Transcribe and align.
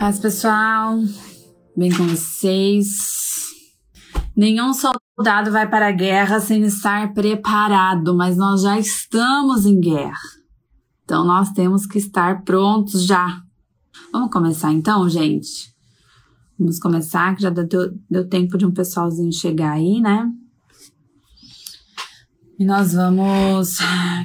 Paz, 0.00 0.18
pessoal. 0.18 0.98
Bem 1.76 1.94
com 1.94 2.06
vocês. 2.06 3.50
Nenhum 4.34 4.72
soldado 4.72 5.52
vai 5.52 5.68
para 5.68 5.88
a 5.88 5.92
guerra 5.92 6.40
sem 6.40 6.62
estar 6.62 7.12
preparado, 7.12 8.16
mas 8.16 8.34
nós 8.34 8.62
já 8.62 8.78
estamos 8.78 9.66
em 9.66 9.78
guerra. 9.78 10.16
Então 11.04 11.22
nós 11.22 11.52
temos 11.52 11.84
que 11.84 11.98
estar 11.98 12.44
prontos 12.44 13.04
já. 13.04 13.42
Vamos 14.10 14.30
começar 14.32 14.72
então, 14.72 15.06
gente? 15.06 15.70
Vamos 16.58 16.78
começar, 16.78 17.36
que 17.36 17.42
já 17.42 17.50
deu, 17.50 17.94
deu 18.10 18.26
tempo 18.26 18.56
de 18.56 18.64
um 18.64 18.72
pessoalzinho 18.72 19.34
chegar 19.34 19.72
aí, 19.72 20.00
né? 20.00 20.32
E 22.58 22.64
nós 22.64 22.94
vamos. 22.94 23.76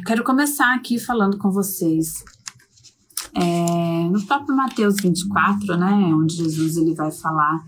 Quero 0.05 0.23
começar 0.23 0.73
aqui 0.73 0.97
falando 0.97 1.37
com 1.37 1.51
vocês 1.51 2.23
é, 3.35 4.09
no 4.09 4.25
próprio 4.25 4.55
Mateus 4.55 4.95
24, 5.01 5.75
né, 5.75 5.91
onde 6.13 6.35
Jesus 6.35 6.77
ele 6.77 6.95
vai 6.95 7.11
falar 7.11 7.65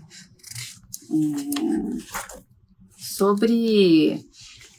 é, 1.10 1.98
sobre 2.96 4.26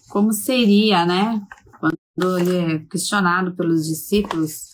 como 0.10 0.34
seria, 0.34 1.06
né, 1.06 1.46
quando 1.80 2.40
ele 2.40 2.58
é 2.58 2.80
questionado 2.80 3.56
pelos 3.56 3.86
discípulos, 3.86 4.70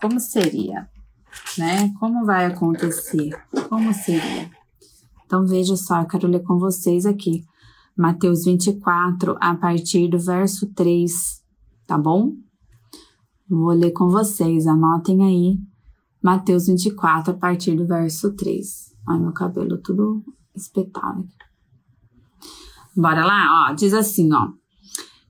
como 0.00 0.18
seria, 0.18 0.88
né, 1.58 1.92
como 2.00 2.24
vai 2.24 2.46
acontecer, 2.46 3.30
como 3.68 3.92
seria. 3.92 4.50
Então 5.26 5.46
veja 5.46 5.76
só, 5.76 6.00
eu 6.00 6.06
quero 6.06 6.28
ler 6.28 6.42
com 6.42 6.58
vocês 6.58 7.04
aqui, 7.04 7.44
Mateus 7.94 8.44
24, 8.46 9.36
a 9.38 9.54
partir 9.54 10.08
do 10.08 10.18
verso 10.18 10.66
3, 10.72 11.42
tá 11.86 11.98
bom? 11.98 12.43
Vou 13.48 13.72
ler 13.72 13.90
com 13.92 14.08
vocês, 14.08 14.66
anotem 14.66 15.22
aí. 15.22 15.58
Mateus 16.22 16.66
24, 16.66 17.32
a 17.32 17.36
partir 17.36 17.76
do 17.76 17.86
verso 17.86 18.32
3. 18.32 18.94
Ai, 19.06 19.18
meu 19.18 19.32
cabelo 19.32 19.76
tudo 19.78 20.24
espetado. 20.54 21.28
Bora 22.96 23.24
lá, 23.24 23.68
ó. 23.68 23.74
Diz 23.74 23.92
assim, 23.92 24.32
ó. 24.32 24.48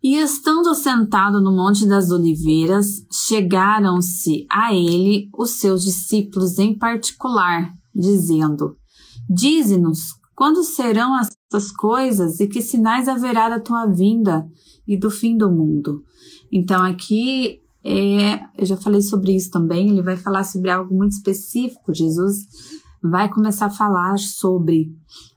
E 0.02 0.16
estando 0.16 0.74
sentado 0.74 1.40
no 1.40 1.50
Monte 1.50 1.86
das 1.86 2.10
Oliveiras, 2.10 3.06
chegaram-se 3.10 4.46
a 4.50 4.72
ele 4.72 5.30
os 5.36 5.52
seus 5.52 5.82
discípulos 5.82 6.58
em 6.58 6.76
particular, 6.76 7.72
dizendo: 7.94 8.76
Dize-nos 9.28 10.12
quando 10.36 10.62
serão 10.62 11.18
essas 11.18 11.72
coisas 11.72 12.38
e 12.38 12.46
que 12.46 12.60
sinais 12.60 13.08
haverá 13.08 13.48
da 13.48 13.58
tua 13.58 13.86
vinda 13.86 14.46
e 14.86 14.96
do 14.96 15.10
fim 15.10 15.38
do 15.38 15.50
mundo. 15.50 16.04
Então 16.52 16.84
aqui 16.84 17.63
é, 17.84 18.40
eu 18.56 18.64
já 18.64 18.76
falei 18.78 19.02
sobre 19.02 19.36
isso 19.36 19.50
também, 19.50 19.90
ele 19.90 20.02
vai 20.02 20.16
falar 20.16 20.42
sobre 20.44 20.70
algo 20.70 20.94
muito 20.94 21.12
específico. 21.12 21.92
Jesus 21.92 22.46
vai 23.02 23.28
começar 23.28 23.66
a 23.66 23.70
falar 23.70 24.18
sobre 24.18 24.90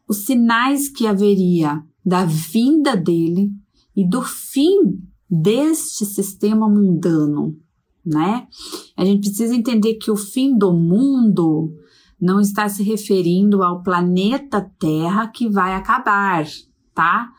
os 0.08 0.20
sinais 0.20 0.88
que 0.88 1.06
haveria 1.06 1.84
da 2.06 2.24
vinda 2.24 2.96
dele 2.96 3.52
e 3.94 4.08
do 4.08 4.22
fim 4.22 5.02
deste 5.30 6.06
sistema 6.06 6.70
mundano, 6.70 7.58
né? 8.06 8.48
A 8.96 9.04
gente 9.04 9.28
precisa 9.28 9.54
entender 9.54 9.96
que 9.96 10.10
o 10.10 10.16
fim 10.16 10.58
do 10.58 10.72
mundo 10.72 11.74
não 12.20 12.40
está 12.40 12.70
se 12.70 12.82
referindo 12.82 13.62
ao 13.62 13.84
planeta 13.84 14.72
Terra 14.80 15.28
que 15.28 15.50
vai 15.50 15.76
acabar, 15.76 16.48
tá? 16.96 17.30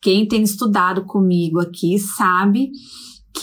Quem 0.00 0.28
tem 0.28 0.42
estudado 0.42 1.04
comigo 1.04 1.58
aqui 1.58 1.98
sabe 1.98 2.70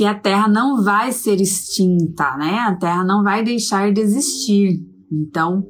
que 0.02 0.06
a 0.06 0.16
Terra 0.16 0.48
não 0.48 0.82
vai 0.82 1.12
ser 1.12 1.40
extinta, 1.40 2.36
né? 2.36 2.58
A 2.58 2.76
Terra 2.76 3.04
não 3.04 3.22
vai 3.22 3.44
deixar 3.44 3.94
de 3.94 4.02
existir. 4.02 4.84
Então, 5.12 5.64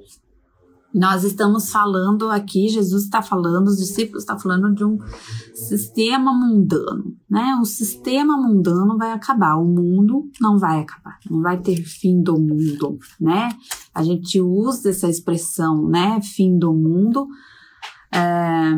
nós 0.96 1.25
estamos 1.25 1.69
falando 1.69 2.30
aqui, 2.30 2.70
Jesus 2.70 3.03
está 3.03 3.22
falando, 3.22 3.68
os 3.68 3.75
discípulos 3.75 4.24
estão 4.24 4.40
falando 4.40 4.74
de 4.74 4.86
um 4.86 4.97
sistema 5.53 6.34
mundano, 6.34 7.14
né? 7.30 7.59
O 7.62 7.66
sistema 7.66 8.38
mundano 8.38 8.97
vai 8.97 9.12
acabar, 9.12 9.58
o 9.58 9.66
mundo 9.66 10.30
não 10.40 10.58
vai 10.58 10.80
acabar, 10.80 11.20
não 11.30 11.41
vai 11.41 11.59
ter 11.59 11.84
fim 11.84 12.24
do 12.24 12.40
mundo, 12.40 13.00
né? 13.20 13.50
A 13.94 14.02
gente 14.02 14.40
usa 14.40 14.91
essa 14.91 15.09
expressão, 15.09 15.90
né? 15.90 16.22
Fim 16.22 16.58
do 16.58 16.74
mundo. 16.74 17.28
É, 18.14 18.78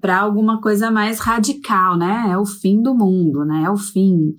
para 0.00 0.20
alguma 0.20 0.60
coisa 0.60 0.90
mais 0.90 1.18
radical, 1.18 1.96
né? 1.96 2.30
É 2.30 2.38
o 2.38 2.44
fim 2.44 2.82
do 2.82 2.94
mundo, 2.94 3.44
né? 3.44 3.64
É 3.64 3.70
o 3.70 3.76
fim. 3.76 4.34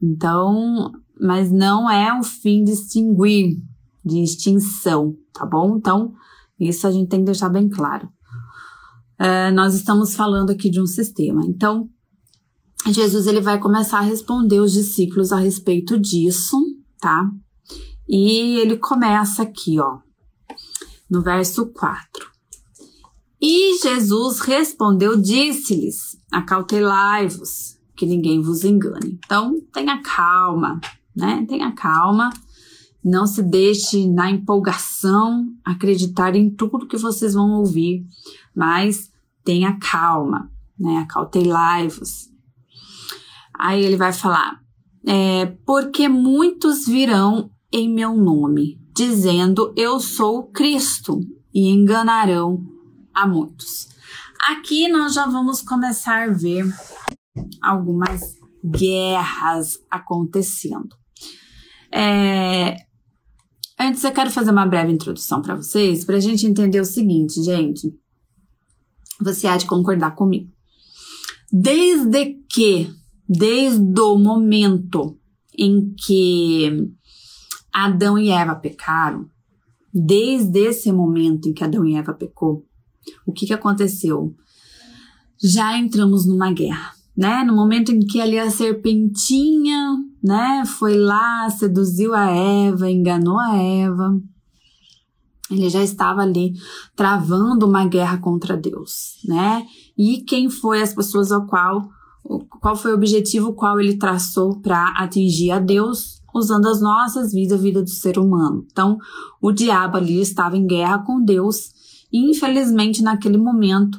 Então, 0.00 0.90
mas 1.20 1.50
não 1.50 1.90
é 1.90 2.18
o 2.18 2.22
fim 2.22 2.64
de 2.64 2.72
extinguir, 2.72 3.56
de 4.04 4.22
extinção, 4.22 5.16
tá 5.32 5.46
bom? 5.46 5.76
Então, 5.76 6.12
isso 6.58 6.86
a 6.86 6.90
gente 6.90 7.08
tem 7.08 7.20
que 7.20 7.26
deixar 7.26 7.48
bem 7.48 7.68
claro. 7.68 8.08
É, 9.18 9.50
nós 9.50 9.74
estamos 9.74 10.14
falando 10.14 10.50
aqui 10.50 10.68
de 10.68 10.80
um 10.80 10.86
sistema. 10.86 11.44
Então, 11.46 11.88
Jesus 12.86 13.26
ele 13.26 13.40
vai 13.40 13.58
começar 13.60 13.98
a 13.98 14.02
responder 14.02 14.58
os 14.58 14.72
discípulos 14.72 15.32
a 15.32 15.36
respeito 15.36 15.98
disso, 15.98 16.58
tá? 17.00 17.30
E 18.08 18.58
ele 18.58 18.76
começa 18.76 19.42
aqui, 19.42 19.78
ó, 19.78 19.98
no 21.08 21.22
verso 21.22 21.66
4. 21.66 22.31
E 23.44 23.76
Jesus 23.82 24.38
respondeu, 24.38 25.20
disse-lhes: 25.20 26.16
Acautelai-vos, 26.30 27.76
que 27.96 28.06
ninguém 28.06 28.40
vos 28.40 28.62
engane. 28.62 29.18
Então, 29.24 29.60
tenha 29.72 30.00
calma, 30.00 30.80
né? 31.14 31.44
Tenha 31.48 31.72
calma. 31.72 32.30
Não 33.04 33.26
se 33.26 33.42
deixe 33.42 34.06
na 34.06 34.30
empolgação 34.30 35.52
acreditar 35.64 36.36
em 36.36 36.50
tudo 36.50 36.86
que 36.86 36.96
vocês 36.96 37.34
vão 37.34 37.50
ouvir, 37.58 38.06
mas 38.54 39.10
tenha 39.42 39.76
calma, 39.76 40.48
né? 40.78 40.98
Acautelai-vos. 40.98 42.30
Aí 43.58 43.84
ele 43.84 43.96
vai 43.96 44.12
falar: 44.12 44.60
é, 45.04 45.46
porque 45.66 46.08
muitos 46.08 46.86
virão 46.86 47.50
em 47.72 47.92
meu 47.92 48.16
nome, 48.16 48.80
dizendo 48.94 49.72
eu 49.76 49.98
sou 49.98 50.44
Cristo, 50.44 51.18
e 51.52 51.70
enganarão 51.70 52.70
a 53.14 53.26
muitos. 53.26 53.88
Aqui 54.50 54.88
nós 54.88 55.14
já 55.14 55.26
vamos 55.26 55.62
começar 55.62 56.28
a 56.28 56.32
ver 56.32 56.64
algumas 57.62 58.36
guerras 58.64 59.78
acontecendo. 59.90 60.96
É, 61.92 62.76
antes 63.78 64.02
eu 64.02 64.12
quero 64.12 64.30
fazer 64.30 64.50
uma 64.50 64.66
breve 64.66 64.92
introdução 64.92 65.42
para 65.42 65.54
vocês, 65.54 66.04
para 66.04 66.16
a 66.16 66.20
gente 66.20 66.46
entender 66.46 66.80
o 66.80 66.84
seguinte, 66.84 67.42
gente. 67.42 67.92
Você 69.20 69.46
há 69.46 69.56
de 69.56 69.66
concordar 69.66 70.14
comigo. 70.14 70.50
Desde 71.52 72.40
que, 72.48 72.90
desde 73.28 74.00
o 74.00 74.18
momento 74.18 75.18
em 75.56 75.94
que 75.94 76.90
Adão 77.72 78.18
e 78.18 78.30
Eva 78.30 78.54
pecaram, 78.54 79.28
desde 79.92 80.58
esse 80.58 80.90
momento 80.90 81.48
em 81.48 81.52
que 81.52 81.62
Adão 81.62 81.84
e 81.84 81.94
Eva 81.94 82.14
pecou, 82.14 82.66
o 83.26 83.32
que, 83.32 83.46
que 83.46 83.52
aconteceu? 83.52 84.34
Já 85.42 85.76
entramos 85.78 86.26
numa 86.26 86.52
guerra, 86.52 86.92
né? 87.16 87.42
No 87.44 87.54
momento 87.54 87.92
em 87.92 88.00
que 88.00 88.20
ali 88.20 88.38
a 88.38 88.50
serpentinha, 88.50 89.96
né, 90.22 90.62
foi 90.64 90.96
lá, 90.96 91.48
seduziu 91.50 92.14
a 92.14 92.30
Eva, 92.30 92.90
enganou 92.90 93.38
a 93.38 93.56
Eva, 93.56 94.20
ele 95.50 95.68
já 95.68 95.82
estava 95.82 96.22
ali 96.22 96.54
travando 96.96 97.66
uma 97.66 97.86
guerra 97.86 98.18
contra 98.18 98.56
Deus, 98.56 99.18
né? 99.24 99.66
E 99.96 100.22
quem 100.22 100.48
foi 100.48 100.80
as 100.80 100.94
pessoas 100.94 101.30
ao 101.30 101.46
qual 101.46 101.88
qual 102.60 102.76
foi 102.76 102.92
o 102.92 102.94
objetivo 102.94 103.52
qual 103.52 103.80
ele 103.80 103.96
traçou 103.96 104.60
para 104.60 104.94
atingir 104.96 105.50
a 105.50 105.58
Deus 105.58 106.22
usando 106.34 106.66
as 106.66 106.80
nossas 106.80 107.32
vidas, 107.32 107.58
a 107.58 107.62
vida 107.62 107.82
do 107.82 107.90
ser 107.90 108.18
humano. 108.18 108.64
Então, 108.70 108.96
o 109.40 109.52
diabo 109.52 109.96
ali 109.96 110.20
estava 110.20 110.56
em 110.56 110.66
guerra 110.66 111.00
com 111.00 111.22
Deus 111.22 111.71
infelizmente, 112.12 113.02
naquele 113.02 113.38
momento, 113.38 113.98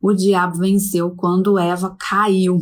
o 0.00 0.12
diabo 0.12 0.58
venceu 0.58 1.10
quando 1.10 1.58
Eva 1.58 1.96
caiu. 1.98 2.60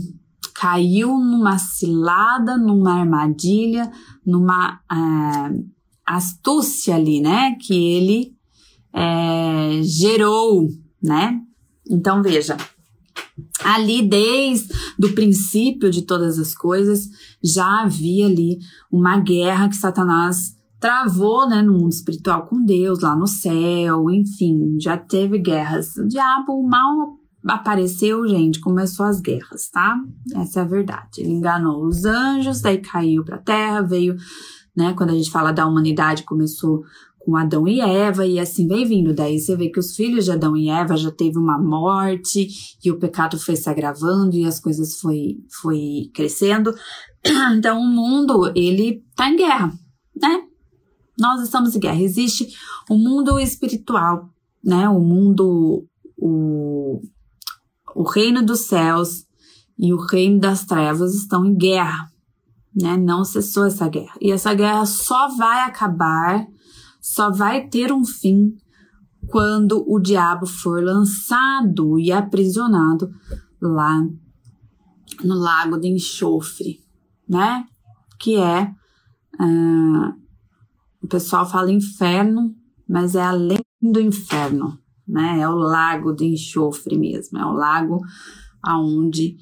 Caiu 0.55 1.09
numa 1.19 1.59
cilada, 1.59 2.59
numa 2.59 3.01
armadilha, 3.01 3.91
numa 4.27 4.79
é, 4.93 5.63
astúcia 6.05 6.97
ali, 6.97 7.21
né? 7.21 7.57
Que 7.59 7.75
ele 7.75 8.37
é, 8.93 9.81
gerou, 9.83 10.69
né? 11.03 11.41
Então 11.89 12.23
veja, 12.23 12.57
ali 13.65 14.03
desde 14.03 14.73
o 15.03 15.15
princípio 15.15 15.91
de 15.91 16.03
todas 16.03 16.39
as 16.39 16.55
coisas 16.55 17.09
já 17.43 17.83
havia 17.83 18.27
ali 18.27 18.59
uma 18.91 19.19
guerra 19.19 19.69
que 19.69 19.77
Satanás 19.77 20.57
travou, 20.81 21.49
né, 21.49 21.63
no 21.63 21.75
mundo 21.75 21.93
espiritual 21.93 22.47
com 22.47 22.65
Deus, 22.65 23.01
lá 23.01 23.15
no 23.15 23.27
céu, 23.27 24.11
enfim, 24.11 24.79
já 24.81 24.97
teve 24.97 25.39
guerras. 25.39 25.97
O 25.97 26.09
diabo 26.09 26.67
mal 26.67 27.19
apareceu, 27.47 28.27
gente, 28.27 28.61
começou 28.61 29.07
as 29.07 29.21
guerras, 29.21 29.69
tá? 29.71 29.97
Essa 30.35 30.61
é 30.61 30.63
a 30.63 30.67
verdade. 30.67 31.21
Ele 31.21 31.33
enganou 31.33 31.85
os 31.85 32.05
anjos, 32.05 32.61
daí 32.61 32.79
caiu 32.79 33.25
pra 33.25 33.39
terra, 33.39 33.83
veio 33.83 34.17
né? 34.77 34.95
Quando 34.95 35.11
a 35.11 35.15
gente 35.15 35.31
fala 35.31 35.53
da 35.53 35.67
humanidade, 35.67 36.23
começou 36.23 36.83
com 37.19 37.37
Adão 37.37 37.69
e 37.69 37.81
Eva 37.81 38.27
e 38.27 38.39
assim 38.39 38.67
vem 38.67 38.87
vindo. 38.87 39.13
Daí 39.13 39.39
você 39.39 39.55
vê 39.55 39.69
que 39.69 39.79
os 39.79 39.95
filhos 39.95 40.25
de 40.25 40.33
Adão 40.33 40.57
e 40.57 40.71
Eva 40.71 40.97
já 40.97 41.11
teve 41.11 41.39
uma 41.39 41.59
morte 41.59 42.49
e 42.83 42.91
o 42.91 42.99
pecado 42.99 43.39
foi 43.39 43.57
se 43.57 43.69
agravando 43.69 44.35
e 44.37 44.47
as 44.47 44.59
coisas 44.59 44.99
foi, 44.99 45.37
foi 45.61 46.11
crescendo. 46.15 46.75
Então 47.55 47.79
o 47.79 47.87
mundo, 47.87 48.51
ele 48.57 49.05
tá 49.15 49.29
em 49.29 49.37
guerra, 49.37 49.71
né? 50.17 50.41
Nós 51.21 51.43
estamos 51.43 51.77
em 51.77 51.81
guerra. 51.81 52.01
Existe 52.01 52.49
o 52.89 52.97
mundo 52.97 53.39
espiritual, 53.39 54.29
né? 54.65 54.89
O 54.89 55.01
mundo, 55.01 55.87
o, 56.17 57.01
o 57.95 58.03
reino 58.03 58.45
dos 58.45 58.61
céus 58.61 59.27
e 59.79 59.93
o 59.93 59.99
reino 59.99 60.41
das 60.41 60.65
trevas 60.65 61.15
estão 61.15 61.45
em 61.45 61.55
guerra, 61.55 62.11
né? 62.75 62.97
Não 62.97 63.25
cessou 63.25 63.67
essa 63.67 63.89
guerra. 63.89 64.15
E 64.21 64.33
essa 64.33 64.53
guerra 64.55 64.87
só 64.87 65.29
vai 65.37 65.61
acabar 65.61 66.47
só 67.01 67.31
vai 67.31 67.67
ter 67.67 67.91
um 67.93 68.05
fim 68.05 68.55
quando 69.29 69.85
o 69.89 69.99
diabo 69.99 70.47
for 70.47 70.83
lançado 70.83 71.99
e 71.99 72.13
aprisionado 72.13 73.11
lá 73.61 74.07
no 75.25 75.35
lago 75.35 75.79
de 75.79 75.89
enxofre, 75.89 76.81
né? 77.29 77.65
Que 78.19 78.37
é. 78.37 78.71
Uh, 79.41 80.20
o 81.03 81.09
pessoal 81.09 81.49
fala 81.49 81.73
inferno, 81.73 82.55
mas 82.89 83.15
é 83.15 83.23
além 83.23 83.61
do 83.81 84.01
inferno, 84.01 84.79
né? 85.07 85.41
É 85.41 85.49
o 85.49 85.55
lago 85.55 86.13
de 86.13 86.25
enxofre 86.27 86.99
mesmo, 86.99 87.39
é 87.39 87.45
o 87.45 87.53
lago 87.53 88.01
aonde 88.63 89.37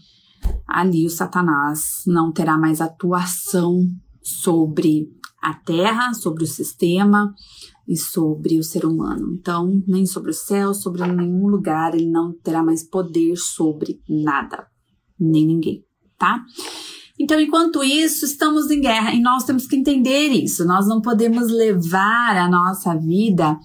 ali 0.67 1.07
o 1.07 1.11
Satanás 1.11 2.03
não 2.07 2.33
terá 2.33 2.57
mais 2.57 2.81
atuação 2.81 3.81
sobre 4.23 5.09
a 5.43 5.55
Terra, 5.55 6.13
sobre 6.15 6.45
o 6.45 6.47
sistema 6.47 7.35
e 7.87 7.97
sobre 7.97 8.59
o 8.59 8.63
ser 8.63 8.85
humano. 8.85 9.33
Então, 9.33 9.83
nem 9.87 10.05
sobre 10.05 10.31
o 10.31 10.35
céu, 10.35 10.75
sobre 10.75 11.07
nenhum 11.07 11.47
lugar, 11.47 11.95
ele 11.95 12.11
não 12.11 12.33
terá 12.33 12.63
mais 12.63 12.83
poder 12.83 13.37
sobre 13.37 14.01
nada, 14.09 14.67
nem 15.19 15.47
ninguém, 15.47 15.85
tá? 16.19 16.45
Então, 17.19 17.41
enquanto 17.41 17.83
isso, 17.83 18.25
estamos 18.25 18.71
em 18.71 18.81
guerra 18.81 19.13
e 19.13 19.21
nós 19.21 19.45
temos 19.45 19.67
que 19.67 19.77
entender 19.77 20.29
isso. 20.29 20.65
Nós 20.65 20.87
não 20.87 21.01
podemos 21.01 21.51
levar 21.51 22.37
a 22.37 22.49
nossa 22.49 22.95
vida, 22.95 23.59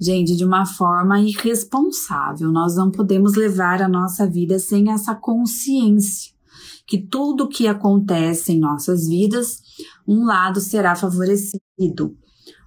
gente, 0.00 0.34
de 0.34 0.44
uma 0.44 0.64
forma 0.64 1.20
irresponsável. 1.20 2.50
Nós 2.50 2.76
não 2.76 2.90
podemos 2.90 3.34
levar 3.34 3.82
a 3.82 3.88
nossa 3.88 4.26
vida 4.26 4.58
sem 4.58 4.90
essa 4.90 5.14
consciência 5.14 6.34
que 6.86 6.98
tudo 6.98 7.48
que 7.48 7.66
acontece 7.66 8.52
em 8.52 8.60
nossas 8.60 9.08
vidas, 9.08 9.62
um 10.06 10.24
lado 10.24 10.60
será 10.60 10.94
favorecido. 10.94 12.16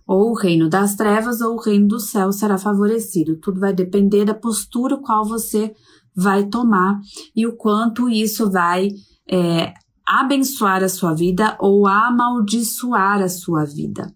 Ou 0.07 0.31
o 0.31 0.35
reino 0.35 0.69
das 0.69 0.95
trevas 0.95 1.41
ou 1.41 1.55
o 1.55 1.61
reino 1.61 1.87
do 1.87 1.99
céu 1.99 2.31
será 2.31 2.57
favorecido. 2.57 3.37
Tudo 3.37 3.59
vai 3.59 3.73
depender 3.73 4.25
da 4.25 4.33
postura 4.33 4.97
qual 4.97 5.25
você 5.25 5.73
vai 6.15 6.45
tomar 6.45 6.99
e 7.35 7.45
o 7.45 7.55
quanto 7.55 8.09
isso 8.09 8.49
vai 8.49 8.89
é, 9.29 9.73
abençoar 10.07 10.83
a 10.83 10.89
sua 10.89 11.13
vida 11.13 11.57
ou 11.59 11.85
amaldiçoar 11.85 13.21
a 13.21 13.27
sua 13.27 13.65
vida. 13.65 14.13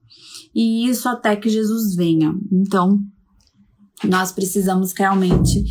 E 0.55 0.88
isso 0.88 1.09
até 1.09 1.35
que 1.35 1.49
Jesus 1.49 1.95
venha. 1.95 2.33
Então, 2.51 2.99
nós 4.03 4.31
precisamos 4.31 4.93
realmente 4.93 5.63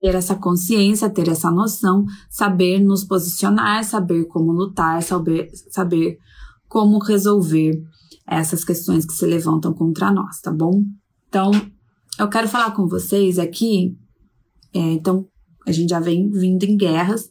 ter 0.00 0.14
essa 0.14 0.36
consciência, 0.36 1.10
ter 1.10 1.28
essa 1.28 1.50
noção, 1.50 2.04
saber 2.30 2.78
nos 2.78 3.02
posicionar, 3.02 3.82
saber 3.84 4.26
como 4.26 4.52
lutar, 4.52 5.02
saber, 5.02 5.50
saber 5.70 6.18
como 6.68 6.98
resolver 6.98 7.72
essas 8.26 8.64
questões 8.64 9.04
que 9.04 9.12
se 9.12 9.26
levantam 9.26 9.72
contra 9.72 10.12
nós, 10.12 10.40
tá 10.40 10.52
bom? 10.52 10.84
Então, 11.28 11.50
eu 12.18 12.28
quero 12.28 12.48
falar 12.48 12.70
com 12.72 12.86
vocês 12.86 13.38
aqui. 13.38 13.96
É, 14.72 14.78
então, 14.78 15.26
a 15.66 15.72
gente 15.72 15.90
já 15.90 15.98
vem 15.98 16.30
vindo 16.30 16.62
em 16.64 16.76
guerras. 16.76 17.28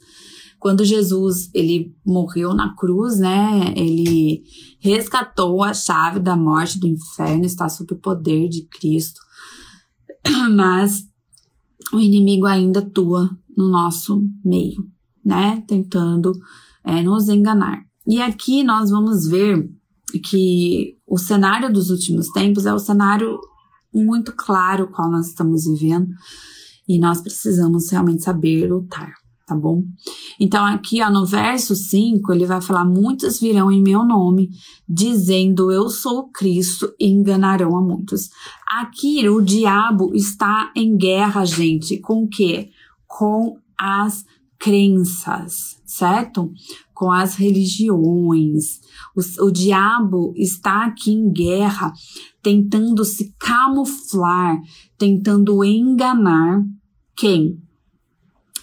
Quando 0.61 0.85
Jesus 0.85 1.49
ele 1.55 1.91
morreu 2.05 2.53
na 2.53 2.75
cruz, 2.75 3.17
né? 3.17 3.73
Ele 3.75 4.43
resgatou 4.79 5.63
a 5.63 5.73
chave 5.73 6.19
da 6.19 6.35
morte 6.35 6.79
do 6.79 6.87
inferno, 6.87 7.45
está 7.45 7.67
sob 7.67 7.95
o 7.95 7.97
poder 7.97 8.47
de 8.47 8.67
Cristo. 8.67 9.19
Mas 10.55 11.03
o 11.91 11.99
inimigo 11.99 12.45
ainda 12.45 12.79
atua 12.79 13.35
no 13.57 13.69
nosso 13.69 14.23
meio, 14.45 14.87
né? 15.25 15.63
Tentando 15.67 16.31
é, 16.83 17.01
nos 17.01 17.27
enganar. 17.27 17.83
E 18.05 18.21
aqui 18.21 18.63
nós 18.63 18.91
vamos 18.91 19.25
ver 19.27 19.67
que 20.23 20.95
o 21.07 21.17
cenário 21.17 21.73
dos 21.73 21.89
últimos 21.89 22.29
tempos 22.29 22.67
é 22.67 22.73
o 22.73 22.77
cenário 22.77 23.39
muito 23.91 24.31
claro 24.33 24.91
qual 24.91 25.09
nós 25.09 25.29
estamos 25.29 25.65
vivendo 25.65 26.13
e 26.87 26.99
nós 26.99 27.19
precisamos 27.19 27.89
realmente 27.89 28.21
saber 28.21 28.71
lutar 28.71 29.20
tá 29.51 29.55
bom? 29.55 29.83
Então, 30.39 30.65
aqui, 30.65 31.01
ó, 31.01 31.09
no 31.09 31.25
verso 31.25 31.75
5, 31.75 32.31
ele 32.31 32.45
vai 32.45 32.61
falar: 32.61 32.85
Muitos 32.85 33.39
virão 33.39 33.69
em 33.69 33.81
meu 33.81 34.05
nome, 34.05 34.49
dizendo 34.87 35.71
eu 35.71 35.89
sou 35.89 36.29
Cristo, 36.29 36.93
e 36.97 37.07
enganarão 37.07 37.77
a 37.77 37.81
muitos. 37.81 38.29
Aqui, 38.79 39.27
o 39.27 39.41
diabo 39.41 40.15
está 40.15 40.71
em 40.75 40.95
guerra, 40.95 41.43
gente, 41.43 41.99
com 41.99 42.23
o 42.23 42.29
quê? 42.29 42.69
Com 43.05 43.57
as 43.77 44.23
crenças, 44.57 45.81
certo? 45.85 46.49
Com 46.93 47.11
as 47.11 47.35
religiões. 47.35 48.79
O, 49.13 49.47
o 49.47 49.51
diabo 49.51 50.33
está 50.37 50.85
aqui 50.85 51.11
em 51.11 51.29
guerra, 51.29 51.91
tentando 52.41 53.03
se 53.03 53.35
camuflar, 53.37 54.61
tentando 54.97 55.61
enganar 55.65 56.63
quem? 57.17 57.59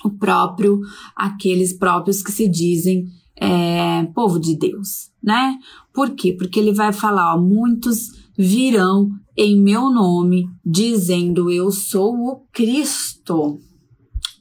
O 0.04 0.10
próprio, 0.10 0.80
aqueles 1.14 1.72
próprios 1.72 2.22
que 2.22 2.32
se 2.32 2.48
dizem 2.48 3.06
é, 3.40 4.04
povo 4.14 4.38
de 4.38 4.56
Deus, 4.56 5.10
né? 5.22 5.58
Por 5.92 6.10
quê? 6.10 6.32
Porque 6.32 6.58
ele 6.58 6.72
vai 6.72 6.92
falar, 6.92 7.34
ó, 7.34 7.40
muitos 7.40 8.10
virão 8.36 9.10
em 9.36 9.60
meu 9.60 9.90
nome, 9.90 10.48
dizendo 10.64 11.50
eu 11.50 11.70
sou 11.70 12.14
o 12.14 12.46
Cristo. 12.52 13.60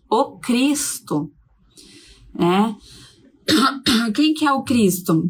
O 0.09 0.39
Cristo, 0.39 1.31
né? 2.33 2.75
Quem 4.15 4.33
que 4.33 4.45
é 4.45 4.51
o 4.51 4.63
Cristo? 4.63 5.29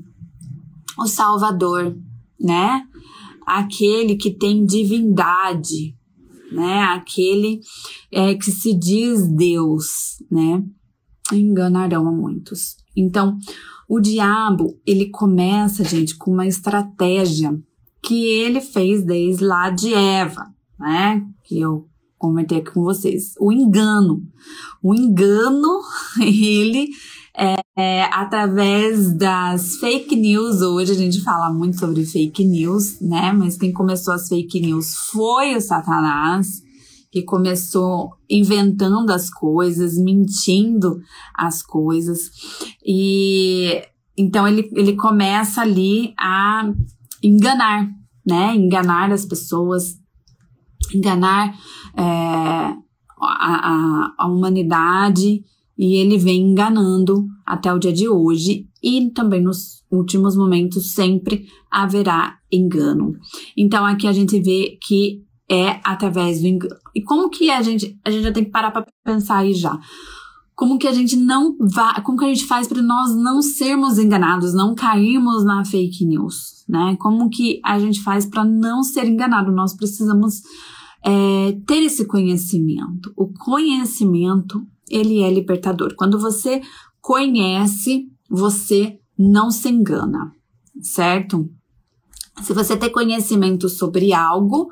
O 0.97 1.07
Salvador, 1.07 1.97
né? 2.39 2.83
Aquele 3.45 4.15
que 4.15 4.31
tem 4.31 4.65
divindade, 4.65 5.95
né? 6.51 6.83
Aquele 6.83 7.59
é, 8.11 8.35
que 8.35 8.51
se 8.51 8.73
diz 8.73 9.27
Deus, 9.27 10.23
né? 10.31 10.63
Enganarão 11.31 12.07
a 12.07 12.11
muitos. 12.11 12.77
Então, 12.95 13.37
o 13.87 13.99
diabo, 13.99 14.79
ele 14.85 15.09
começa, 15.09 15.83
gente, 15.83 16.15
com 16.15 16.31
uma 16.31 16.47
estratégia 16.47 17.57
que 18.01 18.25
ele 18.25 18.61
fez 18.61 19.03
desde 19.03 19.43
lá 19.43 19.69
de 19.69 19.93
Eva, 19.93 20.53
né? 20.79 21.25
Que 21.43 21.59
eu 21.59 21.87
comentei 22.17 22.59
aqui 22.59 22.71
com 22.71 22.83
vocês. 22.83 23.33
O 23.39 23.51
engano. 23.51 24.23
O 24.81 24.93
engano, 24.93 25.81
ele 26.21 26.89
é, 27.37 27.55
é, 27.77 28.03
através 28.05 29.15
das 29.15 29.75
fake 29.77 30.15
news. 30.15 30.61
Hoje 30.61 30.91
a 30.91 30.95
gente 30.95 31.21
fala 31.21 31.53
muito 31.53 31.77
sobre 31.79 32.05
fake 32.05 32.43
news, 32.43 32.99
né? 32.99 33.31
Mas 33.31 33.57
quem 33.57 33.71
começou 33.71 34.13
as 34.13 34.27
fake 34.27 34.59
news 34.59 34.95
foi 35.11 35.55
o 35.55 35.61
Satanás, 35.61 36.63
que 37.11 37.23
começou 37.23 38.13
inventando 38.29 39.11
as 39.11 39.29
coisas, 39.29 39.97
mentindo 39.97 40.99
as 41.35 41.61
coisas. 41.61 42.29
E 42.85 43.81
então 44.17 44.47
ele, 44.47 44.69
ele 44.75 44.95
começa 44.95 45.61
ali 45.61 46.13
a 46.19 46.71
enganar, 47.23 47.89
né? 48.25 48.55
Enganar 48.55 49.11
as 49.11 49.25
pessoas, 49.25 49.95
enganar 50.93 51.55
é, 51.95 52.03
a, 52.03 52.75
a, 53.21 54.13
a 54.17 54.27
humanidade 54.27 55.43
e 55.77 55.95
ele 55.95 56.17
vem 56.17 56.41
enganando 56.41 57.27
até 57.45 57.71
o 57.71 57.77
dia 57.77 57.93
de 57.93 58.09
hoje 58.09 58.67
e 58.81 59.11
também 59.11 59.41
nos 59.41 59.83
últimos 59.91 60.35
momentos 60.35 60.91
sempre 60.91 61.45
haverá 61.69 62.39
engano. 62.51 63.13
Então 63.55 63.85
aqui 63.85 64.07
a 64.07 64.13
gente 64.13 64.39
vê 64.41 64.77
que 64.81 65.23
é 65.49 65.79
através 65.83 66.41
do 66.41 66.47
engano. 66.47 66.75
E 66.93 67.01
como 67.01 67.29
que 67.29 67.49
a 67.49 67.61
gente 67.61 67.97
a 68.03 68.11
gente 68.11 68.23
já 68.23 68.31
tem 68.31 68.43
que 68.43 68.51
parar 68.51 68.71
para 68.71 68.85
pensar 69.03 69.37
aí 69.37 69.53
já. 69.53 69.79
Como 70.55 70.79
que 70.79 70.87
a 70.87 70.93
gente 70.93 71.15
não 71.15 71.55
vai, 71.59 72.01
como 72.01 72.17
que 72.17 72.25
a 72.25 72.29
gente 72.29 72.45
faz 72.45 72.67
para 72.67 72.81
nós 72.81 73.15
não 73.15 73.43
sermos 73.43 73.99
enganados, 73.99 74.55
não 74.55 74.73
cairmos 74.73 75.45
na 75.45 75.63
fake 75.63 76.03
news, 76.03 76.65
né? 76.67 76.97
Como 76.99 77.29
que 77.29 77.61
a 77.63 77.77
gente 77.77 78.01
faz 78.01 78.25
para 78.25 78.43
não 78.43 78.81
ser 78.81 79.05
enganado? 79.05 79.51
Nós 79.51 79.75
precisamos 79.75 80.41
é, 81.05 81.51
ter 81.67 81.83
esse 81.83 82.05
conhecimento. 82.05 83.13
O 83.15 83.31
conhecimento 83.31 84.65
ele 84.89 85.21
é 85.21 85.31
libertador. 85.31 85.93
Quando 85.95 86.19
você 86.19 86.61
conhece, 86.99 88.07
você 88.29 88.99
não 89.17 89.51
se 89.51 89.69
engana, 89.69 90.31
certo? 90.81 91.49
Se 92.41 92.53
você 92.53 92.75
tem 92.75 92.91
conhecimento 92.91 93.69
sobre 93.69 94.13
algo, 94.13 94.69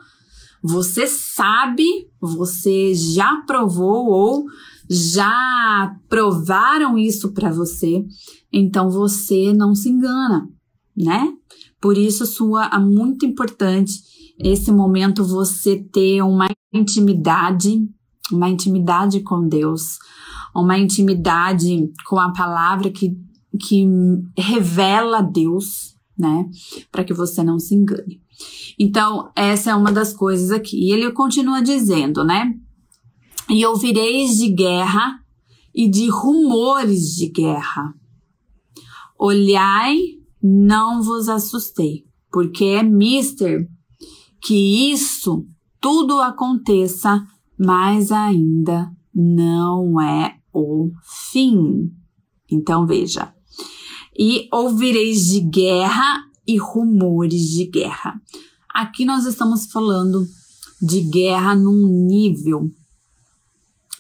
você 0.67 1.05
sabe, 1.05 1.85
você 2.19 2.95
já 2.95 3.43
provou 3.45 4.07
ou 4.07 4.45
já 4.89 5.95
provaram 6.09 6.97
isso 6.97 7.31
para 7.33 7.51
você, 7.51 8.03
então 8.51 8.89
você 8.89 9.53
não 9.53 9.75
se 9.75 9.89
engana, 9.89 10.49
né? 10.97 11.31
Por 11.79 11.97
isso 11.97 12.25
sua 12.25 12.65
é 12.65 12.79
muito 12.79 13.27
importante 13.27 14.01
esse 14.39 14.71
momento 14.71 15.23
você 15.23 15.77
ter 15.77 16.23
uma 16.23 16.47
intimidade, 16.73 17.87
uma 18.31 18.49
intimidade 18.49 19.21
com 19.21 19.47
Deus, 19.47 19.99
uma 20.55 20.79
intimidade 20.79 21.91
com 22.07 22.19
a 22.19 22.33
palavra 22.33 22.89
que, 22.89 23.15
que 23.61 23.85
revela 24.35 25.21
Deus, 25.21 25.95
né? 26.17 26.49
Para 26.91 27.03
que 27.03 27.13
você 27.13 27.43
não 27.43 27.59
se 27.59 27.75
engane. 27.75 28.24
Então, 28.79 29.31
essa 29.35 29.71
é 29.71 29.75
uma 29.75 29.91
das 29.91 30.13
coisas 30.13 30.51
aqui. 30.51 30.77
E 30.77 30.91
ele 30.91 31.11
continua 31.11 31.61
dizendo, 31.61 32.23
né? 32.23 32.53
E 33.49 33.65
ouvireis 33.65 34.37
de 34.37 34.49
guerra 34.49 35.19
e 35.73 35.89
de 35.89 36.09
rumores 36.09 37.15
de 37.15 37.29
guerra. 37.29 37.93
Olhai, 39.17 39.97
não 40.41 41.01
vos 41.01 41.29
assustei, 41.29 42.03
porque 42.31 42.65
é 42.65 42.83
mister 42.83 43.67
que 44.41 44.91
isso 44.91 45.45
tudo 45.79 46.19
aconteça, 46.19 47.25
mas 47.57 48.11
ainda 48.11 48.91
não 49.13 49.99
é 49.99 50.37
o 50.53 50.89
fim. 51.31 51.91
Então 52.51 52.85
veja. 52.85 53.33
E 54.17 54.47
ouvireis 54.51 55.25
de 55.27 55.41
guerra 55.41 56.23
e 56.47 56.57
rumores 56.57 57.41
de 57.49 57.65
guerra. 57.65 58.19
Aqui 58.73 59.05
nós 59.05 59.25
estamos 59.25 59.67
falando 59.67 60.27
de 60.81 61.01
guerra 61.01 61.55
num 61.55 62.05
nível 62.05 62.69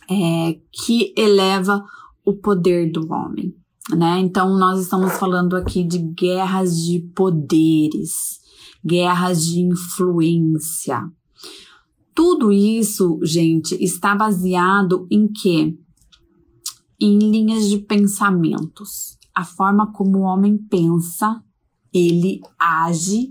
é, 0.09 0.59
que 0.71 1.13
eleva 1.17 1.83
o 2.25 2.33
poder 2.33 2.91
do 2.91 3.11
homem, 3.11 3.55
né? 3.91 4.19
Então 4.19 4.57
nós 4.57 4.81
estamos 4.81 5.13
falando 5.13 5.55
aqui 5.55 5.83
de 5.83 5.99
guerras 5.99 6.75
de 6.83 6.99
poderes, 7.15 8.39
guerras 8.85 9.45
de 9.45 9.61
influência. 9.61 11.09
Tudo 12.13 12.51
isso, 12.51 13.19
gente, 13.23 13.75
está 13.83 14.15
baseado 14.15 15.07
em 15.11 15.27
quê? 15.27 15.77
Em 16.99 17.19
linhas 17.19 17.67
de 17.67 17.77
pensamentos. 17.77 19.17
A 19.33 19.43
forma 19.43 19.91
como 19.91 20.19
o 20.19 20.21
homem 20.21 20.57
pensa, 20.57 21.43
ele 21.97 22.41
age 22.59 23.29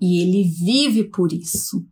e 0.00 0.20
ele 0.20 0.44
vive 0.44 1.04
por 1.04 1.32
isso. 1.32 1.84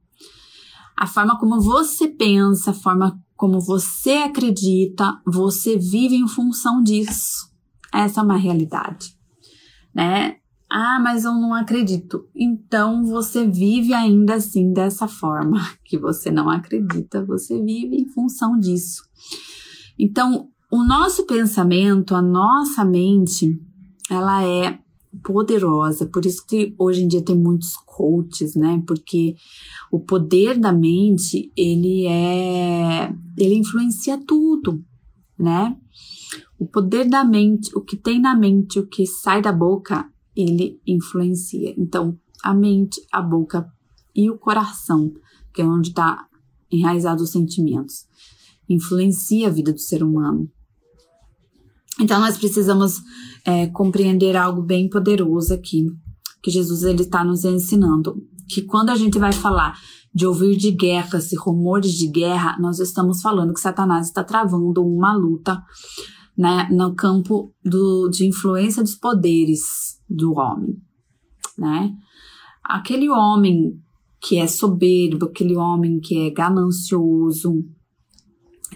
A 0.96 1.06
forma 1.06 1.38
como 1.38 1.60
você 1.60 2.08
pensa, 2.08 2.70
a 2.70 2.74
forma 2.74 3.18
como 3.36 3.60
você 3.60 4.12
acredita, 4.12 5.20
você 5.26 5.76
vive 5.76 6.14
em 6.14 6.28
função 6.28 6.82
disso. 6.82 7.50
Essa 7.92 8.20
é 8.20 8.24
uma 8.24 8.36
realidade, 8.36 9.16
né? 9.94 10.36
Ah, 10.70 10.98
mas 11.00 11.24
eu 11.24 11.32
não 11.32 11.54
acredito. 11.54 12.28
Então 12.34 13.04
você 13.04 13.46
vive 13.46 13.92
ainda 13.92 14.34
assim 14.34 14.72
dessa 14.72 15.06
forma 15.06 15.60
que 15.84 15.98
você 15.98 16.30
não 16.30 16.48
acredita, 16.48 17.24
você 17.24 17.60
vive 17.62 17.96
em 17.96 18.08
função 18.08 18.58
disso. 18.58 19.02
Então, 19.98 20.48
o 20.70 20.82
nosso 20.84 21.24
pensamento, 21.26 22.16
a 22.16 22.22
nossa 22.22 22.84
mente, 22.84 23.56
ela 24.10 24.42
é 24.42 24.78
poderosa. 25.23 26.06
Por 26.06 26.25
isso 26.25 26.44
que 26.47 26.75
hoje 26.78 27.02
em 27.02 27.09
dia 27.09 27.23
tem 27.23 27.37
muitos 27.37 27.76
coaches, 27.76 28.54
né? 28.54 28.83
Porque 28.87 29.35
o 29.90 30.00
poder 30.00 30.59
da 30.59 30.73
mente, 30.73 31.52
ele 31.56 32.06
é 32.06 33.14
ele 33.38 33.54
influencia 33.54 34.18
tudo, 34.18 34.85
né? 35.38 35.76
O 36.59 36.66
poder 36.66 37.09
da 37.09 37.25
mente, 37.25 37.71
o 37.76 37.80
que 37.80 37.97
tem 37.97 38.21
na 38.21 38.35
mente, 38.35 38.78
o 38.78 38.87
que 38.87 39.06
sai 39.06 39.42
da 39.42 39.52
boca, 39.52 40.09
ele 40.37 40.80
influencia. 40.87 41.75
Então, 41.76 42.18
a 42.42 42.54
mente, 42.54 43.00
a 43.12 43.21
boca 43.21 43.68
e 44.14 44.30
o 44.30 44.38
coração, 44.38 45.12
que 45.52 45.62
é 45.62 45.64
onde 45.64 45.88
está 45.88 46.26
enraizado 46.71 47.23
os 47.23 47.30
sentimentos, 47.30 48.06
influencia 48.68 49.49
a 49.49 49.50
vida 49.50 49.73
do 49.73 49.78
ser 49.78 50.02
humano. 50.02 50.50
Então, 52.00 52.20
nós 52.20 52.36
precisamos 52.36 53.00
é, 53.44 53.66
compreender 53.68 54.36
algo 54.36 54.62
bem 54.62 54.88
poderoso 54.88 55.54
aqui, 55.54 55.86
que 56.42 56.50
Jesus 56.50 56.82
ele 56.82 57.02
está 57.02 57.24
nos 57.24 57.44
ensinando, 57.44 58.16
que 58.48 58.62
quando 58.62 58.90
a 58.90 58.96
gente 58.96 59.18
vai 59.18 59.32
falar 59.32 59.78
de 60.14 60.26
ouvir 60.26 60.56
de 60.56 60.70
guerras 60.70 61.32
e 61.32 61.36
rumores 61.36 61.92
de 61.92 62.06
guerra, 62.08 62.56
nós 62.60 62.78
estamos 62.78 63.20
falando 63.20 63.52
que 63.52 63.60
Satanás 63.60 64.06
está 64.06 64.22
travando 64.22 64.84
uma 64.84 65.12
luta 65.14 65.60
né, 66.36 66.68
no 66.70 66.94
campo 66.94 67.52
do, 67.64 68.08
de 68.08 68.26
influência 68.26 68.82
dos 68.82 68.94
poderes 68.94 69.60
do 70.08 70.32
homem, 70.34 70.76
né? 71.58 71.92
Aquele 72.62 73.08
homem 73.08 73.72
que 74.20 74.38
é 74.38 74.46
soberbo, 74.46 75.26
aquele 75.26 75.56
homem 75.56 76.00
que 76.00 76.26
é 76.26 76.30
ganancioso, 76.30 77.64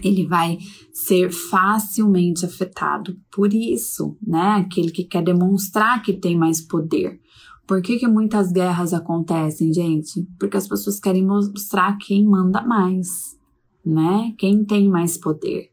ele 0.03 0.25
vai 0.25 0.57
ser 0.93 1.31
facilmente 1.31 2.45
afetado 2.45 3.17
por 3.31 3.53
isso, 3.53 4.17
né? 4.25 4.63
Aquele 4.65 4.91
que 4.91 5.03
quer 5.03 5.23
demonstrar 5.23 6.01
que 6.01 6.13
tem 6.13 6.37
mais 6.37 6.61
poder. 6.61 7.19
Por 7.67 7.81
que, 7.81 7.99
que 7.99 8.07
muitas 8.07 8.51
guerras 8.51 8.93
acontecem, 8.93 9.71
gente? 9.71 10.27
Porque 10.39 10.57
as 10.57 10.67
pessoas 10.67 10.99
querem 10.99 11.23
mostrar 11.23 11.97
quem 11.97 12.25
manda 12.25 12.65
mais, 12.65 13.37
né? 13.85 14.33
Quem 14.37 14.65
tem 14.65 14.89
mais 14.89 15.17
poder. 15.17 15.69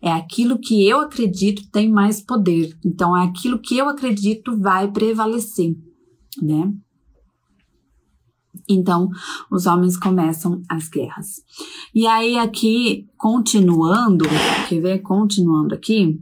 É 0.00 0.10
aquilo 0.10 0.58
que 0.58 0.88
eu 0.88 1.00
acredito 1.00 1.70
tem 1.70 1.90
mais 1.90 2.22
poder. 2.22 2.74
Então, 2.84 3.16
é 3.16 3.24
aquilo 3.24 3.58
que 3.58 3.76
eu 3.76 3.88
acredito 3.88 4.56
vai 4.58 4.90
prevalecer, 4.90 5.76
né? 6.40 6.72
Então, 8.68 9.08
os 9.50 9.66
homens 9.66 9.96
começam 9.96 10.62
as 10.68 10.88
guerras. 10.88 11.42
E 11.94 12.06
aí, 12.06 12.38
aqui, 12.38 13.08
continuando, 13.16 14.24
quer 14.68 14.80
ver? 14.80 14.98
Continuando 15.00 15.74
aqui, 15.74 16.20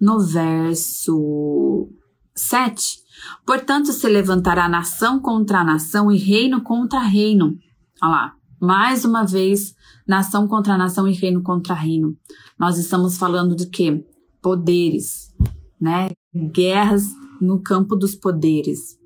no 0.00 0.20
verso 0.20 1.88
7. 2.34 2.98
Portanto, 3.44 3.92
se 3.92 4.08
levantará 4.08 4.68
nação 4.68 5.20
contra 5.20 5.64
nação 5.64 6.10
e 6.10 6.16
reino 6.16 6.62
contra 6.62 7.00
reino. 7.00 7.56
Olha 8.00 8.10
lá, 8.10 8.34
mais 8.60 9.04
uma 9.04 9.24
vez, 9.24 9.74
nação 10.06 10.46
contra 10.46 10.78
nação 10.78 11.06
e 11.06 11.12
reino 11.12 11.42
contra 11.42 11.74
reino. 11.74 12.16
Nós 12.58 12.78
estamos 12.78 13.18
falando 13.18 13.54
de 13.54 13.66
quê? 13.66 14.04
Poderes, 14.40 15.34
né? 15.80 16.10
Guerras 16.52 17.06
no 17.40 17.60
campo 17.60 17.96
dos 17.96 18.14
poderes 18.14 18.97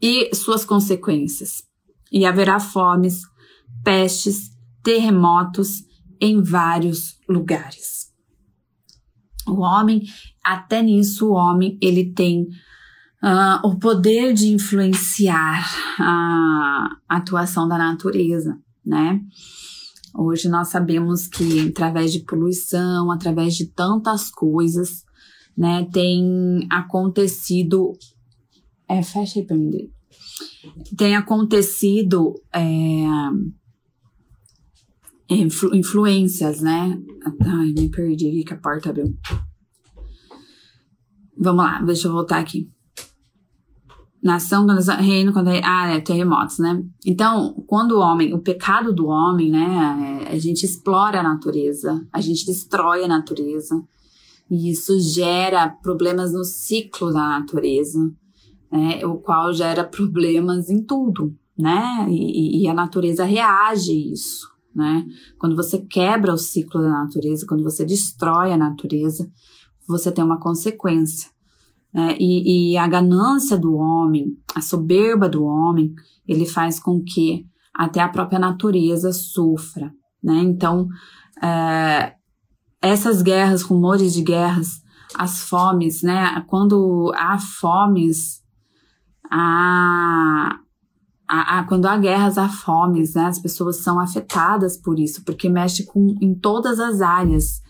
e 0.00 0.34
suas 0.34 0.64
consequências. 0.64 1.62
E 2.10 2.24
haverá 2.24 2.60
fomes, 2.60 3.22
pestes, 3.82 4.50
terremotos 4.82 5.82
em 6.20 6.42
vários 6.42 7.18
lugares. 7.28 8.06
O 9.46 9.60
homem, 9.60 10.02
até 10.44 10.82
nisso, 10.82 11.28
o 11.28 11.32
homem 11.32 11.78
ele 11.80 12.12
tem 12.12 12.42
uh, 13.22 13.66
o 13.66 13.78
poder 13.78 14.32
de 14.32 14.48
influenciar 14.48 15.66
a 16.00 16.88
atuação 17.08 17.68
da 17.68 17.78
natureza, 17.78 18.58
né? 18.84 19.20
Hoje 20.18 20.48
nós 20.48 20.68
sabemos 20.68 21.28
que 21.28 21.68
através 21.68 22.10
de 22.12 22.20
poluição, 22.20 23.10
através 23.10 23.54
de 23.54 23.66
tantas 23.66 24.30
coisas, 24.30 25.04
né, 25.56 25.86
tem 25.92 26.66
acontecido 26.70 27.92
é, 28.88 29.02
fecha 29.02 29.42
pra 29.42 29.56
mim. 29.56 29.90
Tem 30.96 31.16
acontecido 31.16 32.34
é, 32.52 32.60
influ, 35.28 35.74
influências, 35.74 36.60
né? 36.60 37.00
Ai, 37.40 37.72
me 37.72 37.88
perdi 37.88 38.44
que 38.44 38.54
a 38.54 38.58
porta 38.58 38.90
abriu. 38.90 39.16
Vamos 41.38 41.64
lá, 41.64 41.82
deixa 41.82 42.08
eu 42.08 42.12
voltar 42.12 42.38
aqui. 42.38 42.70
Nação, 44.22 44.66
reino, 44.98 45.32
quando 45.32 45.48
ah, 45.48 45.88
é 45.88 46.00
terremotos, 46.00 46.58
né? 46.58 46.82
Então, 47.04 47.62
quando 47.66 47.92
o 47.92 48.00
homem, 48.00 48.34
o 48.34 48.40
pecado 48.40 48.92
do 48.92 49.06
homem, 49.06 49.50
né? 49.50 50.24
É, 50.28 50.32
a 50.32 50.38
gente 50.38 50.64
explora 50.64 51.20
a 51.20 51.22
natureza, 51.22 52.04
a 52.12 52.20
gente 52.20 52.44
destrói 52.44 53.04
a 53.04 53.08
natureza, 53.08 53.80
e 54.50 54.70
isso 54.70 54.98
gera 54.98 55.68
problemas 55.68 56.32
no 56.32 56.44
ciclo 56.44 57.12
da 57.12 57.38
natureza 57.38 58.12
né, 58.70 59.04
o 59.04 59.16
qual 59.16 59.52
gera 59.52 59.84
problemas 59.84 60.68
em 60.68 60.82
tudo, 60.82 61.34
né? 61.58 62.06
E, 62.08 62.62
e, 62.62 62.68
a 62.68 62.74
natureza 62.74 63.24
reage 63.24 63.92
a 63.92 64.12
isso, 64.12 64.48
né? 64.74 65.06
Quando 65.38 65.56
você 65.56 65.78
quebra 65.78 66.32
o 66.32 66.38
ciclo 66.38 66.82
da 66.82 66.90
natureza, 66.90 67.46
quando 67.46 67.62
você 67.62 67.84
destrói 67.84 68.52
a 68.52 68.56
natureza, 68.56 69.28
você 69.88 70.10
tem 70.12 70.24
uma 70.24 70.40
consequência, 70.40 71.30
né? 71.94 72.16
e, 72.18 72.72
e 72.72 72.76
a 72.76 72.86
ganância 72.86 73.56
do 73.56 73.74
homem, 73.74 74.36
a 74.54 74.60
soberba 74.60 75.28
do 75.28 75.44
homem, 75.44 75.94
ele 76.26 76.44
faz 76.44 76.78
com 76.80 77.02
que 77.02 77.46
até 77.74 78.00
a 78.00 78.08
própria 78.08 78.38
natureza 78.38 79.12
sofra, 79.12 79.92
né? 80.22 80.38
Então, 80.42 80.88
é, 81.42 82.14
essas 82.80 83.22
guerras, 83.22 83.62
rumores 83.62 84.12
de 84.14 84.22
guerras, 84.22 84.80
as 85.14 85.40
fomes, 85.40 86.02
né? 86.02 86.44
Quando 86.48 87.12
há 87.14 87.38
fomes, 87.38 88.42
há, 89.30 90.58
há, 91.28 91.58
há, 91.58 91.64
quando 91.64 91.86
há 91.86 91.96
guerras, 91.96 92.38
há 92.38 92.48
fomes, 92.48 93.14
né? 93.14 93.26
As 93.26 93.38
pessoas 93.38 93.78
são 93.78 94.00
afetadas 94.00 94.76
por 94.76 94.98
isso, 94.98 95.24
porque 95.24 95.48
mexe 95.48 95.84
com, 95.84 96.16
em 96.20 96.34
todas 96.34 96.80
as 96.80 97.00
áreas, 97.00 97.60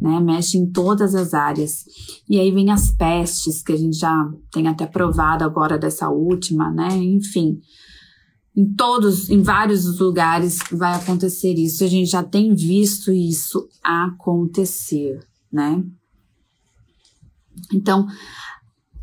né? 0.00 0.20
Mexe 0.20 0.58
em 0.58 0.70
todas 0.70 1.14
as 1.14 1.34
áreas. 1.34 1.84
E 2.28 2.38
aí 2.38 2.50
vem 2.50 2.70
as 2.70 2.90
pestes, 2.90 3.62
que 3.62 3.72
a 3.72 3.76
gente 3.76 3.98
já 3.98 4.30
tem 4.52 4.68
até 4.68 4.86
provado 4.86 5.44
agora 5.44 5.78
dessa 5.78 6.08
última, 6.08 6.70
né? 6.70 6.88
Enfim, 6.96 7.60
em 8.56 8.74
todos, 8.74 9.30
em 9.30 9.42
vários 9.42 9.98
lugares 9.98 10.58
vai 10.72 10.94
acontecer 10.94 11.54
isso. 11.54 11.84
A 11.84 11.86
gente 11.86 12.10
já 12.10 12.22
tem 12.22 12.54
visto 12.54 13.12
isso 13.12 13.68
acontecer, 13.82 15.20
né? 15.52 15.82
Então, 17.72 18.06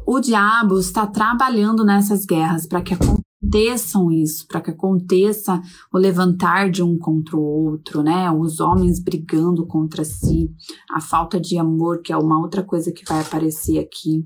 o 0.07 0.21
diabo 0.21 0.79
está 0.79 1.05
trabalhando 1.05 1.83
nessas 1.83 2.25
guerras 2.25 2.65
para 2.65 2.81
que 2.81 2.93
aconteçam 2.93 4.09
isso, 4.09 4.47
para 4.47 4.61
que 4.61 4.71
aconteça 4.71 5.61
o 5.91 5.97
levantar 5.97 6.71
de 6.71 6.81
um 6.81 6.97
contra 6.97 7.35
o 7.35 7.41
outro, 7.41 8.01
né? 8.01 8.31
Os 8.31 8.61
homens 8.61 9.01
brigando 9.01 9.67
contra 9.67 10.05
si, 10.05 10.49
a 10.89 11.01
falta 11.01 11.37
de 11.37 11.57
amor, 11.57 12.01
que 12.01 12.13
é 12.13 12.17
uma 12.17 12.39
outra 12.39 12.63
coisa 12.63 12.89
que 12.89 13.03
vai 13.03 13.19
aparecer 13.19 13.79
aqui, 13.79 14.25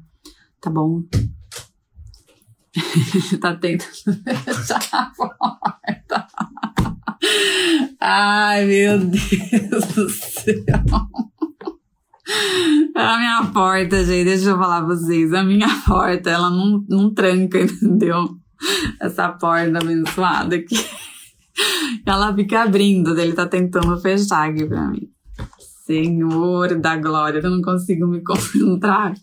tá 0.62 0.70
bom? 0.70 1.02
tá 3.42 3.56
tentando 3.56 4.22
fechar 4.46 4.88
a 4.94 5.12
porta. 5.18 6.28
Ai, 8.00 8.66
meu 8.66 9.00
Deus 9.00 9.86
do 9.96 10.08
céu. 10.12 10.54
A 12.96 13.18
minha 13.18 13.52
porta, 13.54 14.04
gente, 14.04 14.26
deixa 14.26 14.50
eu 14.50 14.58
falar 14.58 14.86
pra 14.86 14.96
vocês. 14.96 15.34
A 15.34 15.44
minha 15.44 15.68
porta, 15.88 16.30
ela 16.30 16.50
não, 16.50 16.84
não 16.88 17.14
tranca, 17.14 17.60
entendeu? 17.62 18.38
Essa 19.00 19.30
porta 19.30 19.80
abençoada 19.80 20.56
aqui. 20.56 20.76
Ela 22.06 22.34
fica 22.34 22.64
abrindo, 22.64 23.18
ele 23.20 23.34
tá 23.34 23.48
tentando 23.48 24.00
fechar 24.00 24.50
aqui 24.50 24.66
pra 24.66 24.88
mim. 24.88 25.10
Senhor 25.86 26.80
da 26.80 26.96
glória, 26.96 27.40
eu 27.40 27.50
não 27.50 27.62
consigo 27.62 28.08
me 28.08 28.24
concentrar 28.24 29.14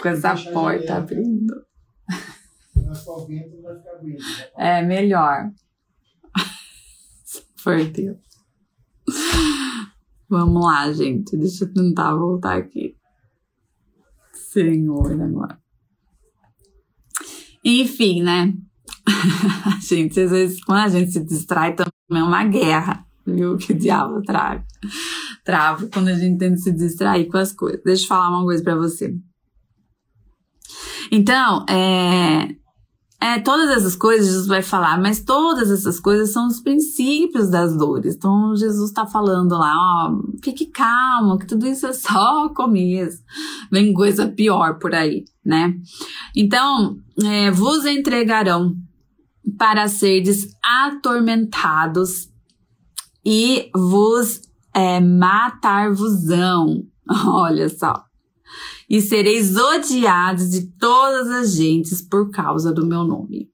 com 0.00 0.08
essa 0.08 0.34
porta 0.52 0.96
abrindo. 0.96 1.54
É 4.58 4.82
melhor. 4.82 5.50
Por 7.62 7.84
Deus. 7.84 8.18
Vamos 10.32 10.64
lá, 10.64 10.90
gente. 10.90 11.36
Deixa 11.36 11.64
eu 11.64 11.74
tentar 11.74 12.14
voltar 12.14 12.56
aqui. 12.56 12.96
Senhor, 14.32 15.12
agora. 15.20 15.58
Enfim, 17.62 18.22
né? 18.22 18.54
gente, 19.86 20.18
às 20.18 20.30
vezes 20.30 20.64
quando 20.64 20.78
a 20.78 20.88
gente 20.88 21.12
se 21.12 21.22
distrai 21.22 21.74
também 21.74 21.92
é 22.10 22.22
uma 22.22 22.44
guerra, 22.44 23.04
viu? 23.26 23.58
Que 23.58 23.74
diabo 23.74 24.22
trava. 24.22 24.64
Trava 25.44 25.86
quando 25.92 26.08
a 26.08 26.14
gente 26.14 26.38
tenta 26.38 26.56
se 26.56 26.72
distrair 26.72 27.26
com 27.26 27.36
as 27.36 27.52
coisas. 27.52 27.82
Deixa 27.84 28.04
eu 28.04 28.08
falar 28.08 28.30
uma 28.30 28.44
coisa 28.44 28.64
para 28.64 28.74
você. 28.74 29.14
Então, 31.10 31.66
é, 31.68 32.56
é, 33.22 33.38
todas 33.38 33.70
essas 33.70 33.94
coisas 33.94 34.26
Jesus 34.26 34.48
vai 34.48 34.62
falar, 34.62 35.00
mas 35.00 35.22
todas 35.22 35.70
essas 35.70 36.00
coisas 36.00 36.32
são 36.32 36.48
os 36.48 36.60
princípios 36.60 37.48
das 37.48 37.76
dores. 37.76 38.16
Então 38.16 38.56
Jesus 38.56 38.90
está 38.90 39.06
falando 39.06 39.52
lá, 39.52 39.72
ó, 39.76 40.20
fique 40.42 40.66
calmo, 40.66 41.38
que 41.38 41.46
tudo 41.46 41.64
isso 41.68 41.86
é 41.86 41.92
só 41.92 42.48
começo. 42.52 43.22
Vem 43.70 43.92
coisa 43.92 44.26
pior 44.26 44.80
por 44.80 44.92
aí, 44.92 45.24
né? 45.44 45.72
Então, 46.34 46.96
é, 47.22 47.48
vos 47.52 47.86
entregarão 47.86 48.74
para 49.56 49.86
serdes 49.86 50.48
atormentados 50.84 52.28
e 53.24 53.70
vos 53.72 54.40
é, 54.74 54.98
matar-vosão. 54.98 56.82
Olha 57.24 57.68
só 57.68 58.04
e 58.92 59.00
sereis 59.00 59.56
odiados 59.56 60.50
de 60.50 60.66
todas 60.72 61.30
as 61.30 61.54
gentes 61.54 62.02
por 62.02 62.30
causa 62.30 62.70
do 62.70 62.86
meu 62.86 63.04
nome. 63.04 63.48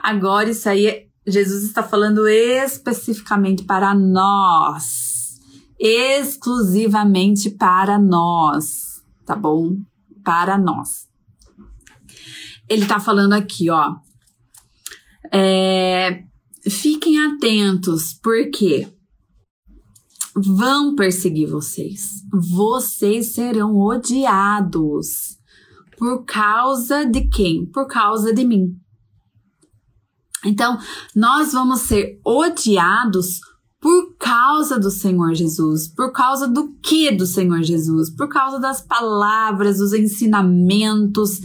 Agora, 0.00 0.50
isso 0.50 0.68
aí, 0.68 1.08
Jesus 1.26 1.64
está 1.64 1.82
falando 1.82 2.28
especificamente 2.28 3.64
para 3.64 3.92
nós, 3.92 5.40
exclusivamente 5.80 7.50
para 7.50 7.98
nós, 7.98 9.02
tá 9.26 9.34
bom? 9.34 9.78
Para 10.22 10.56
nós. 10.56 11.08
Ele 12.68 12.82
está 12.82 13.00
falando 13.00 13.32
aqui, 13.32 13.68
ó. 13.70 13.96
É, 15.32 16.22
fiquem 16.70 17.18
atentos, 17.20 18.16
porque 18.22 18.93
vão 20.34 20.94
perseguir 20.94 21.48
vocês. 21.48 22.22
Vocês 22.32 23.34
serão 23.34 23.78
odiados. 23.78 25.38
Por 25.96 26.24
causa 26.24 27.04
de 27.04 27.28
quem? 27.28 27.66
Por 27.66 27.86
causa 27.86 28.32
de 28.32 28.44
mim. 28.44 28.76
Então, 30.44 30.78
nós 31.14 31.52
vamos 31.52 31.80
ser 31.80 32.20
odiados 32.24 33.40
por 33.80 34.16
causa 34.18 34.78
do 34.78 34.90
Senhor 34.90 35.34
Jesus. 35.34 35.88
Por 35.88 36.10
causa 36.10 36.48
do 36.48 36.74
que 36.82 37.12
do 37.12 37.26
Senhor 37.26 37.62
Jesus? 37.62 38.10
Por 38.10 38.28
causa 38.28 38.58
das 38.58 38.80
palavras, 38.80 39.78
dos 39.78 39.92
ensinamentos 39.92 41.38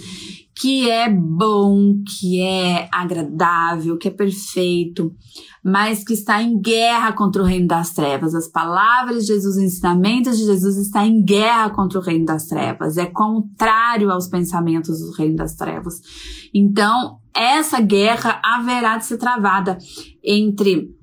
que 0.59 0.89
é 0.89 1.09
bom, 1.09 2.03
que 2.03 2.41
é 2.41 2.89
agradável, 2.91 3.97
que 3.97 4.09
é 4.09 4.11
perfeito, 4.11 5.15
mas 5.63 6.03
que 6.03 6.13
está 6.13 6.43
em 6.43 6.59
guerra 6.59 7.13
contra 7.13 7.41
o 7.41 7.45
reino 7.45 7.65
das 7.67 7.93
trevas. 7.93 8.35
As 8.35 8.49
palavras 8.49 9.25
de 9.25 9.33
Jesus, 9.33 9.55
os 9.55 9.63
ensinamentos 9.63 10.37
de 10.37 10.43
Jesus 10.43 10.75
está 10.75 11.05
em 11.05 11.23
guerra 11.23 11.69
contra 11.69 11.97
o 11.97 12.01
reino 12.01 12.25
das 12.25 12.45
trevas, 12.47 12.97
é 12.97 13.05
contrário 13.05 14.11
aos 14.11 14.27
pensamentos 14.27 14.99
do 14.99 15.11
reino 15.13 15.37
das 15.37 15.55
trevas. 15.55 16.01
Então, 16.53 17.19
essa 17.33 17.79
guerra 17.79 18.41
haverá 18.43 18.97
de 18.97 19.05
ser 19.05 19.17
travada 19.17 19.77
entre 20.21 20.93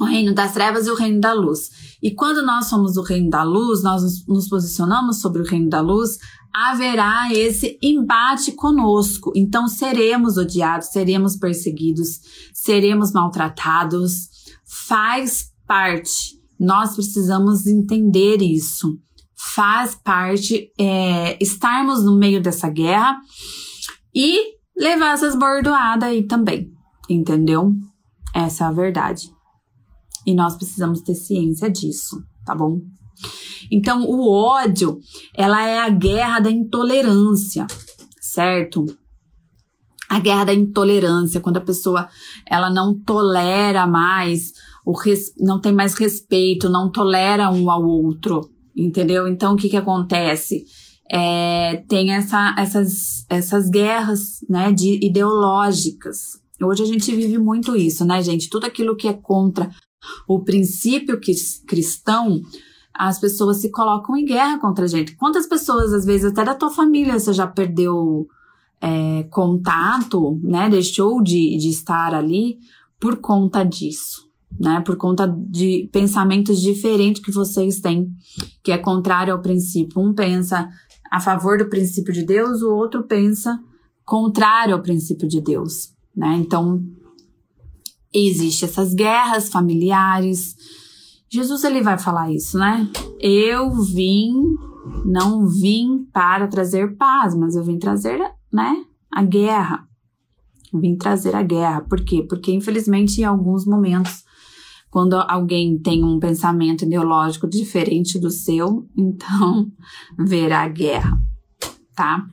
o 0.00 0.04
reino 0.04 0.34
das 0.34 0.52
trevas 0.52 0.86
e 0.86 0.90
o 0.90 0.94
reino 0.94 1.20
da 1.20 1.32
luz. 1.32 1.96
E 2.02 2.10
quando 2.10 2.44
nós 2.44 2.66
somos 2.66 2.96
o 2.96 3.02
reino 3.02 3.30
da 3.30 3.42
luz, 3.42 3.82
nós 3.82 4.26
nos 4.26 4.48
posicionamos 4.48 5.20
sobre 5.20 5.42
o 5.42 5.46
reino 5.46 5.68
da 5.68 5.80
luz, 5.80 6.18
haverá 6.52 7.28
esse 7.32 7.78
embate 7.82 8.52
conosco. 8.52 9.32
Então 9.34 9.66
seremos 9.66 10.36
odiados, 10.36 10.88
seremos 10.88 11.36
perseguidos, 11.36 12.20
seremos 12.52 13.12
maltratados. 13.12 14.28
Faz 14.64 15.50
parte. 15.66 16.40
Nós 16.58 16.94
precisamos 16.94 17.66
entender 17.66 18.40
isso. 18.40 18.98
Faz 19.36 19.94
parte 19.94 20.72
é, 20.78 21.36
estarmos 21.42 22.04
no 22.04 22.16
meio 22.16 22.40
dessa 22.40 22.68
guerra 22.68 23.18
e 24.14 24.54
levar 24.76 25.14
essas 25.14 25.34
bordoadas 25.34 26.08
aí 26.08 26.26
também. 26.26 26.70
Entendeu? 27.08 27.72
Essa 28.34 28.64
é 28.64 28.66
a 28.68 28.72
verdade. 28.72 29.33
E 30.26 30.34
nós 30.34 30.56
precisamos 30.56 31.00
ter 31.00 31.14
ciência 31.14 31.70
disso, 31.70 32.22
tá 32.44 32.54
bom? 32.54 32.80
Então, 33.70 34.04
o 34.04 34.30
ódio, 34.30 34.98
ela 35.34 35.66
é 35.66 35.78
a 35.78 35.88
guerra 35.88 36.40
da 36.40 36.50
intolerância, 36.50 37.66
certo? 38.20 38.84
A 40.08 40.20
guerra 40.20 40.44
da 40.44 40.54
intolerância, 40.54 41.40
quando 41.40 41.56
a 41.56 41.62
pessoa 41.62 42.08
ela 42.46 42.70
não 42.70 42.98
tolera 42.98 43.86
mais, 43.86 44.52
o 44.84 44.92
res, 44.92 45.32
não 45.38 45.60
tem 45.60 45.72
mais 45.72 45.94
respeito, 45.94 46.68
não 46.68 46.90
tolera 46.90 47.50
um 47.50 47.70
ao 47.70 47.84
outro, 47.84 48.50
entendeu? 48.76 49.26
Então, 49.26 49.54
o 49.54 49.56
que 49.56 49.68
que 49.68 49.76
acontece? 49.76 50.64
É, 51.10 51.84
tem 51.88 52.12
essa, 52.12 52.54
essas, 52.58 53.26
essas 53.28 53.68
guerras, 53.68 54.40
né, 54.48 54.72
de 54.72 55.04
ideológicas. 55.04 56.42
Hoje 56.62 56.82
a 56.82 56.86
gente 56.86 57.14
vive 57.14 57.38
muito 57.38 57.76
isso, 57.76 58.04
né, 58.04 58.22
gente? 58.22 58.48
Tudo 58.48 58.66
aquilo 58.66 58.96
que 58.96 59.08
é 59.08 59.12
contra 59.12 59.70
o 60.26 60.40
princípio 60.40 61.20
cristão, 61.66 62.42
as 62.92 63.18
pessoas 63.18 63.56
se 63.58 63.70
colocam 63.70 64.16
em 64.16 64.24
guerra 64.24 64.58
contra 64.58 64.84
a 64.84 64.88
gente. 64.88 65.16
Quantas 65.16 65.46
pessoas, 65.46 65.92
às 65.92 66.04
vezes, 66.04 66.26
até 66.26 66.44
da 66.44 66.54
tua 66.54 66.70
família, 66.70 67.18
você 67.18 67.32
já 67.32 67.46
perdeu 67.46 68.28
é, 68.80 69.24
contato, 69.24 70.38
né? 70.42 70.68
Deixou 70.68 71.22
de, 71.22 71.56
de 71.56 71.70
estar 71.70 72.14
ali 72.14 72.58
por 73.00 73.16
conta 73.16 73.64
disso, 73.64 74.28
né? 74.58 74.80
Por 74.80 74.96
conta 74.96 75.26
de 75.26 75.88
pensamentos 75.90 76.60
diferentes 76.60 77.22
que 77.22 77.32
vocês 77.32 77.80
têm, 77.80 78.12
que 78.62 78.70
é 78.70 78.78
contrário 78.78 79.32
ao 79.32 79.42
princípio. 79.42 80.00
Um 80.00 80.14
pensa, 80.14 80.68
a 81.10 81.18
favor 81.18 81.58
do 81.58 81.68
princípio 81.68 82.12
de 82.12 82.24
Deus, 82.24 82.62
o 82.62 82.74
outro 82.74 83.02
pensa 83.02 83.60
contrário 84.04 84.74
ao 84.74 84.82
princípio 84.82 85.26
de 85.26 85.40
Deus, 85.40 85.92
né? 86.14 86.36
Então, 86.38 86.84
existe 88.14 88.64
essas 88.64 88.94
guerras 88.94 89.48
familiares. 89.48 90.54
Jesus 91.28 91.64
ele 91.64 91.82
vai 91.82 91.98
falar 91.98 92.32
isso, 92.32 92.56
né? 92.56 92.88
Eu 93.20 93.72
vim, 93.82 94.32
não 95.04 95.48
vim 95.48 96.04
para 96.12 96.46
trazer 96.46 96.96
paz, 96.96 97.34
mas 97.34 97.56
eu 97.56 97.64
vim 97.64 97.78
trazer, 97.78 98.20
né, 98.52 98.84
a 99.12 99.22
guerra. 99.22 99.86
Eu 100.72 100.80
vim 100.80 100.96
trazer 100.96 101.34
a 101.34 101.42
guerra. 101.42 101.80
Por 101.82 102.04
quê? 102.04 102.22
Porque 102.22 102.52
infelizmente 102.52 103.20
em 103.20 103.24
alguns 103.24 103.66
momentos 103.66 104.24
quando 104.94 105.14
alguém 105.14 105.76
tem 105.76 106.04
um 106.04 106.20
pensamento 106.20 106.84
ideológico 106.84 107.48
diferente 107.48 108.16
do 108.16 108.30
seu, 108.30 108.88
então 108.96 109.66
verá 110.16 110.68
guerra, 110.68 111.18
tá? 111.96 112.24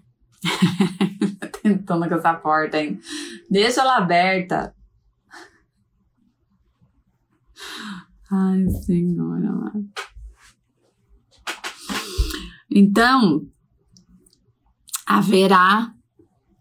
Tentando 1.64 2.08
com 2.08 2.14
essa 2.14 2.36
porta, 2.36 2.80
hein? 2.80 3.00
Deixa 3.50 3.82
ela 3.82 3.98
aberta. 3.98 4.76
Ai, 8.32 8.70
senhora. 8.86 9.74
Então, 12.70 13.46
haverá 15.06 15.94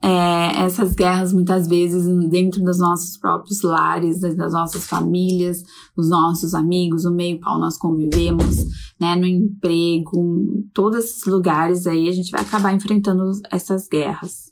é, 0.02 0.64
essas 0.64 0.94
guerras 0.94 1.32
muitas 1.32 1.68
vezes 1.68 2.04
dentro 2.28 2.64
dos 2.64 2.78
nossos 2.78 3.16
próprios 3.18 3.62
lares, 3.62 4.20
das 4.20 4.52
nossas 4.52 4.86
famílias, 4.86 5.62
os 5.96 6.08
nossos 6.08 6.54
amigos, 6.54 7.04
o 7.04 7.12
meio 7.12 7.38
qual 7.40 7.60
nós 7.60 7.76
convivemos, 7.76 8.64
né, 8.98 9.14
no 9.14 9.26
emprego, 9.26 10.16
em 10.16 10.62
todos 10.72 11.04
esses 11.04 11.24
lugares 11.26 11.86
aí 11.86 12.08
a 12.08 12.12
gente 12.12 12.30
vai 12.30 12.40
acabar 12.40 12.74
enfrentando 12.74 13.30
essas 13.52 13.86
guerras. 13.88 14.50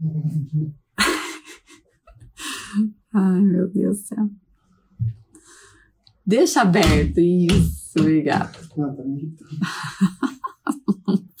Ai, 3.12 3.40
meu 3.40 3.68
Deus 3.68 3.98
do 3.98 4.06
céu. 4.06 4.30
Deixa 6.26 6.62
aberto, 6.62 7.18
isso, 7.18 7.98
obrigada. 7.98 8.52
Tá 8.76 8.94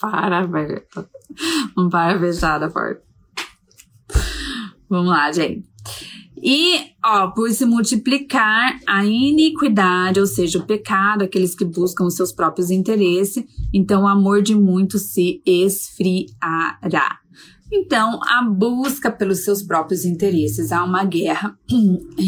para, 0.00 0.38
aberto. 0.38 1.08
Não 1.76 1.88
para 1.88 2.18
fechada 2.18 2.66
a 2.66 2.70
porta. 2.70 3.02
Vamos 4.88 5.10
lá, 5.10 5.30
gente. 5.30 5.70
E, 6.42 6.92
ó, 7.04 7.28
por 7.28 7.50
se 7.50 7.66
multiplicar 7.66 8.80
a 8.86 9.04
iniquidade, 9.04 10.18
ou 10.18 10.26
seja, 10.26 10.58
o 10.58 10.66
pecado, 10.66 11.22
aqueles 11.22 11.54
que 11.54 11.64
buscam 11.64 12.04
os 12.04 12.16
seus 12.16 12.32
próprios 12.32 12.70
interesses, 12.70 13.44
então 13.72 14.04
o 14.04 14.08
amor 14.08 14.42
de 14.42 14.54
muitos 14.54 15.12
se 15.12 15.42
esfriará. 15.44 17.18
Então, 17.70 18.18
a 18.24 18.42
busca 18.42 19.10
pelos 19.12 19.44
seus 19.44 19.62
próprios 19.62 20.04
interesses, 20.04 20.72
há 20.72 20.82
uma 20.82 21.04
guerra 21.04 21.56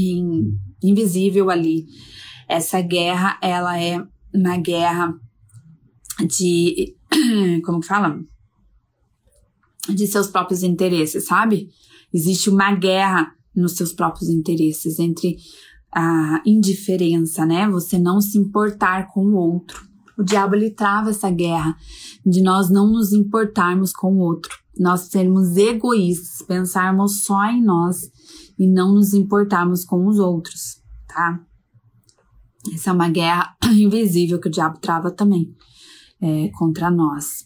invisível 0.83 1.51
ali. 1.51 1.87
Essa 2.53 2.81
guerra, 2.81 3.39
ela 3.43 3.81
é 3.81 4.03
uma 4.35 4.57
guerra 4.57 5.15
de, 6.27 6.97
como 7.65 7.81
que 7.81 7.87
fala? 7.87 8.19
de 9.89 10.07
seus 10.07 10.29
próprios 10.29 10.63
interesses, 10.63 11.25
sabe? 11.25 11.69
Existe 12.13 12.51
uma 12.51 12.75
guerra 12.75 13.33
nos 13.55 13.73
seus 13.73 13.93
próprios 13.93 14.29
interesses 14.29 14.99
entre 14.99 15.37
a 15.95 16.41
indiferença, 16.47 17.45
né? 17.45 17.69
Você 17.69 17.99
não 17.99 18.21
se 18.21 18.39
importar 18.39 19.09
com 19.09 19.27
o 19.27 19.35
outro. 19.35 19.83
O 20.17 20.23
diabo 20.23 20.55
ele 20.55 20.71
trava 20.71 21.11
essa 21.11 21.31
guerra 21.31 21.75
de 22.25 22.43
nós 22.43 22.71
não 22.71 22.91
nos 22.91 23.13
importarmos 23.13 23.93
com 23.93 24.15
o 24.15 24.19
outro, 24.19 24.53
nós 24.79 25.09
sermos 25.11 25.57
egoístas, 25.57 26.47
pensarmos 26.47 27.25
só 27.25 27.45
em 27.47 27.63
nós 27.63 28.11
e 28.59 28.69
não 28.69 28.95
nos 28.95 29.15
importarmos 29.15 29.85
com 29.85 30.07
os 30.07 30.19
outros, 30.19 30.81
tá? 31.09 31.41
Essa 32.73 32.91
é 32.91 32.93
uma 32.93 33.09
guerra 33.09 33.57
invisível 33.73 34.39
que 34.39 34.49
o 34.49 34.51
diabo 34.51 34.79
trava 34.79 35.11
também 35.11 35.55
é, 36.21 36.51
contra 36.55 36.91
nós. 36.91 37.45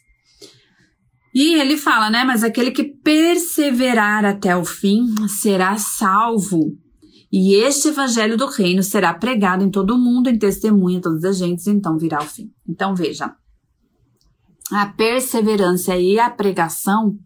E 1.35 1.55
ele 1.55 1.77
fala, 1.77 2.11
né? 2.11 2.25
Mas 2.25 2.43
aquele 2.43 2.71
que 2.71 2.85
perseverar 2.85 4.25
até 4.25 4.57
o 4.57 4.65
fim 4.65 5.07
será 5.29 5.77
salvo. 5.77 6.77
E 7.31 7.55
este 7.55 7.89
evangelho 7.89 8.37
do 8.37 8.47
reino 8.47 8.83
será 8.83 9.13
pregado 9.13 9.63
em 9.63 9.71
todo 9.71 9.95
o 9.95 9.99
mundo, 9.99 10.29
em 10.29 10.39
testemunha 10.39 10.99
a 10.99 11.03
todas 11.03 11.25
as 11.25 11.37
gentes, 11.37 11.67
então 11.67 11.99
virá 11.99 12.23
o 12.23 12.27
fim. 12.27 12.51
Então 12.67 12.95
veja, 12.95 13.35
a 14.73 14.87
perseverança 14.87 15.97
e 15.97 16.19
a 16.19 16.31
pregação 16.31 17.19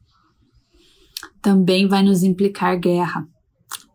também 1.41 1.87
vai 1.87 2.03
nos 2.03 2.23
implicar 2.23 2.79
guerra. 2.81 3.27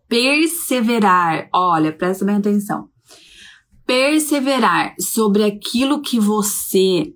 Perseverar, 0.08 1.50
olha, 1.54 1.92
presta 1.92 2.24
bem 2.24 2.36
atenção. 2.36 2.88
Perseverar 3.86 4.96
sobre 5.00 5.44
aquilo 5.44 6.02
que 6.02 6.20
você 6.20 7.14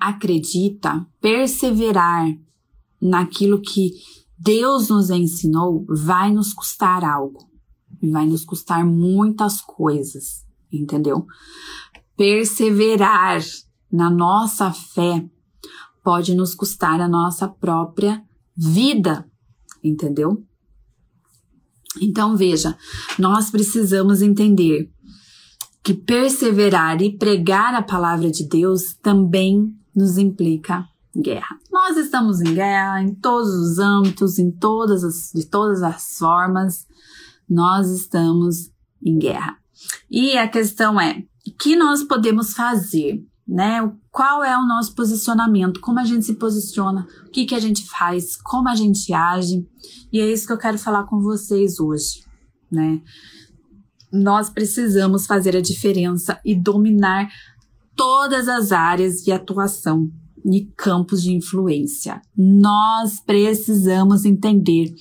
acredita, 0.00 1.06
perseverar 1.20 2.26
naquilo 3.00 3.60
que 3.60 3.92
Deus 4.38 4.88
nos 4.88 5.10
ensinou, 5.10 5.84
vai 5.88 6.32
nos 6.32 6.52
custar 6.52 7.04
algo. 7.04 7.50
Vai 8.02 8.26
nos 8.26 8.44
custar 8.44 8.84
muitas 8.84 9.60
coisas, 9.60 10.44
entendeu? 10.70 11.26
Perseverar 12.16 13.40
na 13.90 14.10
nossa 14.10 14.70
fé 14.72 15.28
pode 16.02 16.34
nos 16.34 16.54
custar 16.54 17.00
a 17.00 17.08
nossa 17.08 17.48
própria 17.48 18.22
vida, 18.56 19.28
entendeu? 19.82 20.44
Então 22.00 22.36
veja, 22.36 22.76
nós 23.18 23.50
precisamos 23.50 24.22
entender 24.22 24.92
que 25.86 25.94
perseverar 25.94 27.00
e 27.00 27.16
pregar 27.16 27.72
a 27.72 27.80
palavra 27.80 28.28
de 28.28 28.42
Deus 28.42 28.94
também 28.94 29.72
nos 29.94 30.18
implica 30.18 30.84
guerra. 31.16 31.60
Nós 31.70 31.96
estamos 31.96 32.40
em 32.40 32.54
guerra 32.54 33.00
em 33.04 33.14
todos 33.14 33.54
os 33.54 33.78
âmbitos, 33.78 34.36
em 34.36 34.50
todas 34.50 35.04
as, 35.04 35.30
de 35.32 35.46
todas 35.46 35.84
as 35.84 36.18
formas, 36.18 36.88
nós 37.48 37.88
estamos 37.88 38.68
em 39.00 39.16
guerra. 39.16 39.58
E 40.10 40.36
a 40.36 40.48
questão 40.48 41.00
é, 41.00 41.22
o 41.46 41.52
que 41.56 41.76
nós 41.76 42.02
podemos 42.02 42.52
fazer, 42.52 43.24
né? 43.46 43.88
Qual 44.10 44.42
é 44.42 44.58
o 44.58 44.66
nosso 44.66 44.92
posicionamento, 44.92 45.78
como 45.78 46.00
a 46.00 46.04
gente 46.04 46.26
se 46.26 46.34
posiciona, 46.34 47.06
o 47.28 47.30
que, 47.30 47.46
que 47.46 47.54
a 47.54 47.60
gente 47.60 47.88
faz, 47.88 48.34
como 48.34 48.68
a 48.68 48.74
gente 48.74 49.14
age, 49.14 49.64
e 50.12 50.20
é 50.20 50.32
isso 50.32 50.48
que 50.48 50.52
eu 50.52 50.58
quero 50.58 50.78
falar 50.78 51.04
com 51.04 51.20
vocês 51.20 51.78
hoje, 51.78 52.24
né? 52.68 53.00
Nós 54.16 54.50
precisamos 54.50 55.26
fazer 55.26 55.56
a 55.56 55.60
diferença 55.60 56.40
e 56.44 56.54
dominar 56.54 57.28
todas 57.94 58.48
as 58.48 58.72
áreas 58.72 59.22
de 59.22 59.32
atuação 59.32 60.10
e 60.44 60.66
campos 60.76 61.22
de 61.22 61.32
influência. 61.32 62.20
Nós 62.36 63.20
precisamos 63.20 64.24
entender 64.24 64.94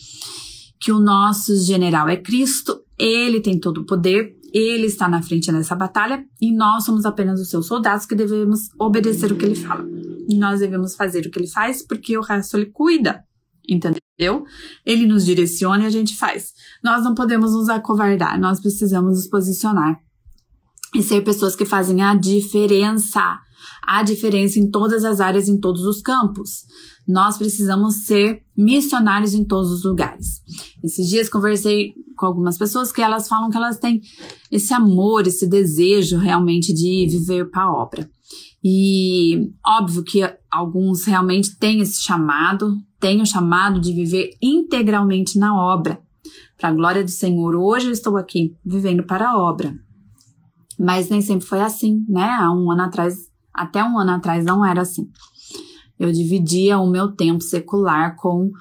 que 0.80 0.91
o 0.91 0.99
nosso 0.99 1.56
general 1.58 2.08
é 2.10 2.17
Cristo, 2.17 2.82
ele 2.97 3.41
tem 3.41 3.60
todo 3.60 3.80
o 3.80 3.86
poder, 3.86 4.36
ele 4.54 4.86
está 4.86 5.10
na 5.10 5.21
frente 5.21 5.51
nessa 5.51 5.75
batalha 5.75 6.25
e 6.41 6.51
nós 6.51 6.86
somos 6.86 7.06
apenas 7.06 7.41
os 7.41 7.49
seus 7.49 7.67
soldados 7.67 8.06
que 8.06 8.15
devemos 8.15 8.69
obedecer 8.80 9.32
o 9.32 9.36
que 9.36 9.45
ele 9.45 9.56
fala. 9.56 9.86
E 10.30 10.38
nós 10.38 10.62
devemos 10.62 10.95
fazer 10.95 11.25
o 11.25 11.32
que 11.32 11.39
ele 11.39 11.49
faz 11.49 11.86
porque 11.86 12.17
o 12.17 12.21
resto 12.21 12.58
ele 12.58 12.67
cuida. 12.67 13.23
Entendeu? 13.69 14.45
Ele 14.86 15.06
nos 15.06 15.25
direciona 15.25 15.84
e 15.84 15.88
a 15.88 15.89
gente 15.89 16.15
faz. 16.15 16.54
Nós 16.84 17.04
não 17.04 17.15
podemos 17.15 17.54
nos 17.54 17.69
acovardar, 17.69 18.39
nós 18.39 18.60
precisamos 18.60 19.15
nos 19.15 19.28
posicionar 19.28 19.99
e 20.93 21.04
ser 21.04 21.21
pessoas 21.21 21.56
que 21.56 21.65
fazem 21.65 22.01
a 22.01 22.15
diferença. 22.15 23.39
A 23.82 24.04
diferença 24.04 24.60
em 24.60 24.69
todas 24.69 25.04
as 25.04 25.19
áreas, 25.19 25.47
em 25.47 25.60
todos 25.60 25.84
os 25.84 26.01
campos. 26.01 26.65
Nós 27.08 27.38
precisamos 27.38 28.06
ser 28.06 28.44
missionários 28.58 29.34
em 29.34 29.44
todos 29.44 29.72
os 29.72 29.84
lugares. 29.84 30.41
Esses 30.84 31.08
dias 31.08 31.30
conversei 31.30 31.94
com 32.18 32.26
algumas 32.26 32.58
pessoas 32.58 32.91
que 32.91 33.02
elas 33.02 33.28
falam 33.28 33.50
que 33.50 33.58
elas 33.58 33.78
têm 33.78 34.02
esse 34.52 34.74
amor, 34.74 35.28
esse 35.28 35.48
desejo 35.48 36.18
realmente 36.18 36.74
de 36.74 37.08
viver 37.08 37.50
para 37.50 37.63
a 37.63 37.72
obra. 37.72 38.10
E 38.63 39.52
óbvio 39.63 40.04
que 40.04 40.22
alguns 40.50 41.06
realmente 41.06 41.56
têm 41.58 41.82
esse 41.82 42.02
chamado, 42.02 42.76
têm 43.00 43.22
o 43.22 43.26
chamado 43.26 43.80
de 43.80 43.94
viver 43.94 44.32
integralmente 44.41 45.38
na 45.38 45.56
obra. 45.56 46.02
Para 46.58 46.70
a 46.70 46.74
glória 46.74 47.04
do 47.04 47.12
Senhor, 47.12 47.56
hoje 47.56 47.88
eu 47.88 47.91
estou 47.91 48.18
aqui 48.18 48.58
vivendo 48.65 49.04
para 49.04 49.30
a 49.30 49.38
obra. 49.38 49.78
Mas 50.80 51.10
nem 51.10 51.22
sempre 51.22 51.46
foi 51.46 51.62
assim, 51.62 52.04
né? 52.10 52.28
Há 52.39 52.52
um 52.52 52.72
ano 52.72 52.82
atrás, 52.82 53.30
até 53.54 53.84
um 53.84 54.00
ano 54.00 54.12
atrás 54.12 54.44
não 54.44 54.65
era 54.65 54.82
assim. 54.82 55.08
Eu 55.99 56.12
dividia 56.12 56.77
o 56.79 56.89
meu 56.89 57.12
tempo 57.12 57.41
secular 57.41 58.15
com 58.15 58.51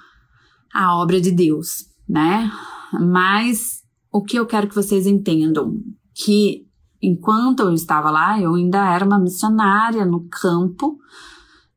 a 0.72 0.96
obra 0.96 1.20
de 1.20 1.30
Deus, 1.30 1.86
né? 2.08 2.50
Mas 2.92 3.82
o 4.12 4.22
que 4.22 4.38
eu 4.38 4.46
quero 4.46 4.68
que 4.68 4.74
vocês 4.74 5.06
entendam 5.06 5.76
que 6.14 6.66
enquanto 7.02 7.60
eu 7.60 7.72
estava 7.72 8.10
lá, 8.10 8.40
eu 8.40 8.54
ainda 8.54 8.94
era 8.94 9.04
uma 9.04 9.18
missionária 9.18 10.04
no 10.06 10.26
campo, 10.28 10.98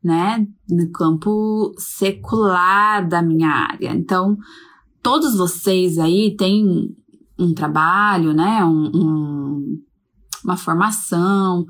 né, 0.03 0.47
no 0.69 0.89
campo 0.91 1.73
secular 1.77 3.07
da 3.07 3.21
minha 3.21 3.49
área. 3.49 3.93
Então, 3.93 4.37
todos 5.03 5.35
vocês 5.35 5.97
aí 5.97 6.35
têm 6.37 6.95
um 7.37 7.53
trabalho, 7.53 8.33
né, 8.33 8.63
um, 8.63 8.91
um, 8.93 9.83
uma 10.45 10.55
formação, 10.55 11.65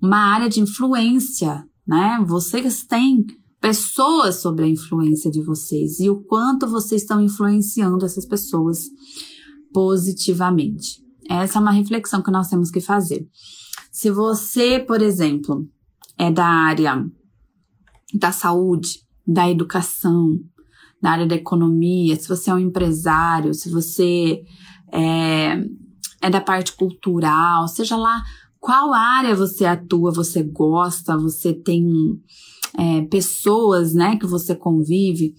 uma 0.00 0.18
área 0.18 0.48
de 0.48 0.60
influência, 0.60 1.64
né? 1.86 2.22
Vocês 2.26 2.84
têm 2.84 3.24
pessoas 3.60 4.36
sobre 4.36 4.64
a 4.64 4.68
influência 4.68 5.30
de 5.30 5.40
vocês 5.40 6.00
e 6.00 6.10
o 6.10 6.22
quanto 6.24 6.66
vocês 6.66 7.02
estão 7.02 7.20
influenciando 7.20 8.04
essas 8.04 8.26
pessoas 8.26 8.80
positivamente. 9.72 11.00
Essa 11.28 11.58
é 11.58 11.62
uma 11.62 11.70
reflexão 11.70 12.22
que 12.22 12.30
nós 12.30 12.48
temos 12.48 12.70
que 12.70 12.80
fazer. 12.80 13.26
Se 13.90 14.10
você, 14.10 14.80
por 14.80 15.00
exemplo, 15.00 15.66
é 16.18 16.30
da 16.30 16.46
área 16.46 17.04
da 18.14 18.32
saúde, 18.32 19.00
da 19.26 19.48
educação, 19.48 20.38
da 21.00 21.10
área 21.10 21.26
da 21.26 21.34
economia, 21.34 22.16
se 22.16 22.28
você 22.28 22.50
é 22.50 22.54
um 22.54 22.58
empresário, 22.58 23.54
se 23.54 23.70
você 23.70 24.42
é, 24.92 25.64
é 26.20 26.30
da 26.30 26.40
parte 26.40 26.72
cultural, 26.72 27.66
seja 27.68 27.96
lá 27.96 28.22
qual 28.62 28.94
área 28.94 29.34
você 29.34 29.64
atua, 29.64 30.12
você 30.12 30.40
gosta, 30.40 31.18
você 31.18 31.52
tem 31.52 31.84
é, 32.78 33.02
pessoas, 33.02 33.92
né, 33.92 34.16
que 34.16 34.24
você 34.24 34.54
convive, 34.54 35.34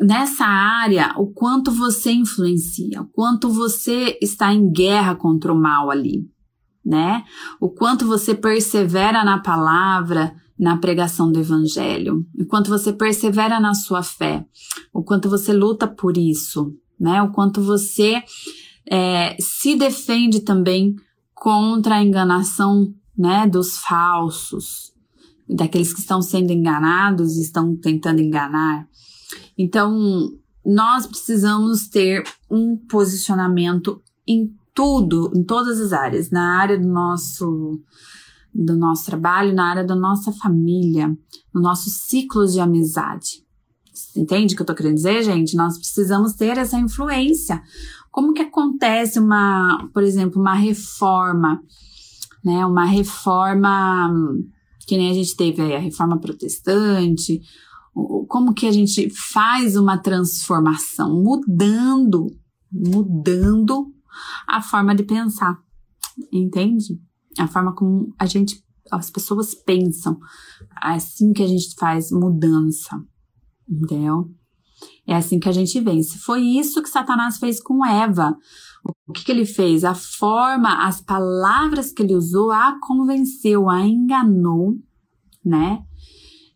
nessa 0.00 0.44
área, 0.44 1.14
o 1.16 1.28
quanto 1.28 1.70
você 1.70 2.10
influencia, 2.10 3.02
o 3.02 3.06
quanto 3.06 3.48
você 3.48 4.18
está 4.20 4.52
em 4.52 4.68
guerra 4.68 5.14
contra 5.14 5.52
o 5.52 5.56
mal 5.56 5.92
ali, 5.92 6.28
né? 6.84 7.22
O 7.60 7.68
quanto 7.68 8.04
você 8.04 8.34
persevera 8.34 9.24
na 9.24 9.38
palavra, 9.38 10.34
na 10.58 10.76
pregação 10.76 11.30
do 11.30 11.38
evangelho, 11.38 12.26
o 12.36 12.46
quanto 12.46 12.68
você 12.68 12.92
persevera 12.92 13.60
na 13.60 13.74
sua 13.74 14.02
fé, 14.02 14.44
o 14.92 15.04
quanto 15.04 15.30
você 15.30 15.52
luta 15.52 15.86
por 15.86 16.16
isso, 16.16 16.74
né? 16.98 17.22
O 17.22 17.30
quanto 17.30 17.60
você 17.60 18.24
é, 18.90 19.36
se 19.38 19.76
defende 19.76 20.40
também 20.40 20.96
contra 21.40 21.96
a 21.96 22.02
enganação, 22.02 22.92
né, 23.16 23.46
dos 23.46 23.78
falsos, 23.78 24.92
daqueles 25.48 25.92
que 25.92 26.00
estão 26.00 26.20
sendo 26.20 26.52
enganados 26.52 27.36
e 27.36 27.42
estão 27.42 27.76
tentando 27.76 28.20
enganar. 28.20 28.86
Então, 29.56 30.30
nós 30.64 31.06
precisamos 31.06 31.88
ter 31.88 32.22
um 32.50 32.76
posicionamento 32.76 34.02
em 34.26 34.52
tudo, 34.74 35.32
em 35.34 35.42
todas 35.42 35.80
as 35.80 35.92
áreas, 35.92 36.30
na 36.30 36.58
área 36.58 36.78
do 36.78 36.86
nosso 36.86 37.80
do 38.54 38.76
nosso 38.76 39.04
trabalho, 39.04 39.54
na 39.54 39.70
área 39.70 39.84
da 39.84 39.94
nossa 39.94 40.32
família, 40.32 41.16
no 41.54 41.60
nosso 41.60 41.90
ciclo 41.90 42.46
de 42.46 42.58
amizade. 42.58 43.44
Entende 44.16 44.54
o 44.54 44.56
que 44.56 44.62
eu 44.62 44.66
tô 44.66 44.74
querendo 44.74 44.94
dizer, 44.94 45.22
gente? 45.22 45.56
Nós 45.56 45.76
precisamos 45.78 46.32
ter 46.32 46.56
essa 46.56 46.78
influência. 46.78 47.62
Como 48.10 48.32
que 48.32 48.42
acontece 48.42 49.18
uma, 49.18 49.88
por 49.92 50.02
exemplo, 50.02 50.40
uma 50.40 50.54
reforma, 50.54 51.60
né? 52.44 52.64
Uma 52.66 52.84
reforma 52.84 54.12
que 54.86 54.96
nem 54.96 55.10
a 55.10 55.14
gente 55.14 55.36
teve 55.36 55.60
aí, 55.60 55.74
a 55.74 55.78
reforma 55.78 56.18
protestante, 56.18 57.42
como 58.26 58.54
que 58.54 58.66
a 58.66 58.72
gente 58.72 59.10
faz 59.10 59.76
uma 59.76 59.98
transformação, 59.98 61.22
mudando, 61.22 62.26
mudando 62.72 63.92
a 64.46 64.62
forma 64.62 64.94
de 64.94 65.02
pensar, 65.02 65.58
entende? 66.32 67.00
A 67.38 67.46
forma 67.46 67.74
como 67.74 68.14
a 68.18 68.26
gente, 68.26 68.64
as 68.90 69.10
pessoas 69.10 69.54
pensam, 69.54 70.18
assim 70.76 71.32
que 71.32 71.42
a 71.42 71.46
gente 71.46 71.74
faz 71.78 72.10
mudança, 72.10 72.98
entendeu? 73.68 74.30
É 75.06 75.14
assim 75.14 75.38
que 75.38 75.48
a 75.48 75.52
gente 75.52 75.80
vence. 75.80 76.18
Foi 76.18 76.40
isso 76.42 76.82
que 76.82 76.88
Satanás 76.88 77.38
fez 77.38 77.60
com 77.60 77.84
Eva. 77.84 78.36
O 79.06 79.12
que, 79.12 79.24
que 79.24 79.32
ele 79.32 79.44
fez? 79.44 79.84
A 79.84 79.94
forma, 79.94 80.86
as 80.86 81.00
palavras 81.00 81.92
que 81.92 82.02
ele 82.02 82.14
usou 82.14 82.50
a 82.50 82.78
convenceu, 82.80 83.68
a 83.68 83.86
enganou, 83.86 84.76
né? 85.44 85.82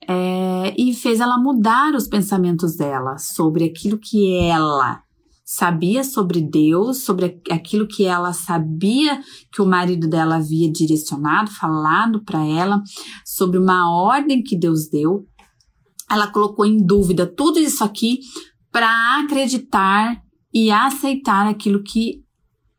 É, 0.09 0.75
e 0.77 0.95
fez 0.95 1.21
ela 1.21 1.39
mudar 1.39 1.95
os 1.95 2.09
pensamentos 2.09 2.77
dela 2.77 3.19
sobre 3.19 3.65
aquilo 3.65 3.99
que 3.99 4.35
ela 4.37 5.03
sabia 5.45 6.03
sobre 6.03 6.41
Deus, 6.41 7.05
sobre 7.05 7.43
aquilo 7.51 7.87
que 7.87 8.05
ela 8.05 8.33
sabia 8.33 9.21
que 9.53 9.61
o 9.61 9.67
marido 9.67 10.09
dela 10.09 10.37
havia 10.37 10.71
direcionado, 10.73 11.51
falado 11.51 12.25
para 12.25 12.43
ela, 12.43 12.83
sobre 13.23 13.59
uma 13.59 13.91
ordem 13.91 14.43
que 14.43 14.57
Deus 14.57 14.89
deu. 14.89 15.27
Ela 16.13 16.27
colocou 16.27 16.67
em 16.67 16.85
dúvida 16.85 17.27
tudo 17.27 17.59
isso 17.59 17.83
aqui 17.83 18.19
para 18.71 19.21
acreditar 19.21 20.23
e 20.53 20.71
aceitar 20.71 21.47
aquilo 21.47 21.83
que 21.83 22.23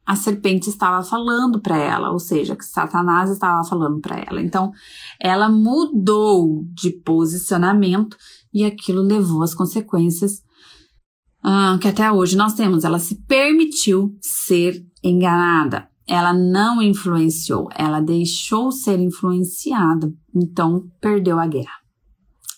a 0.05 0.15
serpente 0.15 0.69
estava 0.69 1.01
falando 1.01 1.61
para 1.61 1.77
ela, 1.77 2.11
ou 2.11 2.19
seja, 2.19 2.55
que 2.55 2.65
Satanás 2.65 3.31
estava 3.31 3.63
falando 3.63 4.01
para 4.01 4.19
ela. 4.19 4.41
Então, 4.41 4.71
ela 5.19 5.49
mudou 5.49 6.65
de 6.73 6.91
posicionamento 6.91 8.17
e 8.53 8.65
aquilo 8.65 9.01
levou 9.01 9.41
às 9.41 9.55
consequências 9.55 10.43
ah, 11.41 11.77
que 11.81 11.87
até 11.87 12.11
hoje 12.11 12.37
nós 12.37 12.53
temos. 12.53 12.83
Ela 12.83 12.99
se 12.99 13.15
permitiu 13.23 14.15
ser 14.21 14.85
enganada. 15.03 15.89
Ela 16.07 16.33
não 16.33 16.81
influenciou, 16.81 17.69
ela 17.73 18.01
deixou 18.01 18.73
ser 18.73 18.99
influenciada, 18.99 20.13
então 20.35 20.83
perdeu 20.99 21.39
a 21.39 21.47
guerra. 21.47 21.82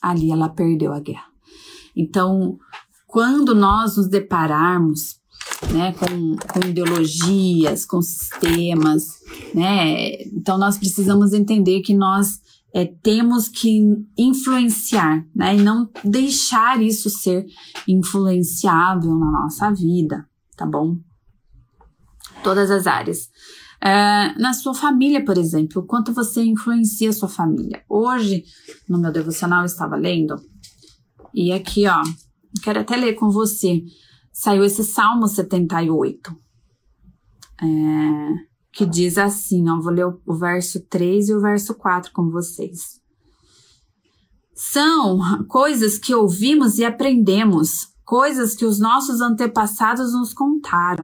Ali 0.05 0.31
ela 0.31 0.49
perdeu 0.49 0.93
a 0.93 0.99
guerra. 0.99 1.25
Então, 1.95 2.59
quando 3.07 3.55
nós 3.55 3.97
nos 3.97 4.07
depararmos 4.07 5.19
né, 5.71 5.93
com, 5.93 6.35
com 6.35 6.67
ideologias, 6.67 7.85
com 7.85 8.01
sistemas, 8.01 9.19
né? 9.53 10.21
Então 10.25 10.57
nós 10.57 10.77
precisamos 10.77 11.33
entender 11.33 11.81
que 11.81 11.93
nós 11.93 12.39
é, 12.73 12.85
temos 12.85 13.47
que 13.47 13.81
influenciar, 14.17 15.25
né? 15.33 15.55
E 15.55 15.61
não 15.61 15.89
deixar 16.03 16.81
isso 16.83 17.09
ser 17.09 17.45
influenciável 17.87 19.15
na 19.15 19.31
nossa 19.31 19.71
vida, 19.71 20.27
tá 20.55 20.65
bom? 20.65 20.97
Todas 22.43 22.69
as 22.69 22.85
áreas. 22.85 23.29
É, 23.85 24.33
na 24.39 24.53
sua 24.53 24.73
família, 24.73 25.23
por 25.23 25.37
exemplo, 25.37 25.81
o 25.81 25.85
quanto 25.85 26.11
você 26.11 26.43
influencia 26.43 27.09
a 27.09 27.13
sua 27.13 27.29
família. 27.29 27.83
Hoje, 27.87 28.43
no 28.89 28.97
meu 28.97 29.11
devocional, 29.11 29.59
eu 29.59 29.65
estava 29.65 29.95
lendo, 29.95 30.35
e 31.33 31.51
aqui, 31.51 31.87
ó, 31.87 32.01
quero 32.63 32.79
até 32.79 32.95
ler 32.95 33.13
com 33.13 33.29
você 33.29 33.83
saiu 34.35 34.65
esse 34.65 34.83
Salmo 34.83 35.29
78, 35.29 36.35
é, 37.61 37.65
que 38.73 38.85
diz 38.85 39.17
assim, 39.17 39.69
ó, 39.69 39.79
vou 39.79 39.93
ler 39.93 40.05
o, 40.05 40.21
o 40.25 40.35
verso 40.35 40.81
3 40.89 41.29
e 41.29 41.33
o 41.33 41.39
verso 41.39 41.73
4 41.73 42.11
com 42.11 42.29
vocês. 42.29 42.99
São 44.53 45.45
coisas 45.47 45.97
que 45.97 46.13
ouvimos 46.13 46.77
e 46.77 46.83
aprendemos, 46.83 47.87
coisas 48.03 48.55
que 48.55 48.65
os 48.65 48.77
nossos 48.77 49.21
antepassados 49.21 50.11
nos 50.11 50.33
contaram. 50.33 51.01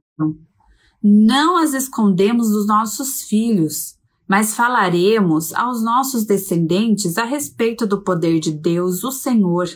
Não 1.02 1.56
as 1.56 1.74
escondemos 1.74 2.50
dos 2.50 2.66
nossos 2.66 3.22
filhos, 3.22 3.96
mas 4.28 4.54
falaremos 4.54 5.52
aos 5.52 5.82
nossos 5.82 6.24
descendentes 6.24 7.18
a 7.18 7.24
respeito 7.24 7.86
do 7.86 8.02
poder 8.02 8.38
de 8.38 8.52
Deus, 8.52 9.02
o 9.02 9.10
Senhor, 9.10 9.68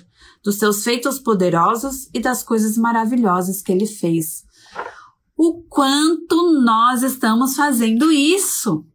dos 0.44 0.54
seus 0.56 0.84
feitos 0.84 1.18
poderosos 1.18 2.08
e 2.14 2.20
das 2.20 2.44
coisas 2.44 2.78
maravilhosas 2.78 3.60
que 3.60 3.72
ele 3.72 3.86
fez. 3.86 4.44
O 5.36 5.62
quanto 5.64 6.60
nós 6.62 7.02
estamos 7.02 7.56
fazendo 7.56 8.12
isso? 8.12 8.86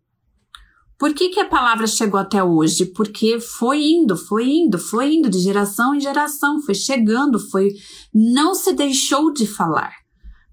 Por 0.97 1.13
que, 1.13 1.29
que 1.29 1.39
a 1.39 1.49
palavra 1.49 1.85
chegou 1.85 2.19
até 2.19 2.43
hoje? 2.43 2.85
Porque 2.85 3.39
foi 3.39 3.83
indo, 3.83 4.15
foi 4.15 4.47
indo, 4.47 4.79
foi 4.79 5.15
indo 5.15 5.29
de 5.29 5.39
geração 5.39 5.93
em 5.93 5.99
geração, 5.99 6.61
foi 6.61 6.75
chegando, 6.75 7.37
foi 7.39 7.71
não 8.13 8.55
se 8.55 8.71
deixou 8.71 9.33
de 9.33 9.45
falar. 9.45 10.00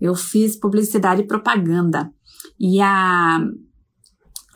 Eu 0.01 0.15
fiz 0.15 0.57
publicidade 0.57 1.23
e 1.23 1.27
propaganda 1.27 2.13
e 2.59 2.81
a 2.81 3.41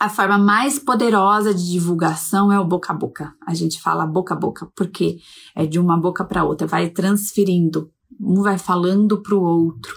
a 0.03 0.09
forma 0.09 0.37
mais 0.37 0.77
poderosa 0.77 1.53
de 1.53 1.71
divulgação 1.71 2.51
é 2.51 2.59
o 2.59 2.65
boca 2.65 2.91
a 2.91 2.95
boca. 2.95 3.33
A 3.47 3.53
gente 3.53 3.81
fala 3.81 4.05
boca 4.05 4.33
a 4.33 4.37
boca, 4.37 4.69
porque 4.75 5.19
é 5.55 5.65
de 5.65 5.79
uma 5.79 5.97
boca 5.97 6.25
para 6.25 6.43
outra, 6.43 6.67
vai 6.67 6.89
transferindo, 6.89 7.89
um 8.19 8.41
vai 8.41 8.57
falando 8.57 9.21
para 9.21 9.33
o 9.33 9.41
outro. 9.41 9.95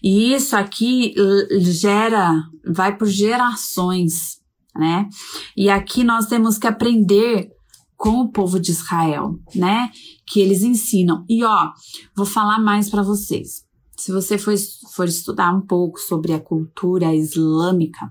E 0.00 0.32
isso 0.32 0.54
aqui 0.54 1.14
gera, 1.62 2.44
vai 2.64 2.96
por 2.96 3.08
gerações, 3.08 4.38
né? 4.76 5.08
E 5.56 5.68
aqui 5.68 6.04
nós 6.04 6.26
temos 6.26 6.56
que 6.56 6.68
aprender 6.68 7.48
com 7.96 8.20
o 8.20 8.30
povo 8.30 8.60
de 8.60 8.70
Israel, 8.70 9.36
né? 9.52 9.90
Que 10.28 10.38
eles 10.38 10.62
ensinam. 10.62 11.24
E 11.28 11.42
ó, 11.42 11.72
vou 12.14 12.24
falar 12.24 12.60
mais 12.60 12.88
para 12.88 13.02
vocês. 13.02 13.64
Se 14.00 14.12
você 14.12 14.38
for, 14.38 14.54
for 14.94 15.06
estudar 15.06 15.54
um 15.54 15.60
pouco 15.60 16.00
sobre 16.00 16.32
a 16.32 16.40
cultura 16.40 17.14
islâmica, 17.14 18.10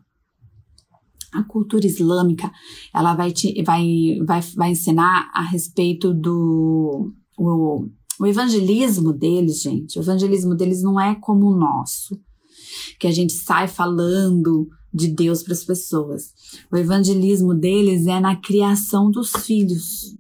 A 1.31 1.43
cultura 1.43 1.87
islâmica, 1.87 2.51
ela 2.93 3.15
vai, 3.15 3.31
te, 3.31 3.63
vai, 3.63 4.19
vai, 4.23 4.41
vai 4.55 4.71
ensinar 4.71 5.31
a 5.33 5.41
respeito 5.41 6.13
do 6.13 7.11
o, 7.35 7.87
o 8.19 8.27
evangelismo 8.27 9.11
deles, 9.11 9.61
gente. 9.63 9.97
O 9.97 10.01
evangelismo 10.03 10.53
deles 10.53 10.83
não 10.83 10.99
é 10.99 11.15
como 11.15 11.47
o 11.47 11.57
nosso, 11.57 12.19
que 12.99 13.07
a 13.07 13.11
gente 13.11 13.33
sai 13.33 13.67
falando 13.67 14.67
de 14.93 15.07
Deus 15.07 15.41
para 15.41 15.53
as 15.53 15.63
pessoas. 15.63 16.33
O 16.71 16.77
evangelismo 16.77 17.55
deles 17.55 18.05
é 18.05 18.19
na 18.19 18.35
criação 18.35 19.09
dos 19.09 19.31
filhos. 19.31 20.15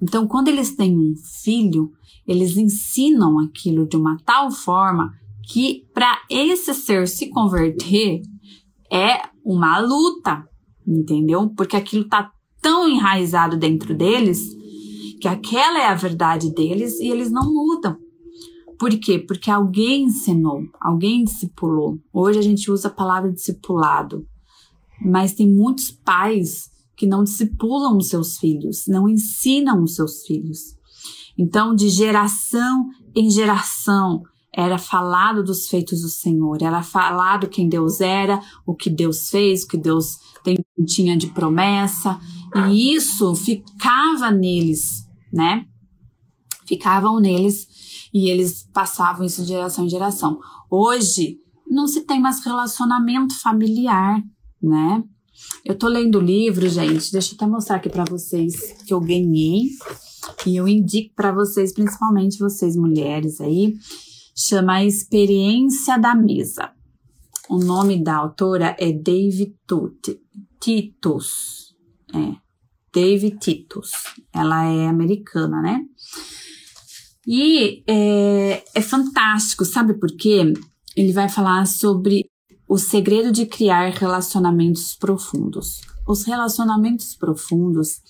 Então, 0.00 0.26
quando 0.26 0.48
eles 0.48 0.74
têm 0.74 0.98
um 0.98 1.14
filho, 1.44 1.92
eles 2.32 2.56
ensinam 2.56 3.38
aquilo 3.38 3.86
de 3.86 3.96
uma 3.96 4.16
tal 4.24 4.50
forma 4.50 5.12
que 5.42 5.86
para 5.92 6.22
esse 6.30 6.74
ser 6.74 7.08
se 7.08 7.28
converter 7.28 8.22
é 8.90 9.22
uma 9.44 9.78
luta, 9.78 10.46
entendeu? 10.86 11.50
Porque 11.56 11.76
aquilo 11.76 12.08
tá 12.08 12.30
tão 12.60 12.88
enraizado 12.88 13.56
dentro 13.56 13.94
deles 13.94 14.40
que 15.20 15.28
aquela 15.28 15.78
é 15.78 15.86
a 15.86 15.94
verdade 15.94 16.52
deles 16.52 16.98
e 16.98 17.08
eles 17.08 17.30
não 17.30 17.52
mudam. 17.52 17.96
Por 18.78 18.90
quê? 18.98 19.18
Porque 19.18 19.50
alguém 19.50 20.04
ensinou, 20.04 20.62
alguém 20.80 21.22
discipulou. 21.22 21.98
Hoje 22.12 22.40
a 22.40 22.42
gente 22.42 22.70
usa 22.70 22.88
a 22.88 22.90
palavra 22.90 23.30
discipulado, 23.30 24.26
mas 25.00 25.32
tem 25.32 25.48
muitos 25.48 25.90
pais 25.92 26.70
que 26.96 27.06
não 27.06 27.22
discipulam 27.22 27.96
os 27.96 28.08
seus 28.08 28.38
filhos, 28.38 28.84
não 28.88 29.08
ensinam 29.08 29.82
os 29.82 29.94
seus 29.94 30.26
filhos. 30.26 30.76
Então, 31.38 31.74
de 31.74 31.88
geração 31.88 32.88
em 33.14 33.30
geração, 33.30 34.22
era 34.54 34.76
falado 34.76 35.42
dos 35.42 35.66
feitos 35.66 36.02
do 36.02 36.08
Senhor, 36.08 36.62
era 36.62 36.82
falado 36.82 37.48
quem 37.48 37.68
Deus 37.68 38.00
era, 38.00 38.40
o 38.66 38.74
que 38.74 38.90
Deus 38.90 39.30
fez, 39.30 39.62
o 39.62 39.68
que 39.68 39.78
Deus 39.78 40.18
tem, 40.44 40.58
tinha 40.86 41.16
de 41.16 41.28
promessa, 41.28 42.20
e 42.68 42.94
isso 42.94 43.34
ficava 43.34 44.30
neles, 44.30 45.08
né? 45.32 45.64
Ficavam 46.66 47.18
neles 47.18 47.66
e 48.12 48.28
eles 48.28 48.68
passavam 48.72 49.24
isso 49.24 49.42
de 49.42 49.48
geração 49.48 49.86
em 49.86 49.88
geração. 49.88 50.38
Hoje 50.70 51.38
não 51.66 51.86
se 51.86 52.02
tem 52.02 52.20
mais 52.20 52.44
relacionamento 52.44 53.34
familiar, 53.40 54.22
né? 54.62 55.02
Eu 55.64 55.76
tô 55.76 55.88
lendo 55.88 56.18
o 56.18 56.20
livro, 56.20 56.68
gente, 56.68 57.10
deixa 57.10 57.32
eu 57.32 57.36
até 57.36 57.46
mostrar 57.46 57.76
aqui 57.76 57.88
para 57.88 58.04
vocês 58.04 58.72
que 58.86 58.92
eu 58.92 59.00
ganhei 59.00 59.70
e 60.46 60.56
eu 60.56 60.68
indico 60.68 61.14
para 61.14 61.32
vocês, 61.32 61.72
principalmente 61.72 62.38
vocês 62.38 62.76
mulheres 62.76 63.40
aí, 63.40 63.74
chama 64.34 64.84
Experiência 64.84 65.98
da 65.98 66.14
Mesa. 66.14 66.70
O 67.48 67.58
nome 67.58 68.02
da 68.02 68.16
autora 68.16 68.76
é 68.78 68.92
David 68.92 69.54
Titus. 70.60 71.74
É, 72.14 72.36
David 72.92 73.38
Titus. 73.38 73.90
Ela 74.32 74.64
é 74.64 74.86
americana, 74.86 75.60
né? 75.60 75.84
E 77.26 77.84
é, 77.86 78.64
é 78.74 78.80
fantástico, 78.80 79.64
sabe 79.64 79.94
por 79.94 80.10
quê? 80.16 80.52
Ele 80.96 81.12
vai 81.12 81.28
falar 81.28 81.66
sobre 81.66 82.28
o 82.68 82.78
segredo 82.78 83.30
de 83.30 83.46
criar 83.46 83.90
relacionamentos 83.90 84.94
profundos. 84.94 85.80
Os 86.06 86.24
relacionamentos 86.24 87.14
profundos, 87.14 88.00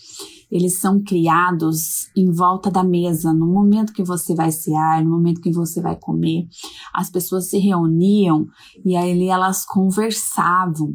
eles 0.51 0.79
são 0.79 1.03
criados 1.03 2.09
em 2.17 2.31
volta 2.31 2.71
da 2.71 2.83
mesa, 2.83 3.33
no 3.33 3.47
momento 3.47 3.93
que 3.93 4.03
você 4.03 4.35
vai 4.35 4.51
cear, 4.51 5.05
no 5.05 5.11
momento 5.11 5.41
que 5.41 5.53
você 5.53 5.81
vai 5.81 5.97
comer. 5.97 6.47
As 6.95 7.11
pessoas 7.11 7.49
se 7.49 7.59
reuniam 7.59 8.47
e 8.85 8.97
ali 8.97 9.29
elas 9.29 9.65
conversavam, 9.65 10.95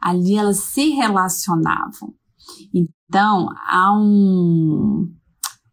ali 0.00 0.36
elas 0.36 0.58
se 0.58 0.90
relacionavam. 0.90 2.14
Então, 2.74 3.48
há 3.68 3.92
um, 3.96 5.08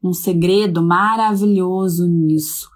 um 0.03 0.13
segredo 0.13 0.83
maravilhoso 0.83 2.07
nisso. 2.07 2.69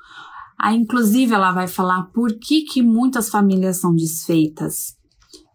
Aí, 0.59 0.77
inclusive, 0.77 1.33
ela 1.33 1.51
vai 1.51 1.67
falar 1.67 2.03
por 2.13 2.39
que, 2.39 2.61
que 2.61 2.81
muitas 2.81 3.29
famílias 3.29 3.77
são 3.77 3.93
desfeitas. 3.93 4.95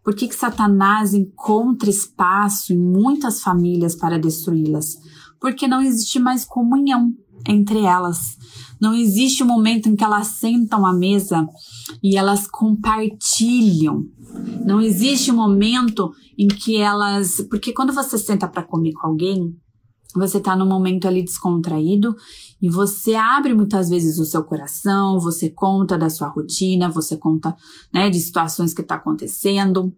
Por 0.09 0.15
que, 0.15 0.27
que 0.27 0.35
Satanás 0.35 1.13
encontra 1.13 1.91
espaço 1.91 2.73
em 2.73 2.79
muitas 2.79 3.43
famílias 3.43 3.95
para 3.95 4.19
destruí-las? 4.19 4.97
Porque 5.39 5.69
não 5.69 5.83
existe 5.83 6.19
mais 6.19 6.47
comunhão 6.47 7.13
entre 7.47 7.81
elas. 7.81 8.39
Não 8.81 8.95
existe 8.95 9.43
um 9.43 9.47
momento 9.47 9.87
em 9.87 9.95
que 9.95 10.03
elas 10.03 10.29
sentam 10.29 10.87
à 10.87 10.95
mesa 10.95 11.47
e 12.03 12.17
elas 12.17 12.47
compartilham. 12.47 14.07
Não 14.65 14.81
existe 14.81 15.31
um 15.31 15.37
momento 15.37 16.11
em 16.39 16.49
que 16.49 16.79
elas. 16.79 17.47
Porque 17.51 17.75
quando 17.75 17.93
você 17.93 18.17
senta 18.17 18.49
para 18.49 18.63
comer 18.63 18.95
com 18.95 19.09
alguém, 19.09 19.55
você 20.15 20.39
está 20.39 20.57
num 20.57 20.67
momento 20.67 21.07
ali 21.07 21.23
descontraído 21.23 22.17
e 22.61 22.69
você 22.69 23.15
abre 23.15 23.55
muitas 23.55 23.89
vezes 23.89 24.19
o 24.19 24.25
seu 24.25 24.43
coração, 24.43 25.21
você 25.21 25.49
conta 25.49 25.97
da 25.97 26.11
sua 26.11 26.29
rotina, 26.29 26.89
você 26.89 27.17
conta 27.17 27.57
né, 27.93 28.11
de 28.11 28.19
situações 28.19 28.75
que 28.75 28.83
está 28.83 28.97
acontecendo. 28.97 29.95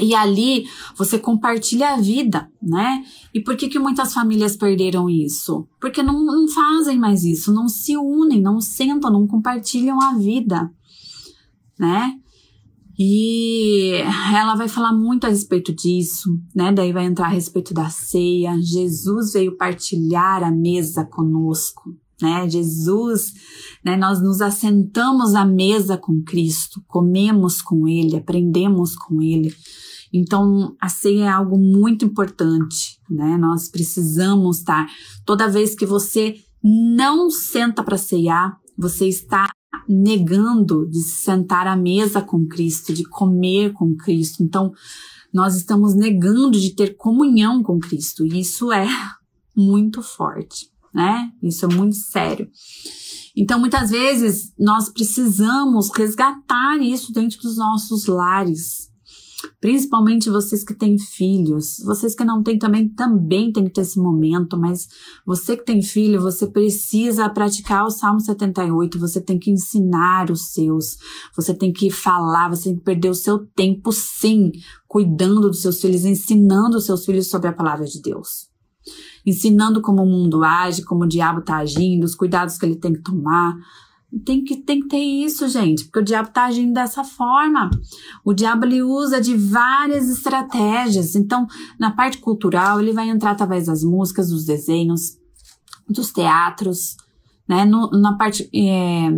E 0.00 0.14
ali 0.14 0.64
você 0.96 1.18
compartilha 1.18 1.90
a 1.90 2.00
vida, 2.00 2.50
né? 2.62 3.04
E 3.34 3.40
por 3.40 3.56
que, 3.56 3.68
que 3.68 3.78
muitas 3.78 4.14
famílias 4.14 4.56
perderam 4.56 5.08
isso? 5.08 5.68
Porque 5.78 6.02
não, 6.02 6.24
não 6.24 6.48
fazem 6.48 6.98
mais 6.98 7.24
isso, 7.24 7.52
não 7.52 7.68
se 7.68 7.96
unem, 7.96 8.40
não 8.40 8.58
sentam, 8.58 9.12
não 9.12 9.26
compartilham 9.26 10.00
a 10.00 10.14
vida, 10.14 10.70
né? 11.78 12.18
E 13.04 13.94
ela 14.32 14.54
vai 14.54 14.68
falar 14.68 14.92
muito 14.92 15.26
a 15.26 15.28
respeito 15.28 15.74
disso, 15.74 16.38
né? 16.54 16.72
Daí 16.72 16.92
vai 16.92 17.04
entrar 17.04 17.26
a 17.26 17.30
respeito 17.30 17.74
da 17.74 17.90
ceia. 17.90 18.56
Jesus 18.62 19.32
veio 19.32 19.56
partilhar 19.56 20.44
a 20.44 20.52
mesa 20.52 21.04
conosco, 21.04 21.98
né? 22.20 22.48
Jesus, 22.48 23.32
né? 23.84 23.96
Nós 23.96 24.22
nos 24.22 24.40
assentamos 24.40 25.34
à 25.34 25.44
mesa 25.44 25.98
com 25.98 26.22
Cristo, 26.22 26.80
comemos 26.86 27.60
com 27.60 27.88
Ele, 27.88 28.18
aprendemos 28.18 28.94
com 28.94 29.20
Ele. 29.20 29.52
Então, 30.12 30.76
a 30.80 30.88
ceia 30.88 31.24
é 31.24 31.28
algo 31.28 31.58
muito 31.58 32.04
importante, 32.04 33.00
né? 33.10 33.36
Nós 33.36 33.68
precisamos 33.68 34.58
estar. 34.58 34.86
Toda 35.26 35.50
vez 35.50 35.74
que 35.74 35.84
você 35.84 36.36
não 36.62 37.28
senta 37.30 37.82
para 37.82 37.98
ceiar, 37.98 38.56
você 38.78 39.08
está 39.08 39.50
negando 39.88 40.86
de 40.88 41.00
se 41.00 41.24
sentar 41.24 41.66
à 41.66 41.76
mesa 41.76 42.20
com 42.20 42.46
Cristo, 42.46 42.92
de 42.92 43.04
comer 43.04 43.72
com 43.72 43.94
Cristo. 43.96 44.42
Então, 44.42 44.72
nós 45.32 45.56
estamos 45.56 45.94
negando 45.94 46.60
de 46.60 46.74
ter 46.74 46.96
comunhão 46.96 47.62
com 47.62 47.78
Cristo. 47.78 48.26
E 48.26 48.40
isso 48.40 48.72
é 48.72 48.86
muito 49.56 50.02
forte, 50.02 50.70
né? 50.92 51.30
Isso 51.42 51.64
é 51.64 51.68
muito 51.68 51.96
sério. 51.96 52.48
Então, 53.34 53.58
muitas 53.58 53.90
vezes, 53.90 54.52
nós 54.58 54.90
precisamos 54.90 55.90
resgatar 55.96 56.78
isso 56.82 57.12
dentro 57.12 57.40
dos 57.40 57.56
nossos 57.56 58.06
lares, 58.06 58.91
Principalmente 59.60 60.30
vocês 60.30 60.64
que 60.64 60.74
têm 60.74 60.98
filhos, 60.98 61.78
vocês 61.84 62.14
que 62.14 62.24
não 62.24 62.42
têm 62.42 62.58
também, 62.58 62.88
também 62.88 63.52
tem 63.52 63.64
que 63.64 63.70
ter 63.70 63.82
esse 63.82 63.98
momento, 63.98 64.58
mas 64.58 64.88
você 65.26 65.56
que 65.56 65.64
tem 65.64 65.82
filho, 65.82 66.20
você 66.20 66.46
precisa 66.46 67.28
praticar 67.28 67.84
o 67.84 67.90
Salmo 67.90 68.20
78, 68.20 68.98
você 68.98 69.20
tem 69.20 69.38
que 69.38 69.50
ensinar 69.50 70.30
os 70.30 70.52
seus, 70.52 70.96
você 71.34 71.54
tem 71.54 71.72
que 71.72 71.90
falar, 71.90 72.48
você 72.48 72.70
tem 72.70 72.76
que 72.76 72.84
perder 72.84 73.10
o 73.10 73.14
seu 73.14 73.46
tempo 73.54 73.92
sim, 73.92 74.52
cuidando 74.86 75.48
dos 75.48 75.62
seus 75.62 75.80
filhos, 75.80 76.04
ensinando 76.04 76.76
os 76.76 76.86
seus 76.86 77.04
filhos 77.04 77.28
sobre 77.28 77.48
a 77.48 77.52
palavra 77.52 77.86
de 77.86 78.00
Deus. 78.00 78.50
Ensinando 79.24 79.80
como 79.80 80.02
o 80.02 80.06
mundo 80.06 80.42
age, 80.42 80.82
como 80.82 81.04
o 81.04 81.08
diabo 81.08 81.40
está 81.40 81.58
agindo, 81.58 82.04
os 82.04 82.14
cuidados 82.14 82.58
que 82.58 82.66
ele 82.66 82.76
tem 82.76 82.92
que 82.92 83.02
tomar, 83.02 83.56
tem 84.24 84.44
que, 84.44 84.56
tem 84.56 84.80
que 84.80 84.88
ter 84.88 84.98
isso, 84.98 85.48
gente, 85.48 85.84
porque 85.84 86.00
o 86.00 86.04
diabo 86.04 86.30
tá 86.30 86.44
agindo 86.44 86.74
dessa 86.74 87.02
forma. 87.02 87.70
O 88.24 88.34
diabo 88.34 88.64
ele 88.64 88.82
usa 88.82 89.20
de 89.20 89.36
várias 89.36 90.08
estratégias. 90.08 91.14
Então, 91.14 91.46
na 91.78 91.90
parte 91.90 92.18
cultural, 92.18 92.80
ele 92.80 92.92
vai 92.92 93.08
entrar 93.08 93.30
através 93.30 93.66
das 93.66 93.82
músicas, 93.82 94.28
dos 94.28 94.44
desenhos, 94.44 95.16
dos 95.88 96.12
teatros, 96.12 96.96
né? 97.48 97.64
No, 97.64 97.90
na 97.90 98.16
parte 98.16 98.48
é, 98.54 99.10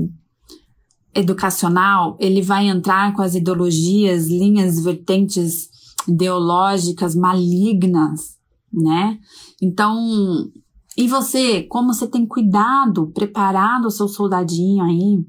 educacional, 1.14 2.16
ele 2.20 2.42
vai 2.42 2.68
entrar 2.68 3.12
com 3.14 3.22
as 3.22 3.34
ideologias, 3.34 4.28
linhas 4.28 4.82
vertentes 4.82 5.68
ideológicas 6.06 7.14
malignas, 7.14 8.36
né? 8.72 9.18
Então, 9.60 10.50
e 10.96 11.08
você, 11.08 11.62
como 11.64 11.92
você 11.92 12.06
tem 12.06 12.26
cuidado, 12.26 13.10
preparado 13.12 13.86
o 13.86 13.90
seu 13.90 14.06
soldadinho 14.06 14.84
aí, 14.84 15.24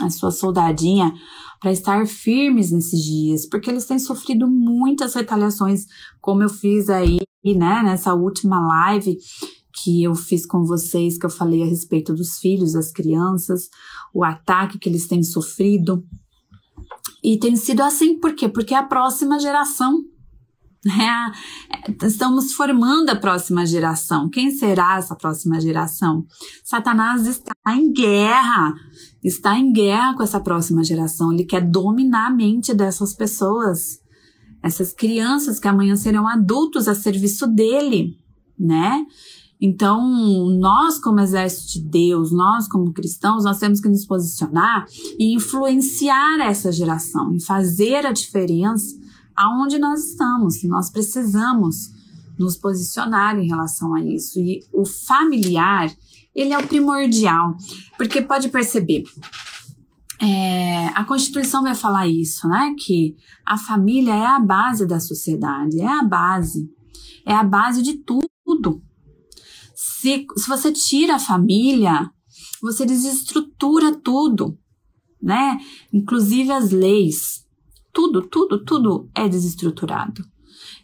a 0.00 0.10
sua 0.10 0.30
soldadinha, 0.30 1.12
para 1.60 1.72
estar 1.72 2.06
firmes 2.06 2.70
nesses 2.70 3.02
dias, 3.02 3.46
porque 3.46 3.68
eles 3.68 3.84
têm 3.84 3.98
sofrido 3.98 4.48
muitas 4.48 5.14
retaliações, 5.14 5.86
como 6.20 6.42
eu 6.42 6.48
fiz 6.48 6.88
aí, 6.88 7.18
né, 7.44 7.82
nessa 7.82 8.14
última 8.14 8.64
live 8.66 9.18
que 9.82 10.02
eu 10.02 10.14
fiz 10.14 10.46
com 10.46 10.64
vocês, 10.64 11.18
que 11.18 11.26
eu 11.26 11.30
falei 11.30 11.62
a 11.62 11.66
respeito 11.66 12.12
dos 12.12 12.38
filhos, 12.38 12.72
das 12.72 12.92
crianças, 12.92 13.68
o 14.12 14.24
ataque 14.24 14.78
que 14.78 14.88
eles 14.88 15.06
têm 15.06 15.22
sofrido. 15.22 16.04
E 17.22 17.38
tem 17.38 17.54
sido 17.56 17.82
assim, 17.82 18.18
por 18.18 18.34
quê? 18.34 18.48
Porque 18.48 18.74
é 18.74 18.78
a 18.78 18.82
próxima 18.82 19.38
geração 19.38 20.02
É, 20.86 22.06
estamos 22.06 22.52
formando 22.52 23.10
a 23.10 23.16
próxima 23.16 23.66
geração. 23.66 24.28
Quem 24.28 24.52
será 24.52 24.98
essa 24.98 25.16
próxima 25.16 25.60
geração? 25.60 26.24
Satanás 26.62 27.26
está 27.26 27.52
em 27.68 27.92
guerra, 27.92 28.74
está 29.22 29.58
em 29.58 29.72
guerra 29.72 30.14
com 30.14 30.22
essa 30.22 30.38
próxima 30.38 30.84
geração. 30.84 31.32
Ele 31.32 31.44
quer 31.44 31.62
dominar 31.62 32.28
a 32.28 32.34
mente 32.34 32.72
dessas 32.72 33.12
pessoas, 33.12 33.98
essas 34.62 34.92
crianças 34.92 35.58
que 35.58 35.66
amanhã 35.66 35.96
serão 35.96 36.28
adultos 36.28 36.86
a 36.86 36.94
serviço 36.94 37.48
dele, 37.48 38.16
né? 38.58 39.04
Então, 39.60 40.00
nós 40.60 41.00
como 41.00 41.18
exército 41.18 41.72
de 41.72 41.80
Deus, 41.80 42.30
nós 42.30 42.68
como 42.68 42.92
cristãos, 42.92 43.42
nós 43.42 43.58
temos 43.58 43.80
que 43.80 43.88
nos 43.88 44.06
posicionar 44.06 44.86
e 45.18 45.34
influenciar 45.34 46.38
essa 46.40 46.70
geração, 46.70 47.34
e 47.34 47.42
fazer 47.42 48.06
a 48.06 48.12
diferença 48.12 49.07
aonde 49.38 49.78
nós 49.78 50.04
estamos. 50.04 50.64
Nós 50.64 50.90
precisamos 50.90 51.90
nos 52.36 52.56
posicionar 52.56 53.38
em 53.38 53.46
relação 53.46 53.94
a 53.94 54.02
isso. 54.02 54.40
E 54.40 54.64
o 54.72 54.84
familiar, 54.84 55.88
ele 56.34 56.52
é 56.52 56.58
o 56.58 56.66
primordial, 56.66 57.56
porque 57.96 58.20
pode 58.20 58.48
perceber, 58.48 59.04
é, 60.20 60.88
a 60.88 61.04
Constituição 61.04 61.62
vai 61.62 61.76
falar 61.76 62.08
isso, 62.08 62.48
né? 62.48 62.74
Que 62.76 63.16
a 63.46 63.56
família 63.56 64.12
é 64.12 64.26
a 64.26 64.40
base 64.40 64.84
da 64.84 64.98
sociedade, 64.98 65.80
é 65.80 65.86
a 65.86 66.02
base, 66.02 66.68
é 67.24 67.32
a 67.32 67.44
base 67.44 67.80
de 67.80 67.94
tudo. 67.94 68.82
Se, 69.74 70.26
se 70.36 70.48
você 70.48 70.72
tira 70.72 71.14
a 71.14 71.20
família, 71.20 72.10
você 72.60 72.84
desestrutura 72.84 73.94
tudo, 73.94 74.58
né? 75.22 75.58
Inclusive 75.92 76.50
as 76.50 76.72
leis. 76.72 77.47
Tudo, 77.98 78.22
tudo, 78.22 78.64
tudo 78.64 79.10
é 79.12 79.28
desestruturado. 79.28 80.22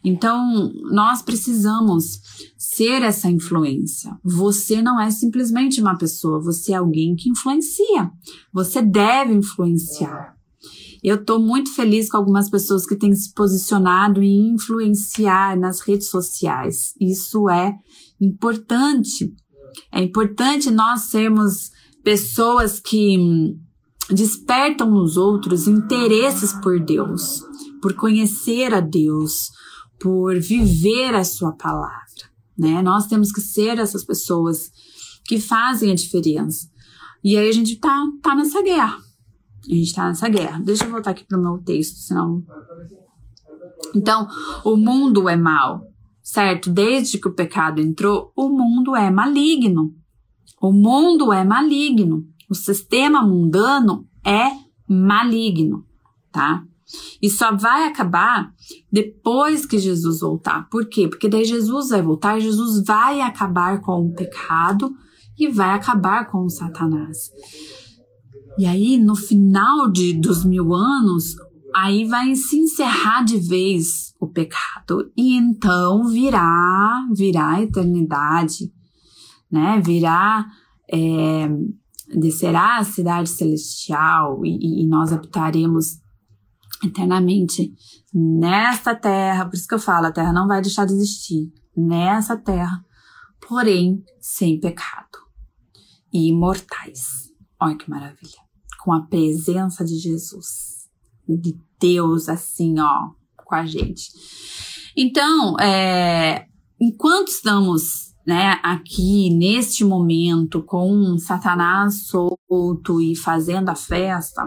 Então, 0.03 0.73
nós 0.91 1.23
precisamos 1.23 2.19
ser 2.59 3.03
essa 3.03 3.31
influência. 3.31 4.19
Você 4.25 4.83
não 4.83 5.01
é 5.01 5.13
simplesmente 5.13 5.81
uma 5.81 5.97
pessoa, 5.97 6.43
você 6.43 6.73
é 6.73 6.75
alguém 6.75 7.15
que 7.15 7.31
influencia. 7.31 8.11
Você 8.53 8.83
deve 8.83 9.33
influenciar. 9.33 10.35
Eu 11.05 11.15
estou 11.15 11.39
muito 11.39 11.73
feliz 11.73 12.11
com 12.11 12.17
algumas 12.17 12.51
pessoas 12.51 12.85
que 12.85 12.97
têm 12.97 13.15
se 13.15 13.33
posicionado 13.33 14.21
em 14.21 14.55
influenciar 14.55 15.57
nas 15.57 15.79
redes 15.83 16.09
sociais. 16.09 16.95
Isso 17.01 17.49
é 17.49 17.77
importante. 18.21 19.33
É 19.93 20.03
importante 20.03 20.69
nós 20.69 21.03
sermos 21.03 21.71
pessoas 22.03 22.81
que 22.81 23.55
despertam 24.11 24.91
nos 24.91 25.17
outros 25.17 25.67
interesses 25.67 26.53
por 26.53 26.79
Deus, 26.81 27.43
por 27.81 27.95
conhecer 27.95 28.75
a 28.75 28.81
Deus, 28.81 29.51
por 30.01 30.39
viver 30.39 31.15
a 31.15 31.25
sua 31.25 31.53
palavra, 31.53 32.31
né? 32.57 32.83
Nós 32.83 33.07
temos 33.07 33.33
que 33.33 33.41
ser 33.41 33.79
essas 33.79 34.05
pessoas 34.05 34.71
que 35.25 35.41
fazem 35.41 35.91
a 35.91 35.95
diferença. 35.95 36.69
E 37.23 37.37
aí 37.37 37.49
a 37.49 37.53
gente 37.53 37.77
tá, 37.77 38.05
tá 38.23 38.35
nessa 38.35 38.63
guerra. 38.63 38.99
A 39.67 39.75
gente 39.75 39.95
tá 39.95 40.09
nessa 40.09 40.29
guerra. 40.29 40.61
Deixa 40.61 40.85
eu 40.85 40.91
voltar 40.91 41.13
aqui 41.13 41.25
pro 41.25 41.41
meu 41.41 41.59
texto, 41.59 41.97
senão. 41.97 42.45
Então, 43.95 44.29
o 44.65 44.77
mundo 44.77 45.27
é 45.29 45.37
mal 45.37 45.95
certo? 46.25 46.71
Desde 46.71 47.19
que 47.19 47.29
o 47.29 47.35
pecado 47.35 47.81
entrou, 47.81 48.33
o 48.35 48.49
mundo 48.49 48.97
é 48.97 49.11
maligno. 49.11 49.95
O 50.61 50.73
mundo 50.73 51.31
é 51.31 51.45
maligno. 51.45 52.25
O 52.49 52.55
sistema 52.55 53.23
mundano 53.23 54.07
é 54.25 54.51
maligno, 54.89 55.85
tá? 56.31 56.65
E 57.21 57.31
só 57.31 57.55
vai 57.57 57.87
acabar 57.87 58.53
depois 58.93 59.65
que 59.65 59.79
Jesus 59.79 60.21
voltar. 60.21 60.69
Por 60.69 60.87
quê? 60.87 61.09
Porque 61.09 61.29
daí 61.29 61.45
Jesus 61.45 61.89
vai 61.89 62.03
voltar, 62.03 62.41
Jesus 62.41 62.85
vai 62.85 63.21
acabar 63.21 63.81
com 63.81 64.07
o 64.07 64.15
pecado 64.15 64.95
e 65.39 65.49
vai 65.49 65.71
acabar 65.71 66.31
com 66.31 66.45
o 66.45 66.51
Satanás. 66.51 67.31
E 68.59 68.67
aí, 68.67 68.99
no 68.99 69.17
final 69.17 69.91
de, 69.91 70.13
dos 70.13 70.45
mil 70.45 70.75
anos, 70.75 71.35
aí 71.75 72.05
vai 72.05 72.37
se 72.37 72.57
encerrar 72.57 73.25
de 73.25 73.39
vez 73.39 74.15
o 74.21 74.29
pecado 74.29 75.11
e 75.17 75.37
então 75.37 76.07
virá, 76.07 77.07
virá 77.13 77.55
a 77.55 77.63
eternidade, 77.63 78.73
né? 79.51 79.83
Virá, 79.85 80.47
é, 80.91 81.49
descerá 82.09 82.79
a 82.79 82.85
cidade 82.85 83.29
celestial 83.29 84.45
e, 84.45 84.83
e 84.83 84.87
nós 84.87 85.13
habitaremos 85.13 85.99
eternamente 86.85 87.73
nesta 88.13 88.95
terra. 88.95 89.47
Por 89.47 89.55
isso 89.55 89.67
que 89.67 89.75
eu 89.75 89.79
falo, 89.79 90.07
a 90.07 90.13
terra 90.13 90.33
não 90.33 90.47
vai 90.47 90.61
deixar 90.61 90.87
de 90.87 90.93
existir 90.93 91.53
nessa 91.77 92.37
terra, 92.37 92.85
porém 93.47 94.03
sem 94.21 94.61
pecado 94.61 95.19
e 96.13 96.29
imortais. 96.29 97.31
Olha 97.61 97.77
que 97.77 97.89
maravilha! 97.89 98.45
Com 98.83 98.93
a 98.93 99.03
presença 99.07 99.85
de 99.85 99.97
Jesus 99.97 100.75
de 101.27 101.59
Deus, 101.81 102.29
assim, 102.29 102.79
ó, 102.79 103.11
com 103.37 103.55
a 103.55 103.65
gente. 103.65 104.11
Então, 104.97 105.59
é, 105.59 106.47
enquanto 106.81 107.29
estamos 107.29 108.14
né, 108.27 108.59
aqui 108.63 109.31
neste 109.31 109.85
momento 109.85 110.63
com 110.63 111.19
Satanás 111.19 112.07
solto 112.07 113.01
e 113.01 113.15
fazendo 113.15 113.69
a 113.69 113.75
festa, 113.75 114.43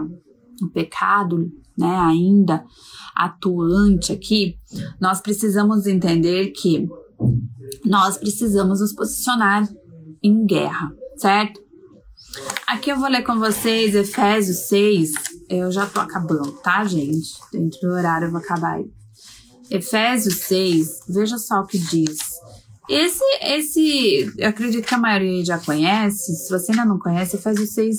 o 0.62 0.68
pecado, 0.68 1.50
né, 1.76 1.96
ainda 1.96 2.64
atuante 3.14 4.12
aqui, 4.12 4.56
nós 5.00 5.20
precisamos 5.20 5.86
entender 5.86 6.48
que 6.50 6.88
nós 7.84 8.16
precisamos 8.16 8.80
nos 8.80 8.92
posicionar 8.92 9.68
em 10.22 10.44
guerra, 10.44 10.92
certo? 11.16 11.60
Aqui 12.66 12.90
eu 12.90 12.98
vou 12.98 13.08
ler 13.08 13.22
com 13.22 13.38
vocês 13.38 13.94
Efésios 13.94 14.68
6. 14.68 15.12
Eu 15.48 15.72
já 15.72 15.86
tô 15.86 16.00
acabando, 16.00 16.52
tá, 16.62 16.84
gente? 16.84 17.30
Dentro 17.52 17.80
do 17.80 17.94
horário 17.94 18.26
eu 18.26 18.30
vou 18.30 18.40
acabar 18.40 18.74
aí. 18.74 18.90
Efésios 19.70 20.36
6, 20.40 21.00
veja 21.08 21.38
só 21.38 21.60
o 21.60 21.66
que 21.66 21.78
diz. 21.78 22.18
Esse, 22.88 23.22
esse, 23.42 24.32
eu 24.38 24.48
acredito 24.48 24.86
que 24.86 24.94
a 24.94 24.98
maioria 24.98 25.44
já 25.44 25.58
conhece. 25.58 26.34
Se 26.34 26.50
você 26.50 26.72
ainda 26.72 26.86
não 26.86 26.98
conhece, 26.98 27.36
Efésios 27.36 27.70
6 27.74 27.98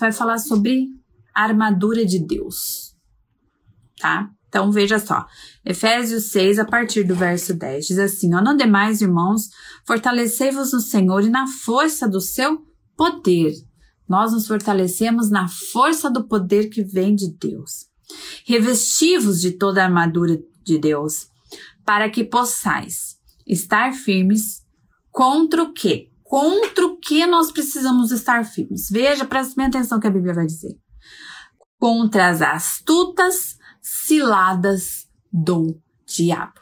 vai 0.00 0.12
falar 0.12 0.38
sobre 0.38 0.86
a 1.34 1.42
armadura 1.44 2.04
de 2.06 2.18
Deus, 2.18 2.94
tá? 4.00 4.30
Então 4.48 4.72
veja 4.72 4.98
só, 4.98 5.26
Efésios 5.62 6.30
6, 6.30 6.58
a 6.58 6.64
partir 6.64 7.04
do 7.04 7.14
verso 7.14 7.52
10, 7.52 7.86
diz 7.86 7.98
assim: 7.98 8.34
Ó, 8.34 8.40
não 8.40 8.56
demais, 8.56 9.02
irmãos, 9.02 9.50
fortalecei-vos 9.86 10.72
no 10.72 10.80
Senhor 10.80 11.22
e 11.22 11.28
na 11.28 11.46
força 11.46 12.08
do 12.08 12.20
seu 12.20 12.64
poder. 12.96 13.52
Nós 14.08 14.32
nos 14.32 14.46
fortalecemos 14.46 15.30
na 15.30 15.46
força 15.48 16.10
do 16.10 16.26
poder 16.26 16.70
que 16.70 16.82
vem 16.82 17.14
de 17.14 17.30
Deus. 17.30 17.88
Revestivos 18.46 19.38
de 19.38 19.52
toda 19.52 19.82
a 19.82 19.84
armadura 19.84 20.40
de 20.64 20.78
Deus, 20.78 21.28
para 21.84 22.08
que 22.08 22.24
possais 22.24 23.17
estar 23.48 23.92
firmes 23.92 24.64
contra 25.10 25.62
o 25.62 25.72
quê? 25.72 26.10
Contra 26.22 26.86
o 26.86 26.98
que 26.98 27.26
nós 27.26 27.50
precisamos 27.50 28.12
estar 28.12 28.44
firmes. 28.44 28.88
Veja, 28.90 29.24
preste 29.24 29.56
bem 29.56 29.66
atenção 29.66 29.98
que 29.98 30.06
a 30.06 30.10
Bíblia 30.10 30.34
vai 30.34 30.46
dizer. 30.46 30.78
Contra 31.78 32.28
as 32.28 32.42
astutas 32.42 33.56
ciladas 33.80 35.08
do 35.32 35.80
diabo. 36.06 36.60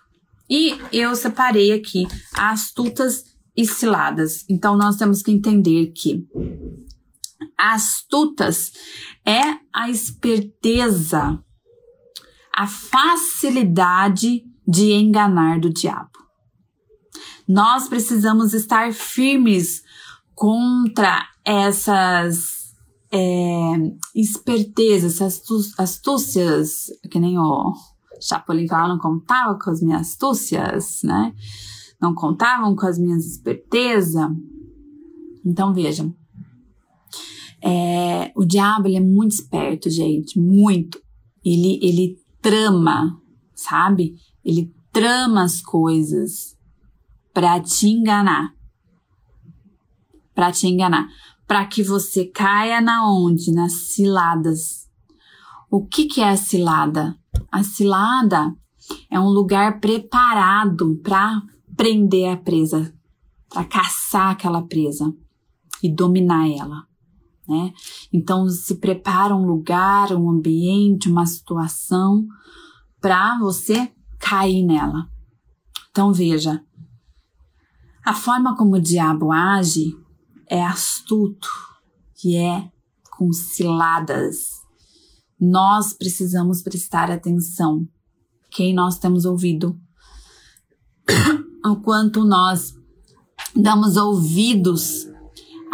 E 0.49 0.79
eu 0.93 1.17
separei 1.17 1.73
aqui 1.73 2.07
astutas 2.35 3.25
e 3.57 3.67
ciladas. 3.67 4.45
Então 4.49 4.77
nós 4.77 4.97
temos 4.97 5.23
que 5.23 5.33
entender 5.33 5.93
que 5.93 6.25
astutas 7.59 8.73
é 9.25 9.59
a 9.73 9.91
esperteza, 9.91 11.43
a 12.55 12.67
facilidade 12.67 14.45
de 14.67 14.93
enganar 14.93 15.59
do 15.59 15.73
diabo. 15.73 16.16
Nós 17.49 17.89
precisamos 17.89 18.53
estar 18.55 18.93
firmes 18.93 19.83
contra 20.35 21.25
essas 21.45 22.75
é, 23.13 23.19
espertezas, 24.15 25.21
essas 25.21 25.43
astúcias, 25.79 26.87
que 27.11 27.21
nem 27.21 27.39
o 27.39 27.73
Chapolin 28.21 28.67
fala, 28.67 28.89
não 28.89 28.99
contava 28.99 29.59
com 29.59 29.71
as 29.71 29.81
minhas 29.81 30.03
astúcias, 30.03 31.01
né? 31.05 31.33
não 32.01 32.15
contavam 32.15 32.75
com 32.75 32.87
as 32.87 32.99
minhas 32.99 33.27
espertezas. 33.27 34.31
Então 35.45 35.73
vejam, 35.73 36.15
é, 37.63 38.33
o 38.35 38.45
diabo 38.45 38.89
ele 38.89 38.97
é 38.97 39.01
muito 39.01 39.33
esperto, 39.33 39.89
gente, 39.91 40.39
muito. 40.39 41.01
Ele, 41.45 41.79
ele 41.83 42.19
trama, 42.41 43.21
sabe? 43.55 44.17
Ele 44.45 44.75
trama 44.93 45.45
as 45.45 45.61
coisas 45.61 46.56
para 47.37 47.61
te 47.61 47.89
enganar. 47.89 48.55
Para 50.35 50.51
te 50.51 50.67
enganar. 50.69 51.07
Para 51.47 51.67
que 51.67 51.83
você 51.83 52.25
caia 52.25 52.81
na 52.81 53.07
onde? 53.13 53.53
Nas 53.53 53.73
ciladas. 53.73 54.89
O 55.71 55.87
que, 55.87 56.07
que 56.07 56.23
é 56.23 56.31
a 56.31 56.37
cilada? 56.39 57.15
A 57.53 57.63
cilada 57.63 58.57
é 59.11 59.21
um 59.21 59.29
lugar 59.29 59.81
preparado 59.81 60.99
para 61.05 61.43
prender 61.77 62.33
a 62.33 62.39
presa, 62.39 62.95
para 63.51 63.65
caçar 63.65 64.31
aquela 64.31 64.63
presa 64.63 65.15
e 65.83 65.95
dominar 65.95 66.49
ela. 66.49 66.87
Né? 67.47 67.71
Então 68.11 68.49
se 68.49 68.77
prepara 68.77 69.37
um 69.37 69.45
lugar, 69.45 70.11
um 70.11 70.31
ambiente, 70.31 71.11
uma 71.11 71.27
situação 71.27 72.27
para 72.99 73.39
você 73.39 73.93
cair 74.19 74.65
nela. 74.65 75.07
Então 75.91 76.15
veja, 76.15 76.65
a 78.07 78.15
forma 78.15 78.57
como 78.57 78.77
o 78.77 78.81
diabo 78.81 79.33
age 79.33 79.99
é 80.49 80.65
astuto 80.65 81.49
e 82.25 82.37
é 82.37 82.71
com 83.11 83.33
ciladas. 83.33 84.63
Nós 85.41 85.93
precisamos 85.93 86.63
prestar 86.63 87.11
atenção. 87.11 87.85
Quem 88.49 88.73
nós 88.73 88.97
temos 88.97 89.25
ouvido? 89.25 89.77
o 91.67 91.77
quanto 91.83 92.25
nós 92.25 92.77
damos 93.57 93.97
ouvidos 93.97 95.09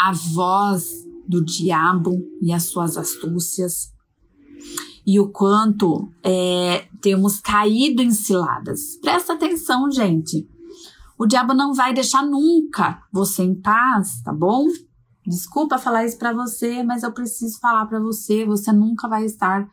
à 0.01 0.13
voz 0.13 0.89
do 1.29 1.45
diabo 1.45 2.19
e 2.41 2.51
às 2.51 2.63
suas 2.63 2.97
astúcias, 2.97 3.93
e 5.07 5.21
o 5.21 5.29
quanto 5.29 6.11
é, 6.23 6.89
temos 7.03 7.41
caído 7.41 8.01
em 8.01 8.11
ciladas. 8.11 8.97
Presta 9.03 9.35
atenção, 9.35 9.91
gente. 9.91 10.49
O 11.19 11.27
diabo 11.27 11.55
não 11.55 11.75
vai 11.75 11.93
deixar 11.93 12.23
nunca 12.23 13.03
você 13.13 13.43
em 13.43 13.55
paz, 13.55 14.23
tá 14.23 14.33
bom? 14.33 14.67
Desculpa 15.27 15.79
falar 15.79 16.05
isso 16.05 16.19
para 16.19 16.33
você, 16.33 16.83
mas 16.83 17.03
eu 17.03 17.13
preciso 17.13 17.61
falar 17.61 17.87
para 17.87 18.01
você, 18.01 18.45
você 18.45 18.73
nunca 18.73 19.09
vai 19.09 19.25
estar 19.25 19.69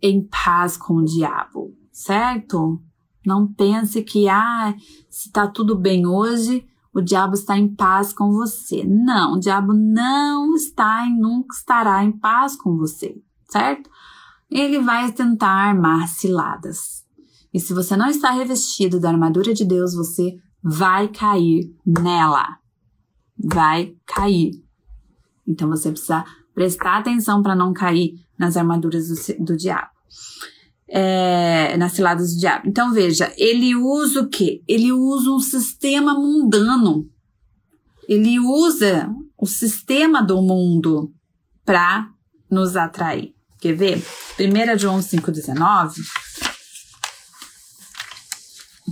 em 0.00 0.26
paz 0.26 0.76
com 0.76 0.94
o 0.94 1.04
diabo, 1.04 1.74
certo? 1.90 2.80
Não 3.24 3.52
pense 3.52 4.02
que 4.02 4.28
ah, 4.28 4.74
se 5.10 5.32
tá 5.32 5.48
tudo 5.48 5.74
bem 5.74 6.06
hoje, 6.06 6.64
o 6.94 7.02
diabo 7.02 7.34
está 7.34 7.58
em 7.58 7.74
paz 7.74 8.12
com 8.12 8.30
você. 8.30 8.84
Não, 8.84 9.34
o 9.34 9.40
diabo 9.40 9.72
não 9.72 10.54
está 10.54 11.04
e 11.06 11.10
nunca 11.10 11.54
estará 11.54 12.04
em 12.04 12.12
paz 12.12 12.56
com 12.56 12.76
você, 12.76 13.20
certo? 13.50 13.90
Ele 14.48 14.78
vai 14.80 15.10
tentar 15.10 15.48
armar 15.48 16.08
ciladas. 16.08 17.04
E 17.52 17.58
se 17.58 17.74
você 17.74 17.96
não 17.96 18.06
está 18.06 18.30
revestido 18.30 19.00
da 19.00 19.10
armadura 19.10 19.52
de 19.52 19.64
Deus, 19.64 19.94
você 19.94 20.36
vai 20.62 21.08
cair 21.08 21.74
nela. 21.84 22.58
Vai 23.38 23.94
cair. 24.06 24.52
Então 25.46 25.68
você 25.68 25.90
precisa 25.90 26.24
prestar 26.54 26.98
atenção 26.98 27.42
para 27.42 27.54
não 27.54 27.72
cair 27.72 28.14
nas 28.38 28.56
armaduras 28.56 29.08
do, 29.08 29.44
do 29.44 29.56
diabo. 29.56 29.88
É, 30.88 31.76
nas 31.76 31.92
ciladas 31.92 32.34
do 32.34 32.40
diabo. 32.40 32.68
Então 32.68 32.92
veja, 32.92 33.32
ele 33.36 33.74
usa 33.74 34.20
o 34.20 34.28
que? 34.28 34.62
Ele 34.66 34.92
usa 34.92 35.30
um 35.30 35.40
sistema 35.40 36.14
mundano. 36.14 37.08
Ele 38.08 38.38
usa 38.38 39.12
o 39.36 39.46
sistema 39.46 40.22
do 40.22 40.40
mundo 40.40 41.12
para 41.64 42.08
nos 42.50 42.76
atrair. 42.76 43.34
Quer 43.58 43.74
ver? 43.74 43.96
1 44.38 44.78
João 44.78 45.00
5,19. 45.00 45.96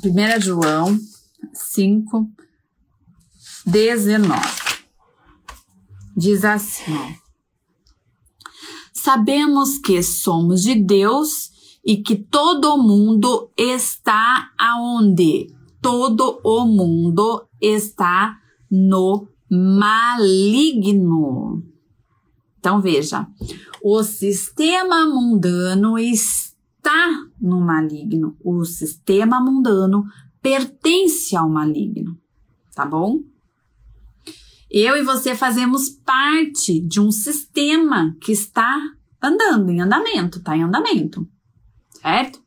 1 0.04 0.40
João 0.40 0.98
5, 1.52 2.28
19 3.66 4.64
diz 6.16 6.44
assim: 6.44 7.16
Sabemos 8.92 9.78
que 9.78 10.02
somos 10.02 10.62
de 10.62 10.74
Deus 10.74 11.50
e 11.84 11.98
que 11.98 12.16
todo 12.16 12.78
mundo 12.78 13.50
está 13.56 14.50
aonde? 14.58 15.54
Todo 15.82 16.40
o 16.42 16.64
mundo 16.64 17.46
está 17.60 18.38
no 18.70 19.28
maligno. 19.50 20.82
Então 22.58 22.80
veja, 22.80 23.28
o 23.82 24.02
sistema 24.02 25.04
mundano 25.06 25.98
está 25.98 27.26
no 27.38 27.60
maligno. 27.60 28.34
O 28.42 28.64
sistema 28.64 29.38
mundano 29.38 30.06
pertence 30.44 31.34
ao 31.34 31.48
maligno, 31.48 32.20
tá 32.74 32.84
bom? 32.84 33.20
Eu 34.70 34.94
e 34.94 35.02
você 35.02 35.34
fazemos 35.34 35.88
parte 35.88 36.80
de 36.80 37.00
um 37.00 37.10
sistema 37.10 38.14
que 38.20 38.30
está 38.30 38.78
andando, 39.22 39.70
em 39.70 39.80
andamento, 39.80 40.38
está 40.38 40.54
em 40.54 40.62
andamento, 40.62 41.26
certo? 41.98 42.44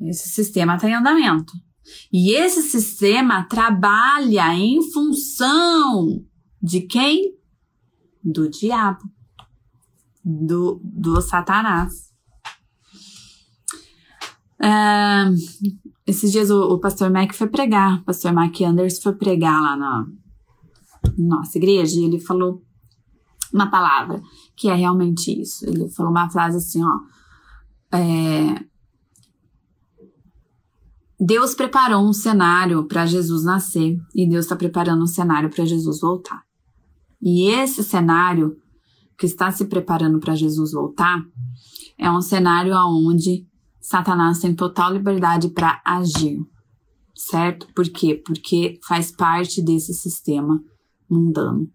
Esse 0.00 0.28
sistema 0.28 0.76
está 0.76 0.88
em 0.88 0.94
andamento. 0.94 1.52
E 2.12 2.34
esse 2.36 2.62
sistema 2.62 3.42
trabalha 3.48 4.54
em 4.54 4.80
função 4.92 6.24
de 6.62 6.82
quem? 6.82 7.36
Do 8.22 8.48
diabo, 8.48 9.02
do, 10.24 10.80
do 10.84 11.20
Satanás. 11.20 12.10
Uh, 14.62 15.34
esses 16.10 16.32
dias 16.32 16.50
o, 16.50 16.74
o 16.74 16.80
pastor 16.80 17.10
Mac 17.10 17.32
foi 17.32 17.48
pregar, 17.48 18.00
o 18.00 18.04
pastor 18.04 18.32
Mac 18.32 18.60
Anders 18.60 19.00
foi 19.00 19.14
pregar 19.14 19.62
lá 19.62 19.76
na, 19.76 20.06
nossa 21.16 21.56
igreja 21.58 21.98
e 21.98 22.04
ele 22.04 22.18
falou 22.18 22.62
uma 23.52 23.70
palavra 23.70 24.20
que 24.56 24.68
é 24.68 24.74
realmente 24.74 25.40
isso. 25.40 25.64
Ele 25.66 25.88
falou 25.90 26.10
uma 26.10 26.28
frase 26.28 26.58
assim, 26.58 26.82
ó. 26.84 27.96
É, 27.96 28.64
Deus 31.18 31.54
preparou 31.54 32.08
um 32.08 32.12
cenário 32.12 32.86
para 32.86 33.06
Jesus 33.06 33.44
nascer 33.44 33.96
e 34.14 34.28
Deus 34.28 34.44
está 34.44 34.56
preparando 34.56 35.02
um 35.02 35.06
cenário 35.06 35.50
para 35.50 35.64
Jesus 35.64 36.00
voltar. 36.00 36.42
E 37.20 37.50
esse 37.50 37.82
cenário 37.82 38.56
que 39.18 39.26
está 39.26 39.50
se 39.50 39.66
preparando 39.66 40.18
para 40.18 40.34
Jesus 40.34 40.72
voltar 40.72 41.22
é 41.98 42.10
um 42.10 42.22
cenário 42.22 42.72
onde 42.74 43.46
Satanás 43.80 44.38
tem 44.38 44.54
total 44.54 44.92
liberdade 44.92 45.48
para 45.48 45.80
agir, 45.84 46.38
certo? 47.14 47.66
Por 47.74 47.88
quê? 47.88 48.22
Porque 48.24 48.78
faz 48.86 49.10
parte 49.10 49.62
desse 49.62 49.94
sistema 49.94 50.62
mundano. 51.08 51.68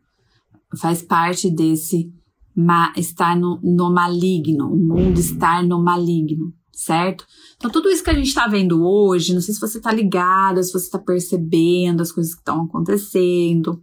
Faz 0.78 1.02
parte 1.02 1.50
desse 1.50 2.14
ma, 2.56 2.94
estar 2.96 3.36
no, 3.38 3.60
no 3.64 3.92
maligno, 3.92 4.72
o 4.72 4.78
mundo 4.78 5.20
estar 5.20 5.64
no 5.64 5.84
maligno, 5.84 6.54
certo? 6.72 7.26
Então, 7.58 7.72
tudo 7.72 7.90
isso 7.90 8.04
que 8.04 8.10
a 8.10 8.14
gente 8.14 8.28
está 8.28 8.48
vendo 8.48 8.86
hoje, 8.86 9.34
não 9.34 9.42
sei 9.42 9.54
se 9.54 9.60
você 9.60 9.78
está 9.78 9.92
ligado, 9.92 10.64
se 10.64 10.72
você 10.72 10.86
está 10.86 11.00
percebendo 11.00 12.02
as 12.02 12.12
coisas 12.12 12.34
que 12.34 12.42
estão 12.42 12.64
acontecendo, 12.64 13.82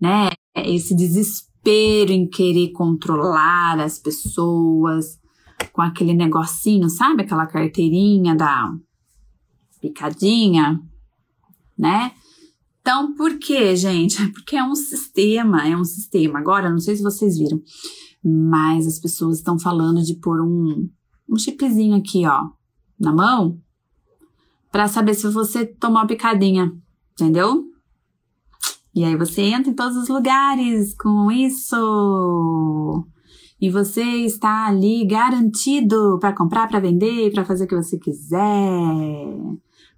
né? 0.00 0.30
Esse 0.56 0.94
desespero 0.94 2.12
em 2.12 2.28
querer 2.28 2.72
controlar 2.72 3.80
as 3.80 3.98
pessoas 3.98 5.21
com 5.72 5.82
aquele 5.82 6.14
negocinho, 6.14 6.88
sabe? 6.88 7.22
Aquela 7.22 7.46
carteirinha 7.46 8.34
da 8.34 8.72
picadinha, 9.80 10.80
né? 11.78 12.12
Então, 12.80 13.14
por 13.14 13.38
quê, 13.38 13.76
gente? 13.76 14.26
Porque 14.32 14.56
é 14.56 14.64
um 14.64 14.74
sistema, 14.74 15.66
é 15.66 15.76
um 15.76 15.84
sistema. 15.84 16.38
Agora, 16.38 16.70
não 16.70 16.78
sei 16.78 16.96
se 16.96 17.02
vocês 17.02 17.38
viram, 17.38 17.60
mas 18.24 18.86
as 18.86 18.98
pessoas 18.98 19.38
estão 19.38 19.58
falando 19.58 20.02
de 20.02 20.14
pôr 20.16 20.40
um, 20.40 20.88
um 21.28 21.36
chipzinho 21.36 21.96
aqui, 21.96 22.26
ó, 22.26 22.50
na 22.98 23.12
mão, 23.12 23.58
para 24.70 24.88
saber 24.88 25.14
se 25.14 25.28
você 25.28 25.66
tomou 25.66 26.00
a 26.00 26.06
picadinha, 26.06 26.72
entendeu? 27.12 27.64
E 28.94 29.04
aí 29.04 29.16
você 29.16 29.42
entra 29.42 29.70
em 29.70 29.74
todos 29.74 29.96
os 29.96 30.08
lugares 30.08 30.94
com 30.94 31.30
isso. 31.30 33.06
E 33.62 33.70
você 33.70 34.02
está 34.02 34.66
ali 34.66 35.06
garantido 35.06 36.18
para 36.20 36.34
comprar, 36.34 36.68
para 36.68 36.80
vender, 36.80 37.32
para 37.32 37.44
fazer 37.44 37.64
o 37.64 37.68
que 37.68 37.76
você 37.76 37.96
quiser 37.96 38.42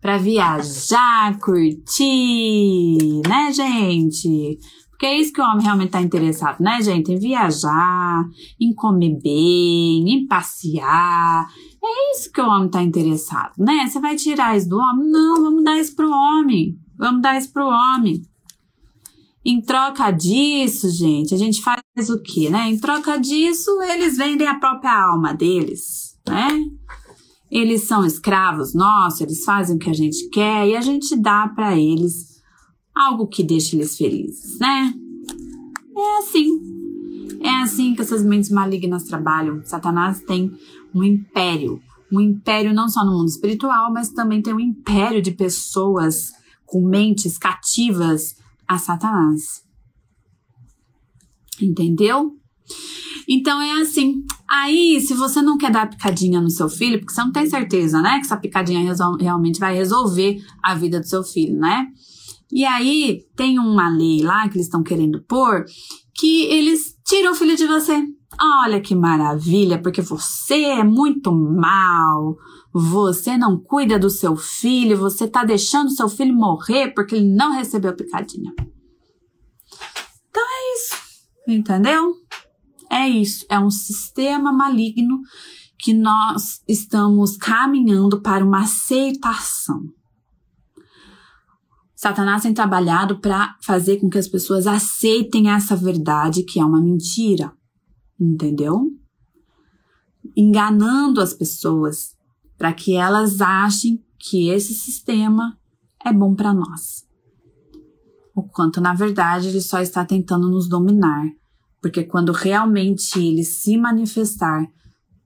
para 0.05 0.19
viajar, 0.19 1.39
curtir, 1.41 3.23
né, 3.27 3.51
gente? 3.51 4.59
Porque 4.91 5.07
é 5.07 5.19
isso 5.19 5.33
que 5.33 5.41
o 5.41 5.45
homem 5.45 5.65
realmente 5.65 5.87
está 5.87 6.03
interessado, 6.03 6.61
né, 6.61 6.83
gente? 6.83 7.11
Em 7.11 7.19
viajar, 7.19 8.23
em 8.61 8.75
comer 8.75 9.19
bem, 9.23 10.05
em 10.07 10.27
passear. 10.27 11.47
É 11.83 12.13
isso 12.13 12.31
que 12.31 12.39
o 12.39 12.47
homem 12.47 12.67
está 12.67 12.83
interessado, 12.83 13.55
né? 13.59 13.87
Você 13.87 13.99
vai 13.99 14.15
tirar 14.15 14.55
isso 14.55 14.69
do 14.69 14.77
homem? 14.77 15.11
Não, 15.11 15.43
vamos 15.43 15.65
dar 15.65 15.79
isso 15.79 15.97
pro 15.97 16.11
homem. 16.11 16.77
Vamos 16.99 17.23
dar 17.23 17.39
isso 17.39 17.51
pro 17.51 17.65
homem. 17.65 18.21
Em 19.45 19.61
troca 19.61 20.11
disso, 20.11 20.89
gente, 20.89 21.35
a 21.35 21.37
gente 21.37 21.63
faz 21.63 22.09
o 22.09 22.23
quê, 22.23 22.49
né? 22.49 22.71
Em 22.71 22.79
troca 22.79 23.19
disso, 23.19 23.71
eles 23.83 24.17
vendem 24.17 24.47
a 24.47 24.59
própria 24.59 25.05
alma 25.11 25.35
deles, 25.35 26.19
né? 26.27 26.49
Eles 27.51 27.83
são 27.83 28.07
escravos 28.07 28.75
nossos, 28.75 29.21
eles 29.21 29.45
fazem 29.45 29.77
o 29.77 29.79
que 29.79 29.91
a 29.91 29.95
gente 29.95 30.31
quer 30.31 30.67
e 30.67 30.75
a 30.75 30.81
gente 30.81 31.15
dá 31.15 31.47
para 31.47 31.79
eles 31.79 32.43
algo 32.95 33.27
que 33.27 33.45
deixe 33.45 33.77
eles 33.77 33.97
felizes, 33.97 34.59
né? 34.59 34.95
É 35.97 36.19
assim. 36.19 36.75
É 37.41 37.63
assim 37.63 37.95
que 37.95 38.01
essas 38.01 38.25
mentes 38.25 38.51
malignas 38.51 39.05
trabalham. 39.05 39.63
Satanás 39.65 40.21
tem 40.21 40.51
um 40.95 41.05
império, 41.05 41.83
um 42.11 42.19
império 42.19 42.73
não 42.73 42.89
só 42.89 43.05
no 43.05 43.13
mundo 43.13 43.29
espiritual, 43.29 43.93
mas 43.93 44.09
também 44.09 44.41
tem 44.41 44.55
um 44.55 44.61
império 44.61 45.21
de 45.21 45.33
pessoas 45.33 46.33
com 46.65 46.81
mentes 46.81 47.37
cativas 47.37 48.37
a 48.69 48.79
Satanás. 48.79 49.63
Entendeu? 51.61 52.33
Então 53.29 53.61
é 53.61 53.81
assim. 53.81 54.23
Aí, 54.49 55.01
se 55.01 55.15
você 55.15 55.41
não 55.41 55.57
quer 55.57 55.71
dar 55.71 55.89
picadinha 55.89 56.41
no 56.41 56.51
seu 56.51 56.69
filho, 56.69 56.99
porque 56.99 57.13
você 57.13 57.23
não 57.23 57.33
tem 57.33 57.49
certeza, 57.49 58.01
né, 58.01 58.19
que 58.19 58.27
essa 58.27 58.37
picadinha 58.37 58.95
realmente 59.19 59.59
vai 59.59 59.75
resolver 59.75 60.43
a 60.63 60.75
vida 60.75 61.01
do 61.01 61.07
seu 61.07 61.23
filho, 61.23 61.59
né? 61.59 61.87
E 62.53 62.65
aí 62.65 63.23
tem 63.35 63.59
uma 63.59 63.89
lei 63.89 64.23
lá 64.23 64.49
que 64.49 64.57
eles 64.57 64.67
estão 64.67 64.83
querendo 64.83 65.23
pôr 65.25 65.65
que 66.15 66.45
eles 66.45 66.95
tiram 67.05 67.33
o 67.33 67.35
filho 67.35 67.57
de 67.57 67.67
você. 67.67 68.01
Olha 68.65 68.81
que 68.81 68.95
maravilha, 68.95 69.81
porque 69.81 70.01
você 70.01 70.63
é 70.63 70.85
muito 70.85 71.33
mal. 71.33 72.37
Você 72.77 73.37
não 73.39 73.57
cuida 73.57 74.01
do 74.01 74.11
seu 74.11 74.35
filho, 74.35 74.99
você 74.99 75.29
tá 75.29 75.45
deixando 75.45 75.93
seu 75.93 76.09
filho 76.09 76.35
morrer 76.35 76.93
porque 76.93 77.15
ele 77.15 77.33
não 77.33 77.53
recebeu 77.53 77.95
picadinha. 77.95 78.53
Então 80.29 80.43
é 80.43 80.75
isso. 80.75 80.97
Entendeu? 81.47 82.15
É 82.91 83.09
isso. 83.09 83.47
É 83.49 83.61
um 83.61 83.71
sistema 83.71 84.53
maligno 84.53 85.21
que 85.79 85.95
nós 85.95 86.63
estamos 86.67 87.37
caminhando 87.37 88.21
para 88.21 88.45
uma 88.45 88.63
aceitação. 88.63 89.85
Satanás 91.95 92.43
tem 92.43 92.53
trabalhado 92.53 93.21
para 93.21 93.57
fazer 93.63 93.99
com 93.99 94.11
que 94.11 94.19
as 94.19 94.27
pessoas 94.27 94.67
aceitem 94.67 95.49
essa 95.49 95.77
verdade 95.77 96.43
que 96.43 96.59
é 96.59 96.65
uma 96.65 96.81
mentira. 96.81 97.53
Entendeu? 98.21 98.91
Enganando 100.37 101.21
as 101.21 101.33
pessoas 101.33 102.15
para 102.57 102.73
que 102.73 102.95
elas 102.95 103.41
achem 103.41 104.03
que 104.19 104.49
esse 104.49 104.75
sistema 104.75 105.59
é 106.05 106.13
bom 106.13 106.35
para 106.35 106.55
nós. 106.55 107.05
O 108.35 108.43
quanto, 108.43 108.81
na 108.81 108.95
verdade, 108.95 109.49
ele 109.49 109.61
só 109.61 109.81
está 109.81 110.05
tentando 110.05 110.49
nos 110.49 110.69
dominar, 110.69 111.25
porque 111.81 112.05
quando 112.05 112.33
realmente 112.33 113.19
ele 113.19 113.45
se 113.45 113.77
manifestar, 113.77 114.67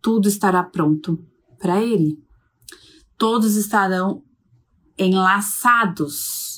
tudo 0.02 0.28
estará 0.28 0.62
pronto 0.62 1.18
para 1.58 1.82
ele. 1.82 2.18
Todos 3.16 3.56
estarão 3.56 4.22
enlaçados 4.98 6.48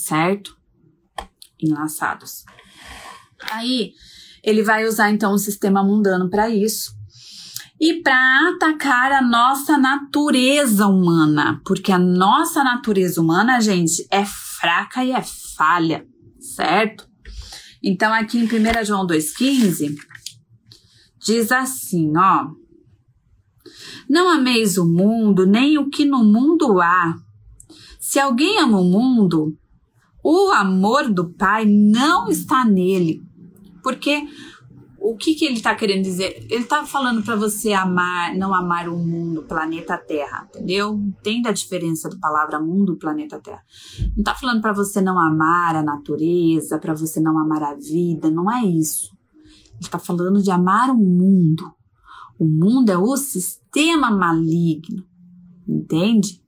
certo? 0.00 0.56
Enlaçados. 1.60 2.44
Aí 3.52 3.92
ele 4.42 4.62
vai 4.62 4.86
usar 4.86 5.10
então 5.10 5.32
o 5.32 5.38
sistema 5.38 5.84
mundano 5.84 6.28
para 6.30 6.48
isso 6.48 6.98
e 7.80 8.02
para 8.02 8.50
atacar 8.50 9.10
a 9.10 9.22
nossa 9.22 9.78
natureza 9.78 10.86
humana, 10.86 11.62
porque 11.64 11.90
a 11.90 11.98
nossa 11.98 12.62
natureza 12.62 13.22
humana, 13.22 13.58
gente, 13.60 14.06
é 14.10 14.22
fraca 14.24 15.02
e 15.02 15.12
é 15.12 15.22
falha, 15.56 16.06
certo? 16.38 17.08
Então 17.82 18.12
aqui 18.12 18.38
em 18.38 18.44
1 18.44 18.84
João 18.84 19.06
2,15 19.06 19.96
diz 21.18 21.50
assim, 21.50 22.12
ó. 22.16 22.50
Não 24.08 24.28
ameis 24.28 24.76
o 24.76 24.84
mundo, 24.84 25.46
nem 25.46 25.78
o 25.78 25.88
que 25.88 26.04
no 26.04 26.22
mundo 26.22 26.80
há. 26.80 27.14
Se 27.98 28.18
alguém 28.18 28.58
ama 28.58 28.78
o 28.78 28.84
mundo, 28.84 29.56
o 30.22 30.50
amor 30.50 31.08
do 31.10 31.30
pai 31.30 31.64
não 31.64 32.28
está 32.28 32.64
nele. 32.64 33.22
Porque 33.82 34.26
o 35.00 35.16
que, 35.16 35.34
que 35.34 35.44
ele 35.44 35.54
está 35.54 35.74
querendo 35.74 36.02
dizer? 36.02 36.46
Ele 36.50 36.62
está 36.62 36.84
falando 36.84 37.22
para 37.22 37.36
você 37.36 37.72
amar, 37.72 38.34
não 38.36 38.54
amar 38.54 38.88
o 38.88 38.98
mundo, 38.98 39.40
o 39.40 39.44
planeta 39.44 39.96
Terra, 39.96 40.48
entendeu? 40.48 40.94
Entenda 40.94 41.48
a 41.48 41.52
diferença 41.52 42.08
da 42.08 42.16
palavra 42.18 42.60
mundo 42.60 42.96
planeta 42.96 43.40
Terra. 43.40 43.62
Não 44.14 44.20
está 44.20 44.34
falando 44.34 44.60
para 44.60 44.72
você 44.72 45.00
não 45.00 45.18
amar 45.18 45.76
a 45.76 45.82
natureza, 45.82 46.78
para 46.78 46.94
você 46.94 47.20
não 47.20 47.38
amar 47.38 47.62
a 47.62 47.74
vida, 47.74 48.30
não 48.30 48.50
é 48.50 48.64
isso. 48.64 49.10
Ele 49.74 49.80
está 49.82 49.98
falando 49.98 50.42
de 50.42 50.50
amar 50.50 50.90
o 50.90 50.96
mundo. 50.96 51.72
O 52.38 52.44
mundo 52.44 52.90
é 52.90 52.98
o 52.98 53.16
sistema 53.16 54.10
maligno, 54.10 55.04
entende? 55.66 56.40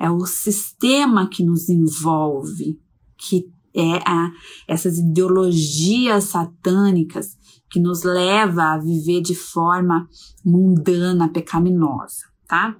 é 0.00 0.10
o 0.10 0.24
sistema 0.24 1.28
que 1.28 1.44
nos 1.44 1.68
envolve, 1.68 2.80
que 3.18 3.52
é 3.74 3.98
a, 4.06 4.32
essas 4.66 4.98
ideologias 4.98 6.24
satânicas 6.24 7.36
que 7.70 7.78
nos 7.78 8.02
leva 8.02 8.72
a 8.72 8.78
viver 8.78 9.20
de 9.20 9.34
forma 9.34 10.08
mundana, 10.44 11.28
pecaminosa, 11.28 12.24
tá? 12.46 12.76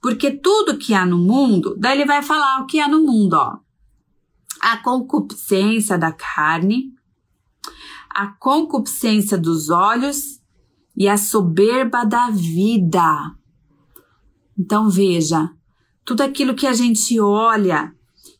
Porque 0.00 0.30
tudo 0.30 0.78
que 0.78 0.94
há 0.94 1.04
no 1.04 1.18
mundo, 1.18 1.76
daí 1.78 1.98
ele 1.98 2.06
vai 2.06 2.22
falar 2.22 2.60
o 2.60 2.66
que 2.66 2.80
há 2.80 2.88
no 2.88 3.02
mundo, 3.02 3.34
ó. 3.34 3.58
A 4.60 4.78
concupiscência 4.78 5.98
da 5.98 6.12
carne, 6.12 6.92
a 8.08 8.28
concupiscência 8.28 9.36
dos 9.36 9.70
olhos 9.70 10.40
e 10.96 11.08
a 11.08 11.16
soberba 11.16 12.04
da 12.04 12.30
vida. 12.30 13.34
Então 14.58 14.88
veja, 14.88 15.50
tudo 16.04 16.22
aquilo 16.22 16.54
que 16.54 16.66
a 16.66 16.72
gente 16.72 17.18
olha 17.20 17.94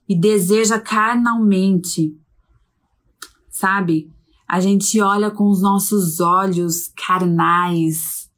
e 0.08 0.18
deseja 0.18 0.78
carnalmente, 0.78 2.16
sabe? 3.48 4.11
A 4.52 4.60
gente 4.60 5.00
olha 5.00 5.30
com 5.30 5.48
os 5.48 5.62
nossos 5.62 6.20
olhos 6.20 6.92
carnais, 6.94 8.30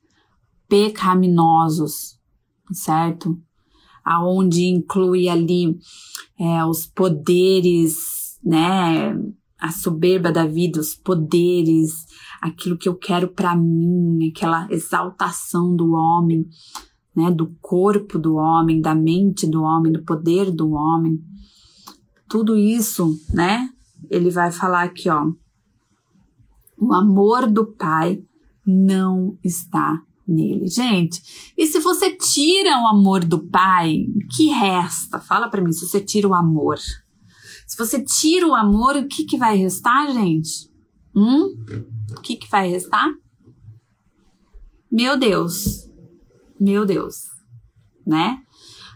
pecaminosos, 0.69 2.21
certo? 2.73 3.37
Aonde 4.05 4.67
inclui 4.67 5.29
ali 5.29 5.77
é, 6.39 6.65
os 6.65 6.87
poderes, 6.87 8.39
né? 8.45 9.13
A 9.59 9.73
soberba 9.73 10.31
da 10.31 10.47
vida, 10.47 10.79
os 10.79 10.95
poderes, 10.95 12.07
aquilo 12.41 12.79
que 12.79 12.89
eu 12.89 12.95
quero 12.95 13.27
para 13.27 13.57
mim, 13.57 14.31
aquela 14.31 14.69
exaltação 14.71 15.75
do 15.75 15.95
homem, 15.95 16.47
né, 17.13 17.29
do 17.29 17.57
corpo 17.61 18.21
do 18.21 18.37
homem, 18.37 18.81
da 18.81 18.95
mente 18.95 19.49
do 19.49 19.65
homem, 19.65 19.91
do 19.91 20.05
poder 20.05 20.53
do 20.53 20.75
homem. 20.75 21.21
Tudo 22.29 22.57
isso, 22.57 23.19
né? 23.33 23.69
Ele 24.09 24.31
vai 24.31 24.53
falar 24.53 24.85
aqui, 24.85 25.11
ó. 25.11 25.33
O 26.79 26.93
amor 26.93 27.51
do 27.51 27.67
pai 27.67 28.23
não 28.67 29.39
está 29.43 30.03
nele. 30.27 30.67
Gente, 30.67 31.53
e 31.57 31.67
se 31.67 31.79
você 31.79 32.17
tira 32.17 32.81
o 32.83 32.87
amor 32.87 33.25
do 33.25 33.39
pai, 33.39 34.07
o 34.15 34.29
que 34.29 34.49
resta? 34.49 35.19
Fala 35.19 35.49
para 35.49 35.63
mim, 35.63 35.73
se 35.73 35.87
você 35.87 36.01
tira 36.01 36.29
o 36.29 36.35
amor. 36.35 36.79
Se 37.67 37.77
você 37.77 38.03
tira 38.03 38.47
o 38.47 38.55
amor, 38.55 38.97
o 38.97 39.07
que, 39.07 39.25
que 39.25 39.37
vai 39.37 39.57
restar, 39.57 40.13
gente? 40.13 40.71
Hum? 41.15 41.55
O 42.17 42.21
que, 42.21 42.37
que 42.37 42.51
vai 42.51 42.69
restar? 42.69 43.09
Meu 44.91 45.19
Deus, 45.19 45.91
meu 46.61 46.87
Deus, 46.87 47.25
né? 48.07 48.39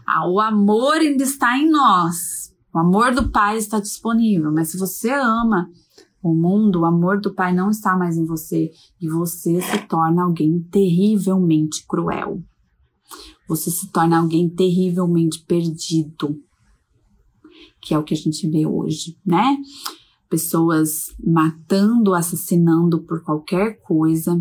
Ah, 0.05 0.27
o 0.27 0.39
amor 0.39 0.95
ainda 0.95 1.23
está 1.23 1.57
em 1.57 1.69
nós. 1.69 2.53
O 2.73 2.79
amor 2.79 3.13
do 3.13 3.29
Pai 3.29 3.57
está 3.57 3.79
disponível, 3.79 4.51
mas 4.51 4.69
se 4.69 4.77
você 4.77 5.11
ama 5.11 5.69
o 6.21 6.33
mundo, 6.33 6.81
o 6.81 6.85
amor 6.85 7.19
do 7.19 7.33
Pai 7.33 7.53
não 7.53 7.69
está 7.69 7.97
mais 7.97 8.17
em 8.17 8.25
você 8.25 8.71
e 9.01 9.07
você 9.07 9.61
se 9.61 9.87
torna 9.87 10.23
alguém 10.23 10.59
terrivelmente 10.71 11.85
cruel. 11.87 12.41
Você 13.47 13.71
se 13.71 13.91
torna 13.91 14.19
alguém 14.19 14.49
terrivelmente 14.49 15.43
perdido, 15.45 16.37
que 17.81 17.93
é 17.93 17.97
o 17.97 18.03
que 18.03 18.13
a 18.13 18.17
gente 18.17 18.47
vê 18.47 18.65
hoje, 18.65 19.17
né? 19.25 19.57
Pessoas 20.29 21.07
matando, 21.25 22.13
assassinando 22.13 23.03
por 23.03 23.23
qualquer 23.23 23.81
coisa, 23.81 24.39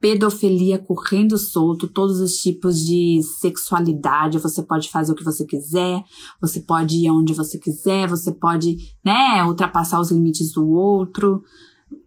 pedofilia 0.00 0.78
correndo 0.78 1.36
solto, 1.36 1.88
todos 1.88 2.20
os 2.20 2.36
tipos 2.36 2.78
de 2.84 3.20
sexualidade, 3.40 4.38
você 4.38 4.62
pode 4.62 4.88
fazer 4.90 5.12
o 5.12 5.14
que 5.14 5.24
você 5.24 5.44
quiser, 5.44 6.02
você 6.40 6.60
pode 6.60 6.96
ir 6.96 7.08
aonde 7.08 7.34
você 7.34 7.58
quiser, 7.58 8.08
você 8.08 8.32
pode, 8.32 8.76
né, 9.04 9.44
ultrapassar 9.44 10.00
os 10.00 10.10
limites 10.10 10.52
do 10.52 10.68
outro, 10.68 11.42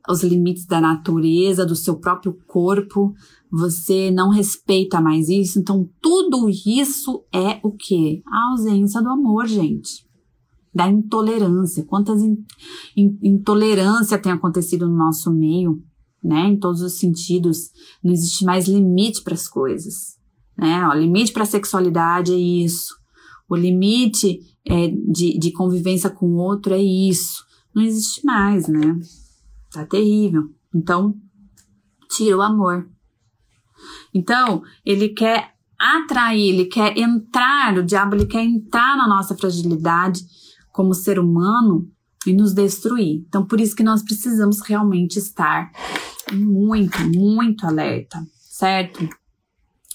os 0.08 0.24
limites 0.24 0.66
da 0.66 0.80
natureza, 0.80 1.66
do 1.66 1.76
seu 1.76 1.98
próprio 1.98 2.38
corpo, 2.48 3.14
você 3.52 4.10
não 4.10 4.30
respeita 4.30 5.02
mais 5.02 5.28
isso, 5.28 5.60
então 5.60 5.90
tudo 6.02 6.50
isso 6.50 7.26
é 7.34 7.60
o 7.64 7.72
que? 7.72 8.24
A 8.26 8.52
ausência 8.52 9.02
do 9.02 9.10
amor, 9.10 9.46
gente. 9.46 10.10
Da 10.74 10.88
intolerância. 10.88 11.84
Quantas 11.84 12.22
in, 12.22 12.38
in, 12.96 13.20
intolerância 13.22 14.18
tem 14.18 14.32
acontecido 14.32 14.88
no 14.88 14.96
nosso 14.96 15.30
meio? 15.30 15.84
Né? 16.24 16.48
Em 16.48 16.58
todos 16.58 16.82
os 16.82 17.00
sentidos, 17.00 17.72
não 18.04 18.12
existe 18.12 18.46
mais 18.46 18.68
limite 18.68 19.22
para 19.22 19.34
as 19.34 19.48
coisas, 19.48 20.18
né? 20.58 20.88
O 20.88 20.94
limite 20.94 21.32
para 21.32 21.44
a 21.44 21.48
sexualidade 21.48 22.34
é 22.34 22.38
isso. 22.38 22.96
O 23.50 23.56
limite 23.56 24.40
é, 24.66 24.88
de, 24.88 25.38
de 25.38 25.52
convivência 25.52 26.10
com 26.10 26.28
o 26.28 26.38
outro 26.38 26.74
é 26.74 26.82
isso. 26.82 27.44
Não 27.74 27.84
existe 27.84 28.26
mais, 28.26 28.68
né? 28.68 29.00
Tá 29.72 29.86
terrível. 29.86 30.50
Então, 30.74 31.16
tira 32.10 32.38
o 32.38 32.42
amor. 32.42 32.90
Então, 34.14 34.62
ele 34.86 35.10
quer 35.10 35.56
atrair, 35.80 36.50
ele 36.50 36.66
quer 36.66 36.98
entrar, 36.98 37.78
o 37.78 37.84
diabo 37.84 38.16
ele 38.16 38.28
quer 38.28 38.44
entrar 38.44 38.96
na 38.96 39.08
nossa 39.08 39.36
fragilidade 39.36 40.24
como 40.72 40.94
ser 40.94 41.18
humano 41.18 41.90
e 42.26 42.34
nos 42.34 42.54
destruir. 42.54 43.26
Então, 43.28 43.46
por 43.46 43.60
isso 43.60 43.76
que 43.76 43.84
nós 43.84 44.04
precisamos 44.04 44.62
realmente 44.62 45.18
estar 45.18 45.72
muito, 46.34 47.00
muito 47.16 47.66
alerta, 47.66 48.26
certo? 48.36 49.08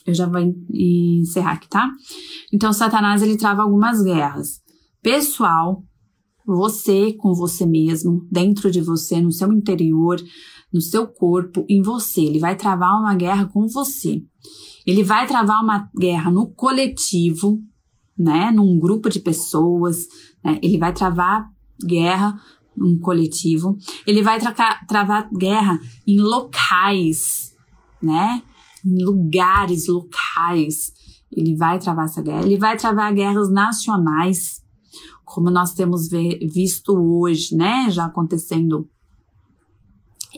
Eu 0.07 0.14
já 0.14 0.26
vou 0.26 0.41
encerrar 0.70 1.53
aqui, 1.53 1.68
tá? 1.68 1.91
Então, 2.53 2.72
Satanás 2.72 3.22
ele 3.22 3.37
trava 3.37 3.62
algumas 3.62 4.03
guerras. 4.03 4.62
Pessoal, 5.03 5.82
você 6.47 7.12
com 7.12 7.34
você 7.34 7.66
mesmo, 7.66 8.26
dentro 8.30 8.70
de 8.70 8.80
você, 8.80 9.20
no 9.20 9.32
seu 9.32 9.53
interior, 9.53 10.16
no 10.72 10.80
seu 10.80 11.07
corpo, 11.07 11.64
em 11.68 11.82
você. 11.82 12.20
Ele 12.20 12.39
vai 12.39 12.55
travar 12.55 13.01
uma 13.01 13.14
guerra 13.14 13.47
com 13.47 13.66
você. 13.66 14.22
Ele 14.87 15.03
vai 15.03 15.26
travar 15.26 15.62
uma 15.62 15.91
guerra 15.99 16.30
no 16.30 16.47
coletivo, 16.49 17.61
né? 18.16 18.53
Num 18.53 18.78
grupo 18.78 19.09
de 19.09 19.18
pessoas. 19.18 20.07
Né? 20.45 20.61
Ele 20.62 20.78
vai 20.78 20.93
travar 20.93 21.51
guerra 21.84 22.41
num 22.77 22.99
coletivo. 22.99 23.77
Ele 24.07 24.22
vai 24.22 24.39
tra 24.39 24.53
travar 24.87 25.29
guerra 25.33 25.79
em 26.07 26.20
locais, 26.20 27.55
né? 28.03 28.43
Em 28.85 29.05
lugares 29.05 29.89
locais. 29.89 30.93
Ele 31.31 31.57
vai 31.57 31.79
travar 31.79 32.07
essa 32.07 32.22
guerra. 32.22 32.43
Ele 32.45 32.59
vai 32.59 32.77
travar 32.77 33.12
guerras 33.14 33.51
nacionais, 33.51 34.62
como 35.24 35.51
nós 35.51 35.74
temos 35.74 36.09
visto 36.09 36.97
hoje, 36.97 37.57
né? 37.57 37.91
Já 37.91 38.07
acontecendo 38.07 38.89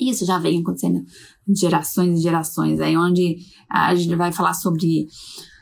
isso 0.00 0.24
já 0.24 0.38
vem 0.38 0.60
acontecendo 0.60 1.04
gerações 1.48 2.18
e 2.18 2.22
gerações, 2.22 2.80
aí 2.80 2.96
onde 2.96 3.36
a 3.68 3.94
gente 3.94 4.14
vai 4.14 4.32
falar 4.32 4.54
sobre 4.54 5.08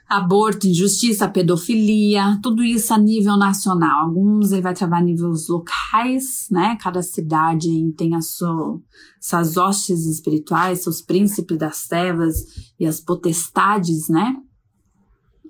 aborto, 0.08 0.68
injustiça, 0.68 1.28
pedofilia, 1.28 2.38
tudo 2.42 2.62
isso 2.62 2.94
a 2.94 2.98
nível 2.98 3.36
nacional. 3.36 4.04
Alguns 4.04 4.52
ele 4.52 4.62
vai 4.62 4.74
trabalhar 4.74 5.02
a 5.02 5.04
níveis 5.04 5.48
locais, 5.48 6.46
né? 6.50 6.76
Cada 6.80 7.02
cidade 7.02 7.68
tem 7.96 8.14
as 8.14 8.30
sua, 8.30 8.80
suas 9.20 9.56
hostes 9.56 10.06
espirituais, 10.06 10.82
seus 10.82 11.02
príncipes 11.02 11.58
das 11.58 11.88
trevas 11.88 12.44
e 12.78 12.86
as 12.86 13.00
potestades, 13.00 14.08
né? 14.08 14.36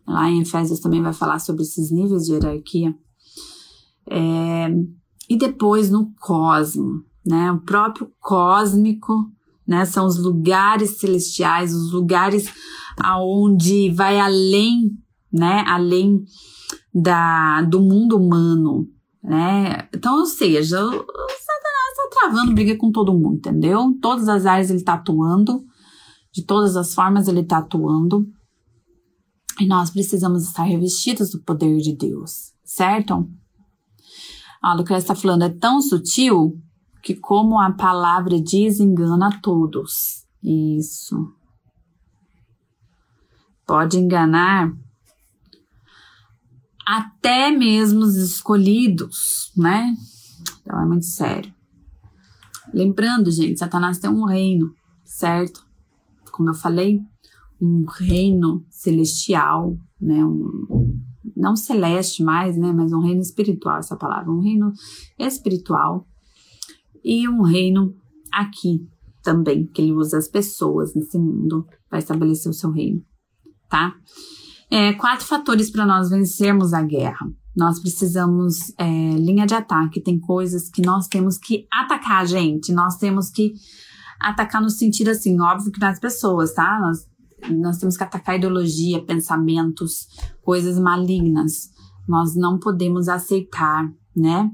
Lá 0.06 0.30
em 0.30 0.40
Efésios 0.40 0.80
também 0.80 1.02
vai 1.02 1.12
falar 1.12 1.38
sobre 1.38 1.62
esses 1.62 1.90
níveis 1.90 2.24
de 2.24 2.32
hierarquia. 2.32 2.94
É, 4.08 4.68
e 5.28 5.36
depois 5.36 5.90
no 5.90 6.14
cosmo, 6.20 7.04
né? 7.26 7.52
O 7.52 7.60
próprio 7.60 8.10
cósmico, 8.20 9.30
né? 9.66 9.84
São 9.84 10.06
os 10.06 10.16
lugares 10.16 10.98
celestiais, 10.98 11.74
os 11.74 11.92
lugares 11.92 12.50
aonde 13.02 13.90
vai 13.90 14.18
além, 14.18 14.90
né? 15.32 15.64
Além 15.66 16.24
da, 16.94 17.62
do 17.62 17.80
mundo 17.80 18.16
humano, 18.16 18.88
né? 19.22 19.88
Então, 19.94 20.18
ou 20.18 20.26
seja, 20.26 20.84
o, 20.84 20.90
Satanás 20.90 21.92
está 21.92 22.20
travando 22.20 22.54
briga 22.54 22.76
com 22.76 22.90
todo 22.90 23.12
mundo, 23.12 23.36
entendeu? 23.36 23.82
Em 23.82 23.98
todas 23.98 24.28
as 24.28 24.46
áreas 24.46 24.70
ele 24.70 24.78
está 24.78 24.94
atuando, 24.94 25.64
de 26.32 26.44
todas 26.44 26.76
as 26.76 26.94
formas 26.94 27.28
ele 27.28 27.40
está 27.40 27.58
atuando. 27.58 28.26
E 29.58 29.66
nós 29.66 29.90
precisamos 29.90 30.46
estar 30.46 30.64
revestidos 30.64 31.30
do 31.30 31.42
poder 31.42 31.78
de 31.78 31.96
Deus, 31.96 32.52
certo? 32.62 33.28
A 34.62 34.74
Lucrécia 34.74 35.12
está 35.12 35.14
falando, 35.14 35.42
é 35.42 35.48
tão 35.48 35.80
sutil 35.80 36.60
que, 37.02 37.14
como 37.14 37.58
a 37.60 37.70
palavra 37.72 38.40
diz, 38.40 38.80
engana 38.80 39.40
todos. 39.40 40.26
Isso. 40.42 41.16
Pode 43.66 43.98
enganar 43.98 44.72
até 46.86 47.50
mesmo 47.50 48.00
os 48.00 48.14
escolhidos, 48.14 49.52
né? 49.56 49.92
Então 50.60 50.80
é 50.80 50.86
muito 50.86 51.06
sério. 51.06 51.52
Lembrando, 52.72 53.30
gente, 53.30 53.58
Satanás 53.58 53.98
tem 53.98 54.10
um 54.10 54.24
reino, 54.24 54.72
certo? 55.04 55.66
Como 56.30 56.50
eu 56.50 56.54
falei, 56.54 57.00
um 57.60 57.84
reino 57.84 58.64
celestial, 58.70 59.76
né? 60.00 60.24
Um, 60.24 61.00
não 61.36 61.56
celeste 61.56 62.22
mais, 62.22 62.56
né? 62.56 62.72
Mas 62.72 62.92
um 62.92 63.00
reino 63.00 63.20
espiritual, 63.20 63.78
essa 63.78 63.96
palavra, 63.96 64.30
um 64.30 64.40
reino 64.40 64.72
espiritual 65.18 66.06
e 67.02 67.28
um 67.28 67.42
reino 67.42 67.94
aqui 68.32 68.86
também, 69.22 69.66
que 69.66 69.82
ele 69.82 69.92
usa 69.92 70.18
as 70.18 70.28
pessoas 70.28 70.94
nesse 70.94 71.18
mundo 71.18 71.66
para 71.88 71.98
estabelecer 71.98 72.50
o 72.50 72.54
seu 72.54 72.70
reino, 72.70 73.04
tá? 73.68 73.94
É, 74.70 74.92
quatro 74.94 75.26
fatores 75.26 75.70
para 75.70 75.86
nós 75.86 76.10
vencermos 76.10 76.72
a 76.72 76.82
guerra. 76.82 77.26
Nós 77.56 77.80
precisamos 77.80 78.72
é, 78.78 78.84
linha 78.84 79.46
de 79.46 79.54
ataque. 79.54 80.00
Tem 80.00 80.18
coisas 80.18 80.68
que 80.68 80.82
nós 80.82 81.08
temos 81.08 81.38
que 81.38 81.66
atacar, 81.72 82.26
gente. 82.26 82.72
Nós 82.72 82.96
temos 82.96 83.30
que 83.30 83.54
atacar 84.20 84.60
no 84.60 84.70
sentido 84.70 85.10
assim, 85.10 85.40
óbvio 85.40 85.72
que 85.72 85.80
nas 85.80 85.98
pessoas, 85.98 86.52
tá? 86.52 86.78
Nós, 86.80 87.06
nós 87.58 87.78
temos 87.78 87.96
que 87.96 88.04
atacar 88.04 88.36
ideologia, 88.36 89.04
pensamentos, 89.04 90.06
coisas 90.42 90.78
malignas. 90.78 91.70
Nós 92.06 92.34
não 92.34 92.58
podemos 92.58 93.08
aceitar, 93.08 93.90
né? 94.14 94.50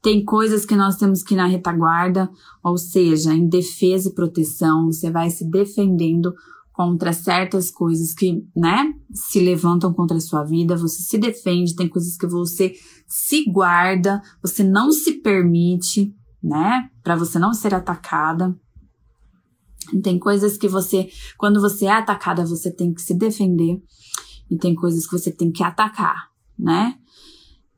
Tem 0.00 0.24
coisas 0.24 0.64
que 0.64 0.76
nós 0.76 0.96
temos 0.96 1.22
que 1.22 1.34
ir 1.34 1.36
na 1.36 1.46
retaguarda, 1.46 2.30
ou 2.62 2.78
seja, 2.78 3.34
em 3.34 3.48
defesa 3.48 4.08
e 4.08 4.14
proteção, 4.14 4.86
você 4.86 5.10
vai 5.10 5.28
se 5.28 5.48
defendendo 5.50 6.32
contra 6.78 7.12
certas 7.12 7.72
coisas 7.72 8.14
que, 8.14 8.40
né, 8.54 8.94
se 9.12 9.40
levantam 9.40 9.92
contra 9.92 10.16
a 10.16 10.20
sua 10.20 10.44
vida, 10.44 10.76
você 10.76 11.02
se 11.02 11.18
defende, 11.18 11.74
tem 11.74 11.88
coisas 11.88 12.16
que 12.16 12.24
você 12.24 12.72
se 13.04 13.50
guarda, 13.50 14.22
você 14.40 14.62
não 14.62 14.92
se 14.92 15.14
permite, 15.14 16.14
né, 16.40 16.88
para 17.02 17.16
você 17.16 17.36
não 17.36 17.52
ser 17.52 17.74
atacada. 17.74 18.56
Tem 20.04 20.20
coisas 20.20 20.56
que 20.56 20.68
você, 20.68 21.08
quando 21.36 21.60
você 21.60 21.86
é 21.86 21.90
atacada, 21.90 22.46
você 22.46 22.72
tem 22.72 22.94
que 22.94 23.02
se 23.02 23.12
defender, 23.12 23.82
e 24.48 24.56
tem 24.56 24.72
coisas 24.72 25.04
que 25.04 25.18
você 25.18 25.32
tem 25.32 25.50
que 25.50 25.64
atacar, 25.64 26.28
né? 26.56 26.94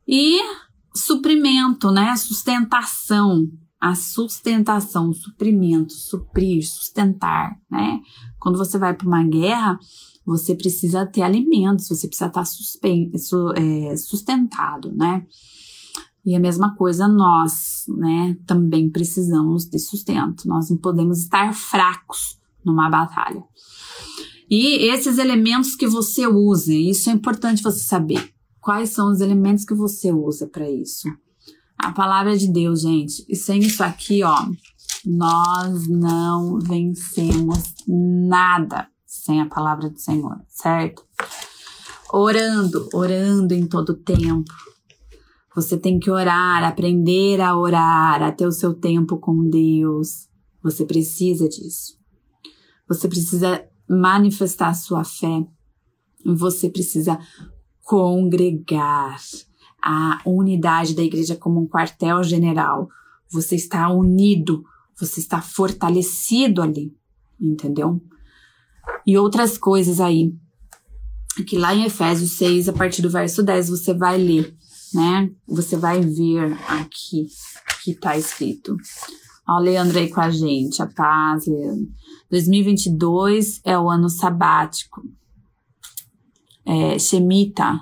E 0.06 0.42
suprimento, 0.94 1.90
né? 1.90 2.14
Sustentação, 2.16 3.48
a 3.80 3.94
sustentação, 3.94 5.12
suprimento, 5.12 5.94
suprir, 5.94 6.62
sustentar, 6.68 7.58
né? 7.70 8.00
Quando 8.38 8.58
você 8.58 8.78
vai 8.78 8.94
para 8.94 9.06
uma 9.06 9.24
guerra, 9.24 9.78
você 10.24 10.54
precisa 10.54 11.06
ter 11.06 11.22
alimentos, 11.22 11.88
você 11.88 12.06
precisa 12.06 12.28
estar 12.28 12.44
suspenso, 12.44 13.52
é, 13.56 13.96
sustentado, 13.96 14.92
né? 14.92 15.26
E 16.24 16.36
a 16.36 16.40
mesma 16.40 16.76
coisa 16.76 17.08
nós, 17.08 17.86
né? 17.88 18.36
Também 18.46 18.90
precisamos 18.90 19.64
de 19.64 19.78
sustento. 19.78 20.46
Nós 20.46 20.68
não 20.68 20.76
podemos 20.76 21.18
estar 21.18 21.54
fracos 21.54 22.38
numa 22.62 22.90
batalha. 22.90 23.42
E 24.50 24.90
esses 24.90 25.16
elementos 25.16 25.74
que 25.74 25.86
você 25.86 26.26
usa, 26.26 26.74
isso 26.74 27.08
é 27.08 27.12
importante 27.14 27.62
você 27.62 27.78
saber. 27.78 28.34
Quais 28.60 28.90
são 28.90 29.10
os 29.10 29.22
elementos 29.22 29.64
que 29.64 29.72
você 29.72 30.12
usa 30.12 30.46
para 30.46 30.70
isso? 30.70 31.08
A 31.82 31.92
palavra 31.92 32.36
de 32.36 32.52
Deus, 32.52 32.82
gente. 32.82 33.24
E 33.28 33.34
sem 33.34 33.60
isso 33.60 33.82
aqui, 33.82 34.22
ó, 34.22 34.36
nós 35.04 35.88
não 35.88 36.58
vencemos 36.58 37.74
nada 37.88 38.88
sem 39.06 39.40
a 39.40 39.46
palavra 39.46 39.88
do 39.88 39.98
Senhor, 39.98 40.40
certo? 40.48 41.04
Orando, 42.12 42.88
orando 42.92 43.54
em 43.54 43.66
todo 43.66 43.94
tempo. 43.94 44.52
Você 45.54 45.76
tem 45.76 45.98
que 45.98 46.10
orar, 46.10 46.62
aprender 46.64 47.40
a 47.40 47.56
orar, 47.56 48.22
a 48.22 48.30
ter 48.30 48.46
o 48.46 48.52
seu 48.52 48.74
tempo 48.74 49.18
com 49.18 49.48
Deus. 49.48 50.28
Você 50.62 50.84
precisa 50.84 51.48
disso. 51.48 51.98
Você 52.88 53.08
precisa 53.08 53.64
manifestar 53.88 54.68
a 54.68 54.74
sua 54.74 55.02
fé. 55.02 55.44
Você 56.24 56.68
precisa 56.68 57.18
congregar, 57.82 59.18
a 59.82 60.20
unidade 60.26 60.94
da 60.94 61.02
igreja 61.02 61.36
como 61.36 61.60
um 61.60 61.66
quartel-general. 61.66 62.88
Você 63.30 63.56
está 63.56 63.88
unido, 63.88 64.64
você 64.98 65.20
está 65.20 65.40
fortalecido 65.40 66.62
ali, 66.62 66.94
entendeu? 67.40 68.00
E 69.06 69.16
outras 69.16 69.56
coisas 69.56 70.00
aí, 70.00 70.34
que 71.46 71.56
lá 71.56 71.74
em 71.74 71.84
Efésios 71.84 72.32
6, 72.32 72.68
a 72.68 72.72
partir 72.72 73.02
do 73.02 73.10
verso 73.10 73.42
10, 73.42 73.68
você 73.68 73.94
vai 73.94 74.18
ler, 74.18 74.54
né? 74.92 75.30
Você 75.46 75.76
vai 75.76 76.00
ver 76.00 76.52
aqui 76.68 77.26
que 77.84 77.92
está 77.92 78.16
escrito. 78.16 78.76
Ó, 79.48 79.58
Leandro 79.58 79.98
aí 79.98 80.10
com 80.10 80.20
a 80.20 80.30
gente, 80.30 80.82
a 80.82 80.86
paz, 80.86 81.46
Leandro. 81.46 81.88
2022 82.30 83.60
é 83.64 83.78
o 83.78 83.88
ano 83.88 84.08
sabático 84.08 85.02
é, 86.70 86.98
Shemita, 86.98 87.80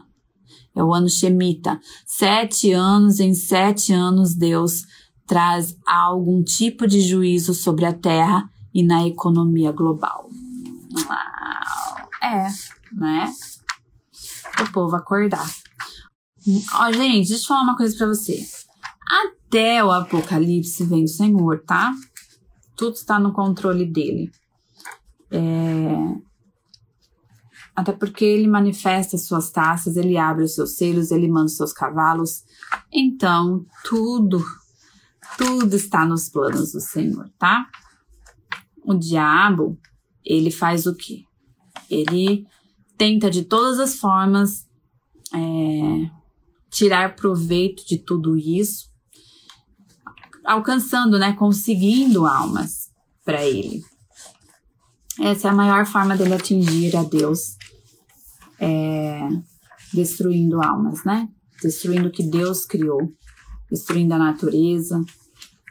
é 0.78 0.84
o 0.84 0.94
ano 0.94 1.08
Shemita. 1.08 1.80
Sete 2.06 2.72
anos, 2.72 3.18
em 3.18 3.34
sete 3.34 3.92
anos, 3.92 4.34
Deus 4.34 4.84
traz 5.26 5.76
algum 5.84 6.42
tipo 6.42 6.86
de 6.86 7.00
juízo 7.00 7.52
sobre 7.52 7.84
a 7.84 7.92
terra 7.92 8.48
e 8.72 8.84
na 8.84 9.06
economia 9.06 9.72
global. 9.72 10.30
Uau. 10.94 12.08
É, 12.22 12.48
né? 12.92 13.32
O 14.62 14.72
povo 14.72 14.94
acordar. 14.94 15.50
Ó, 16.74 16.92
gente, 16.92 17.28
deixa 17.28 17.42
eu 17.44 17.48
falar 17.48 17.62
uma 17.62 17.76
coisa 17.76 17.96
para 17.96 18.06
você. 18.06 18.46
Até 19.26 19.82
o 19.84 19.90
apocalipse 19.90 20.84
vem 20.84 21.04
do 21.04 21.10
Senhor, 21.10 21.64
tá? 21.66 21.92
Tudo 22.76 22.94
está 22.94 23.18
no 23.18 23.32
controle 23.32 23.84
dele. 23.84 24.30
É... 25.30 25.57
Até 27.78 27.92
porque 27.92 28.24
ele 28.24 28.48
manifesta 28.48 29.16
suas 29.16 29.52
taças, 29.52 29.96
ele 29.96 30.18
abre 30.18 30.42
os 30.42 30.56
seus 30.56 30.72
selos, 30.72 31.12
ele 31.12 31.28
manda 31.28 31.46
os 31.46 31.56
seus 31.56 31.72
cavalos. 31.72 32.42
Então, 32.92 33.64
tudo, 33.84 34.44
tudo 35.36 35.76
está 35.76 36.04
nos 36.04 36.28
planos 36.28 36.72
do 36.72 36.80
Senhor, 36.80 37.30
tá? 37.38 37.68
O 38.84 38.94
diabo, 38.94 39.78
ele 40.24 40.50
faz 40.50 40.86
o 40.86 40.94
quê? 40.96 41.22
Ele 41.88 42.48
tenta 42.96 43.30
de 43.30 43.44
todas 43.44 43.78
as 43.78 43.94
formas 43.94 44.66
é, 45.32 46.10
tirar 46.68 47.14
proveito 47.14 47.86
de 47.86 47.96
tudo 47.96 48.36
isso, 48.36 48.90
alcançando, 50.44 51.16
né, 51.16 51.32
conseguindo 51.32 52.26
almas 52.26 52.90
para 53.24 53.46
ele. 53.46 53.84
Essa 55.20 55.46
é 55.46 55.50
a 55.52 55.54
maior 55.54 55.86
forma 55.86 56.16
dele 56.16 56.34
atingir 56.34 56.96
a 56.96 57.04
Deus, 57.04 57.56
é, 58.60 59.28
destruindo 59.92 60.62
almas, 60.62 61.04
né? 61.04 61.28
Destruindo 61.62 62.08
o 62.08 62.12
que 62.12 62.22
Deus 62.22 62.64
criou, 62.64 63.12
destruindo 63.70 64.14
a 64.14 64.18
natureza, 64.18 65.02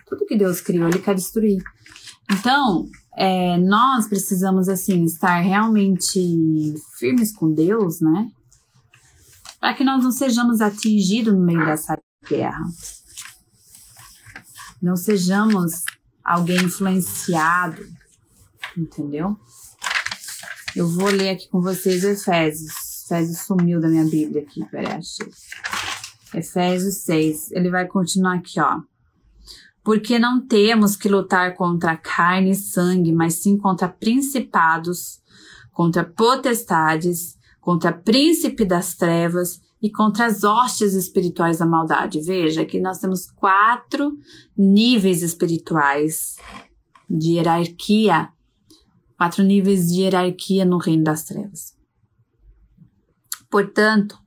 tudo 0.07 0.25
que 0.25 0.38
Deus 0.38 0.61
criou, 0.61 0.88
ele 0.88 0.99
quer 0.99 1.15
destruir. 1.15 1.61
Então, 2.31 2.88
é, 3.15 3.57
nós 3.57 4.07
precisamos, 4.07 4.69
assim, 4.69 5.03
estar 5.03 5.39
realmente 5.39 6.73
firmes 6.97 7.33
com 7.35 7.53
Deus, 7.53 7.99
né? 7.99 8.29
Para 9.59 9.73
que 9.73 9.83
nós 9.83 10.03
não 10.03 10.11
sejamos 10.11 10.61
atingidos 10.61 11.33
no 11.33 11.43
meio 11.43 11.65
dessa 11.65 11.97
guerra. 12.27 12.63
Não 14.81 14.95
sejamos 14.95 15.83
alguém 16.23 16.63
influenciado, 16.63 17.81
entendeu? 18.77 19.35
Eu 20.78 20.88
vou 20.88 21.09
ler 21.09 21.30
aqui 21.30 21.49
com 21.49 21.59
vocês 21.59 22.03
Efésios. 22.03 23.03
Efésios 23.05 23.39
sumiu 23.39 23.82
da 23.82 23.89
minha 23.89 24.05
Bíblia 24.05 24.43
aqui, 24.43 24.63
peraí, 24.65 24.93
achei. 24.93 25.28
Efésios 26.36 26.97
6. 26.97 27.51
Ele 27.51 27.71
vai 27.71 27.88
continuar 27.88 28.36
aqui, 28.36 28.59
ó 28.59 28.82
porque 29.88 30.19
não 30.19 30.45
temos 30.45 30.97
que 30.97 31.07
lutar 31.07 31.55
contra 31.55 31.95
carne 31.95 32.51
e 32.51 32.55
sangue, 32.55 33.13
mas 33.13 33.36
sim 33.36 33.57
contra 33.57 33.88
principados, 33.88 35.21
contra 35.71 36.03
potestades, 36.03 37.38
contra 37.61 37.93
príncipe 37.93 38.65
das 38.65 38.95
trevas 38.95 39.61
e 39.82 39.89
contra 39.89 40.25
as 40.25 40.43
hostes 40.43 40.93
espirituais 40.93 41.59
da 41.59 41.65
maldade. 41.65 42.19
Veja 42.19 42.65
que 42.65 42.82
nós 42.82 42.99
temos 42.99 43.32
quatro 43.32 44.11
níveis 44.57 45.21
espirituais 45.21 46.36
de 47.09 47.36
hierarquia, 47.36 48.28
quatro 49.18 49.43
níveis 49.43 49.88
de 49.89 50.01
hierarquia 50.01 50.63
no 50.63 50.78
reino 50.78 51.03
das 51.03 51.24
trevas. 51.24 51.76
Portanto, 53.49 54.18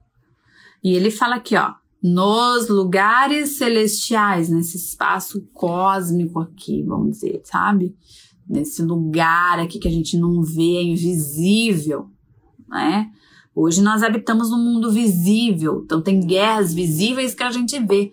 e 0.82 0.95
ele 0.95 1.11
fala 1.11 1.36
aqui, 1.36 1.57
ó, 1.57 1.74
nos 2.03 2.68
lugares 2.68 3.51
celestiais, 3.59 4.49
nesse 4.49 4.76
espaço 4.76 5.47
cósmico 5.53 6.41
aqui, 6.41 6.82
vamos 6.82 7.12
dizer, 7.12 7.43
sabe? 7.45 7.95
Nesse 8.49 8.82
lugar 8.82 9.61
aqui 9.61 9.78
que 9.78 9.86
a 9.86 9.93
gente 9.93 10.16
não 10.16 10.43
vê, 10.43 10.78
é 10.78 10.82
invisível, 10.82 12.11
né? 12.68 13.11
Hoje 13.55 13.82
nós 13.82 14.03
habitamos 14.03 14.51
no 14.51 14.57
mundo 14.57 14.91
visível, 14.91 15.82
então 15.84 16.01
tem 16.01 16.20
guerras 16.20 16.72
visíveis 16.72 17.34
que 17.34 17.43
a 17.43 17.51
gente 17.51 17.78
vê, 17.80 18.11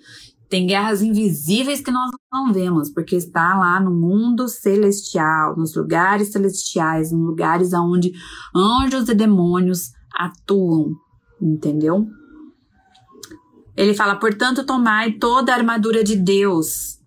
tem 0.50 0.66
guerras 0.66 1.02
invisíveis 1.02 1.82
que 1.82 1.92
nós 1.92 2.10
não 2.32 2.54
vemos, 2.54 2.90
porque 2.90 3.16
está 3.16 3.58
lá 3.58 3.80
no 3.80 3.92
mundo 3.92 4.48
celestial, 4.48 5.58
nos 5.58 5.76
lugares 5.76 6.32
celestiais, 6.32 7.12
nos 7.12 7.22
lugares 7.22 7.74
onde 7.74 8.14
anjos 8.56 9.10
e 9.10 9.14
demônios 9.14 9.92
atuam, 10.14 10.96
entendeu? 11.42 12.08
Ele 13.76 13.94
fala, 13.94 14.16
portanto, 14.16 14.66
tomai 14.66 15.14
toda 15.14 15.52
a 15.52 15.56
armadura 15.56 16.04
de 16.04 16.16
Deus 16.16 17.00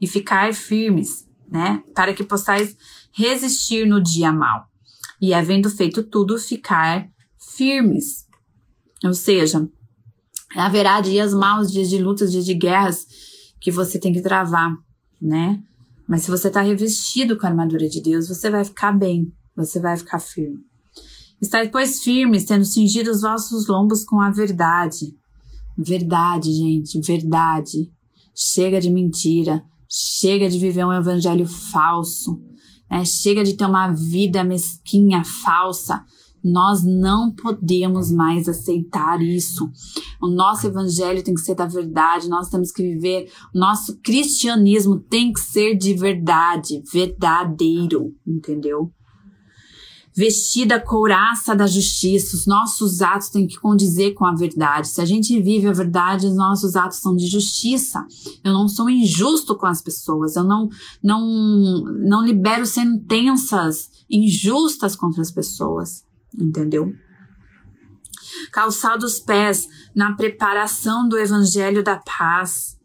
e 0.00 0.06
ficar 0.06 0.52
firmes, 0.52 1.26
né? 1.48 1.82
Para 1.94 2.12
que 2.12 2.24
possais 2.24 2.76
resistir 3.12 3.86
no 3.86 4.02
dia 4.02 4.32
mal. 4.32 4.66
E 5.20 5.32
havendo 5.32 5.70
feito 5.70 6.02
tudo, 6.02 6.38
ficar 6.38 7.08
firmes. 7.56 8.26
Ou 9.04 9.14
seja, 9.14 9.66
haverá 10.56 11.00
dias 11.00 11.32
maus, 11.32 11.70
dias 11.70 11.88
de 11.88 11.98
lutas, 11.98 12.32
dias 12.32 12.44
de 12.44 12.54
guerras 12.54 13.06
que 13.60 13.70
você 13.70 13.98
tem 13.98 14.12
que 14.12 14.22
travar, 14.22 14.74
né? 15.20 15.62
Mas 16.08 16.22
se 16.22 16.30
você 16.30 16.48
está 16.48 16.60
revestido 16.60 17.38
com 17.38 17.46
a 17.46 17.50
armadura 17.50 17.88
de 17.88 18.02
Deus, 18.02 18.28
você 18.28 18.50
vai 18.50 18.64
ficar 18.64 18.92
bem, 18.92 19.32
você 19.54 19.78
vai 19.78 19.96
ficar 19.96 20.18
firme. 20.18 20.58
Estai, 21.40 21.68
pois, 21.68 22.02
firmes, 22.02 22.44
tendo 22.44 22.64
cingido 22.64 23.10
os 23.10 23.22
vossos 23.22 23.66
lombos 23.66 24.04
com 24.04 24.20
a 24.20 24.30
verdade 24.30 25.14
Verdade, 25.82 26.52
gente, 26.52 27.00
verdade. 27.00 27.90
Chega 28.34 28.80
de 28.80 28.90
mentira, 28.90 29.64
chega 29.88 30.48
de 30.48 30.58
viver 30.58 30.84
um 30.84 30.92
evangelho 30.92 31.46
falso, 31.46 32.38
né? 32.90 33.02
chega 33.04 33.42
de 33.42 33.54
ter 33.54 33.64
uma 33.64 33.90
vida 33.90 34.44
mesquinha, 34.44 35.24
falsa. 35.24 36.04
Nós 36.42 36.84
não 36.84 37.30
podemos 37.30 38.10
mais 38.10 38.48
aceitar 38.48 39.20
isso. 39.22 39.70
O 40.20 40.28
nosso 40.28 40.66
evangelho 40.66 41.22
tem 41.22 41.34
que 41.34 41.40
ser 41.40 41.54
da 41.54 41.66
verdade, 41.66 42.28
nós 42.28 42.48
temos 42.48 42.72
que 42.72 42.82
viver, 42.82 43.30
o 43.54 43.58
nosso 43.58 43.98
cristianismo 43.98 44.98
tem 44.98 45.32
que 45.32 45.40
ser 45.40 45.76
de 45.76 45.94
verdade, 45.94 46.82
verdadeiro, 46.92 48.14
entendeu? 48.26 48.92
vestida 50.14 50.76
a 50.76 50.80
couraça 50.80 51.54
da 51.54 51.66
justiça, 51.66 52.36
os 52.36 52.46
nossos 52.46 53.00
atos 53.00 53.28
têm 53.30 53.46
que 53.46 53.58
condizer 53.58 54.12
com 54.12 54.26
a 54.26 54.34
verdade. 54.34 54.88
Se 54.88 55.00
a 55.00 55.04
gente 55.04 55.40
vive 55.40 55.68
a 55.68 55.72
verdade, 55.72 56.26
os 56.26 56.36
nossos 56.36 56.76
atos 56.76 56.98
são 56.98 57.14
de 57.14 57.26
justiça. 57.26 58.04
Eu 58.44 58.52
não 58.52 58.68
sou 58.68 58.90
injusto 58.90 59.56
com 59.56 59.66
as 59.66 59.80
pessoas, 59.80 60.36
eu 60.36 60.44
não, 60.44 60.68
não, 61.02 61.84
não 62.04 62.24
libero 62.24 62.66
sentenças 62.66 63.88
injustas 64.10 64.96
contra 64.96 65.22
as 65.22 65.30
pessoas, 65.30 66.04
entendeu? 66.38 66.92
Calçar 68.52 68.98
os 68.98 69.18
pés 69.18 69.66
na 69.94 70.14
preparação 70.14 71.08
do 71.08 71.18
evangelho 71.18 71.82
da 71.82 71.96
paz, 71.96 72.76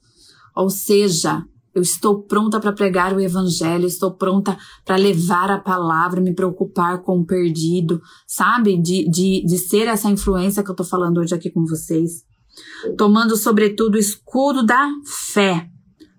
ou 0.56 0.70
seja, 0.70 1.43
eu 1.76 1.82
estou 1.82 2.24
pronta 2.24 2.58
para 2.58 2.72
pregar 2.72 3.14
o 3.14 3.20
evangelho, 3.20 3.86
estou 3.86 4.16
pronta 4.16 4.58
para 4.86 4.96
levar 4.96 5.52
a 5.52 5.60
palavra, 5.60 6.22
me 6.22 6.34
preocupar 6.34 7.02
com 7.02 7.20
o 7.20 7.26
perdido, 7.26 8.02
sabe? 8.26 8.82
De, 8.82 9.10
de, 9.10 9.43
de 9.46 9.58
ser 9.58 9.88
essa 9.88 10.10
influência 10.10 10.64
que 10.64 10.70
eu 10.70 10.74
estou 10.74 10.86
falando 10.86 11.18
hoje 11.18 11.36
aqui 11.36 11.50
com 11.50 11.66
vocês. 11.66 12.24
Tomando, 12.98 13.36
sobretudo, 13.36 13.96
o 13.96 14.00
escudo 14.00 14.66
da 14.66 14.88
fé, 15.06 15.70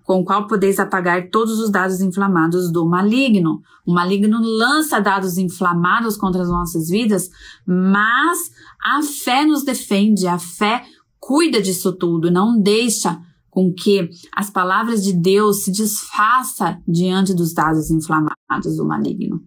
com 0.07 0.21
o 0.21 0.25
qual 0.25 0.47
podeis 0.47 0.79
apagar 0.79 1.31
todos 1.31 1.59
os 1.59 1.69
dados 1.69 2.01
inflamados 2.01 2.71
do 2.71 2.87
maligno. 2.87 3.61
O 3.85 3.93
maligno 3.93 4.39
lança 4.41 5.01
dados 5.01 5.37
inflamados 5.37 6.17
contra 6.17 6.43
as 6.43 6.49
nossas 6.49 6.89
vidas, 6.89 7.29
mas 7.67 8.53
a 8.81 9.03
fé 9.03 9.45
nos 9.45 9.65
defende, 9.65 10.29
a 10.29 10.39
fé 10.39 10.85
cuida 11.19 11.61
disso 11.61 11.93
tudo, 11.93 12.31
não 12.31 12.59
deixa 12.59 13.21
com 13.51 13.73
que 13.73 14.09
as 14.33 14.49
palavras 14.49 15.03
de 15.03 15.13
Deus 15.13 15.65
se 15.65 15.73
desfaça 15.73 16.81
diante 16.87 17.35
dos 17.35 17.53
dados 17.53 17.91
inflamados 17.91 18.77
do 18.77 18.85
maligno, 18.85 19.43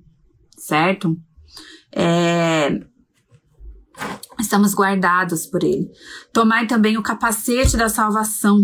certo? 0.57 1.15
É, 1.95 2.81
estamos 4.39 4.73
guardados 4.73 5.45
por 5.45 5.63
ele. 5.63 5.89
Tomai 6.33 6.67
também 6.67 6.97
o 6.97 7.03
capacete 7.03 7.77
da 7.77 7.87
salvação, 7.87 8.59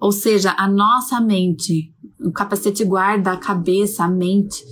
ou 0.00 0.12
seja, 0.12 0.54
a 0.56 0.68
nossa 0.68 1.20
mente. 1.20 1.92
O 2.20 2.32
capacete 2.32 2.84
guarda 2.84 3.32
a 3.32 3.36
cabeça, 3.36 4.04
a 4.04 4.08
mente, 4.08 4.64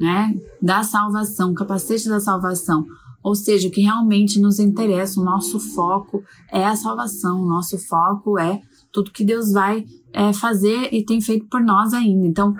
né? 0.00 0.34
Da 0.60 0.82
salvação, 0.82 1.52
o 1.52 1.54
capacete 1.54 2.08
da 2.08 2.20
salvação. 2.20 2.84
Ou 3.22 3.34
seja, 3.34 3.68
o 3.68 3.70
que 3.70 3.80
realmente 3.80 4.38
nos 4.38 4.58
interessa, 4.58 5.20
o 5.20 5.24
nosso 5.24 5.58
foco 5.58 6.22
é 6.52 6.64
a 6.64 6.76
salvação, 6.76 7.40
o 7.40 7.48
nosso 7.48 7.78
foco 7.78 8.38
é 8.38 8.60
tudo 8.92 9.10
que 9.10 9.24
Deus 9.24 9.50
vai 9.50 9.86
é, 10.12 10.32
fazer 10.32 10.92
e 10.92 11.04
tem 11.04 11.20
feito 11.20 11.46
por 11.46 11.60
nós 11.62 11.94
ainda. 11.94 12.26
Então, 12.26 12.54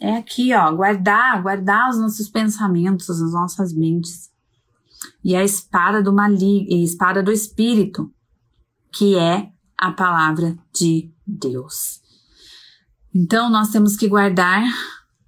é 0.00 0.16
aqui, 0.16 0.52
ó, 0.52 0.70
guardar, 0.72 1.42
guardar 1.42 1.88
os 1.88 1.98
nossos 1.98 2.28
pensamentos, 2.28 3.08
as 3.08 3.32
nossas 3.32 3.72
mentes. 3.72 4.30
E 5.24 5.34
a 5.34 5.42
espada 5.42 6.02
do 6.02 6.12
maligno, 6.12 6.68
espada 6.84 7.22
do 7.22 7.32
espírito, 7.32 8.10
que 8.92 9.16
é 9.16 9.50
a 9.78 9.92
palavra 9.92 10.56
de 10.74 11.10
Deus. 11.26 12.00
Então, 13.14 13.50
nós 13.50 13.70
temos 13.70 13.96
que 13.96 14.08
guardar 14.08 14.62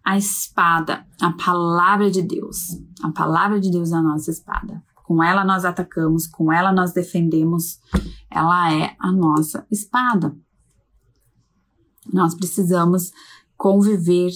a 0.05 0.17
espada, 0.17 1.07
a 1.21 1.33
palavra 1.33 2.11
de 2.11 2.23
Deus. 2.23 2.69
A 3.03 3.11
palavra 3.11 3.61
de 3.61 3.71
Deus 3.71 3.93
é 3.93 3.97
a 3.97 4.03
nossa 4.03 4.31
espada. 4.31 4.83
com 5.05 5.23
ela 5.23 5.43
nós 5.43 5.65
atacamos, 5.65 6.27
com 6.27 6.53
ela 6.53 6.71
nós 6.71 6.93
defendemos. 6.93 7.79
Ela 8.31 8.75
é 8.75 8.95
a 8.99 9.11
nossa 9.11 9.67
espada. 9.71 10.37
Nós 12.13 12.35
precisamos 12.35 13.11
conviver, 13.57 14.31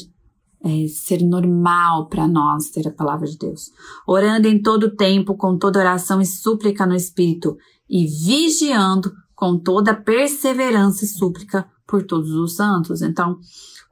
é, 0.64 0.86
ser 0.88 1.22
normal 1.22 2.08
para 2.08 2.26
nós 2.26 2.70
ter 2.70 2.88
a 2.88 2.92
palavra 2.92 3.26
de 3.26 3.38
Deus. 3.38 3.70
Orando 4.06 4.48
em 4.48 4.60
todo 4.60 4.96
tempo, 4.96 5.36
com 5.36 5.56
toda 5.56 5.78
oração 5.78 6.20
e 6.20 6.26
súplica 6.26 6.86
no 6.86 6.94
Espírito, 6.94 7.56
e 7.88 8.06
vigiando 8.06 9.12
com 9.43 9.59
toda 9.59 9.93
perseverança 9.93 11.05
e 11.05 11.09
súplica 11.09 11.68
por 11.84 12.05
todos 12.07 12.30
os 12.30 12.55
santos. 12.55 13.03
Então, 13.03 13.40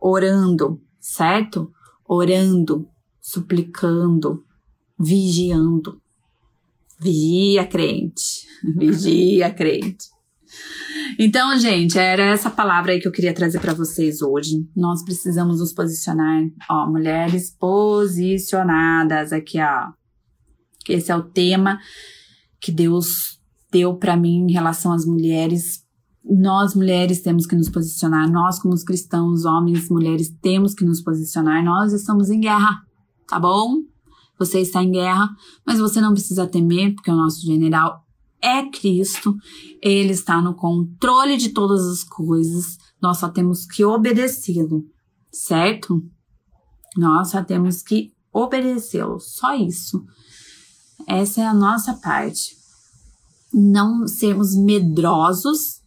orando, 0.00 0.80
certo? 1.00 1.72
Orando, 2.08 2.88
suplicando, 3.20 4.44
vigiando. 4.96 6.00
Vigia, 7.00 7.66
crente. 7.66 8.46
Vigia, 8.78 9.52
crente. 9.52 10.06
Então, 11.18 11.58
gente, 11.58 11.98
era 11.98 12.26
essa 12.26 12.48
palavra 12.48 12.92
aí 12.92 13.00
que 13.00 13.08
eu 13.08 13.12
queria 13.12 13.34
trazer 13.34 13.58
para 13.58 13.74
vocês 13.74 14.22
hoje. 14.22 14.68
Nós 14.76 15.02
precisamos 15.02 15.58
nos 15.58 15.72
posicionar, 15.72 16.44
ó, 16.70 16.88
mulheres 16.88 17.50
posicionadas 17.58 19.32
aqui, 19.32 19.58
ó. 19.60 19.90
Esse 20.88 21.10
é 21.10 21.16
o 21.16 21.24
tema 21.24 21.80
que 22.60 22.70
Deus 22.70 23.39
deu 23.70 23.96
para 23.96 24.16
mim 24.16 24.46
em 24.48 24.52
relação 24.52 24.92
às 24.92 25.04
mulheres. 25.04 25.84
Nós 26.24 26.74
mulheres 26.74 27.20
temos 27.22 27.46
que 27.46 27.56
nos 27.56 27.68
posicionar, 27.68 28.30
nós 28.30 28.58
como 28.58 28.74
cristãos, 28.84 29.44
homens, 29.44 29.88
mulheres 29.88 30.30
temos 30.42 30.74
que 30.74 30.84
nos 30.84 31.02
posicionar. 31.02 31.64
Nós 31.64 31.92
estamos 31.92 32.30
em 32.30 32.40
guerra, 32.40 32.82
tá 33.26 33.40
bom? 33.40 33.78
Você 34.38 34.60
está 34.60 34.82
em 34.82 34.90
guerra, 34.90 35.28
mas 35.66 35.78
você 35.78 36.00
não 36.00 36.12
precisa 36.12 36.46
temer, 36.46 36.94
porque 36.94 37.10
o 37.10 37.16
nosso 37.16 37.44
general 37.44 38.04
é 38.40 38.68
Cristo, 38.70 39.36
ele 39.82 40.12
está 40.12 40.40
no 40.40 40.54
controle 40.54 41.36
de 41.36 41.50
todas 41.50 41.86
as 41.86 42.02
coisas, 42.02 42.78
nós 43.02 43.18
só 43.18 43.28
temos 43.28 43.66
que 43.66 43.84
obedecê-lo, 43.84 44.84
certo? 45.30 46.02
Nós 46.96 47.28
só 47.28 47.44
temos 47.44 47.82
que 47.82 48.12
obedecê-lo, 48.32 49.18
só 49.20 49.54
isso. 49.54 50.02
Essa 51.06 51.42
é 51.42 51.46
a 51.46 51.54
nossa 51.54 51.94
parte. 51.94 52.59
Não 53.52 54.06
sermos 54.06 54.56
medrosos, 54.56 55.82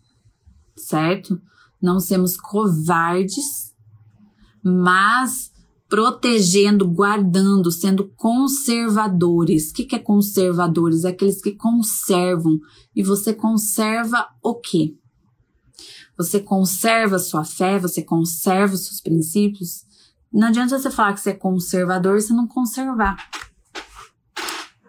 certo? 0.76 1.42
Não 1.82 2.00
sermos 2.00 2.38
covardes, 2.38 3.74
mas 4.64 5.52
protegendo, 5.94 6.88
guardando, 6.88 7.72
sendo 7.72 8.12
conservadores. 8.16 9.70
O 9.70 9.74
que, 9.76 9.96
é 9.96 10.00
conservadores? 10.00 11.04
É 11.04 11.10
aqueles 11.10 11.40
que 11.40 11.52
conservam. 11.52 12.60
E 12.96 13.04
você 13.04 13.32
conserva 13.32 14.28
o 14.42 14.56
quê? 14.56 14.96
Você 16.18 16.40
conserva 16.40 17.20
sua 17.20 17.44
fé, 17.44 17.78
você 17.78 18.02
conserva 18.02 18.74
os 18.74 18.86
seus 18.88 19.02
princípios. 19.02 19.86
Não 20.32 20.48
adianta 20.48 20.80
você 20.80 20.90
falar 20.90 21.14
que 21.14 21.22
você 21.22 21.30
é 21.30 21.36
conservador 21.36 22.18
e 22.18 22.22
você 22.22 22.34
não 22.34 22.48
conservar. 22.48 23.16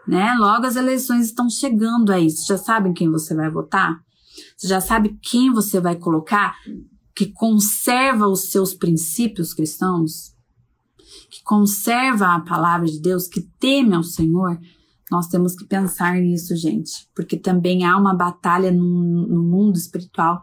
Né? 0.06 0.34
Logo 0.38 0.66
as 0.66 0.76
eleições 0.76 1.26
estão 1.26 1.48
chegando 1.48 2.12
aí. 2.12 2.30
Você 2.30 2.44
já 2.46 2.58
sabe 2.58 2.92
quem 2.92 3.10
você 3.10 3.34
vai 3.34 3.50
votar? 3.50 3.98
Você 4.56 4.68
já 4.68 4.80
sabe 4.80 5.18
quem 5.22 5.52
você 5.52 5.80
vai 5.80 5.96
colocar 5.96 6.56
que 7.14 7.26
conserva 7.32 8.26
os 8.26 8.50
seus 8.50 8.74
princípios 8.74 9.54
cristãos? 9.54 10.34
que 11.34 11.42
conserva 11.42 12.36
a 12.36 12.40
palavra 12.40 12.86
de 12.86 13.00
Deus, 13.00 13.26
que 13.26 13.40
teme 13.58 13.94
ao 13.94 14.04
Senhor, 14.04 14.56
nós 15.10 15.26
temos 15.26 15.56
que 15.56 15.66
pensar 15.66 16.14
nisso, 16.14 16.54
gente, 16.54 17.08
porque 17.14 17.36
também 17.36 17.84
há 17.84 17.96
uma 17.96 18.14
batalha 18.14 18.70
no, 18.70 19.26
no 19.26 19.42
mundo 19.42 19.76
espiritual 19.76 20.42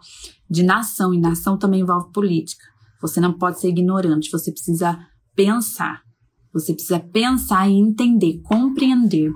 de 0.49 0.64
nação, 0.64 1.14
e 1.14 1.20
nação 1.20 1.57
também 1.57 1.80
envolve 1.80 2.12
política. 2.12 2.66
Você 3.01 3.22
não 3.22 3.38
pode 3.38 3.62
ser 3.62 3.70
ignorante, 3.70 4.30
você 4.30 4.51
precisa 4.51 4.99
pensar. 5.34 6.01
Você 6.53 6.73
precisa 6.73 6.99
pensar 6.99 7.69
e 7.69 7.73
entender, 7.73 8.41
compreender, 8.43 9.31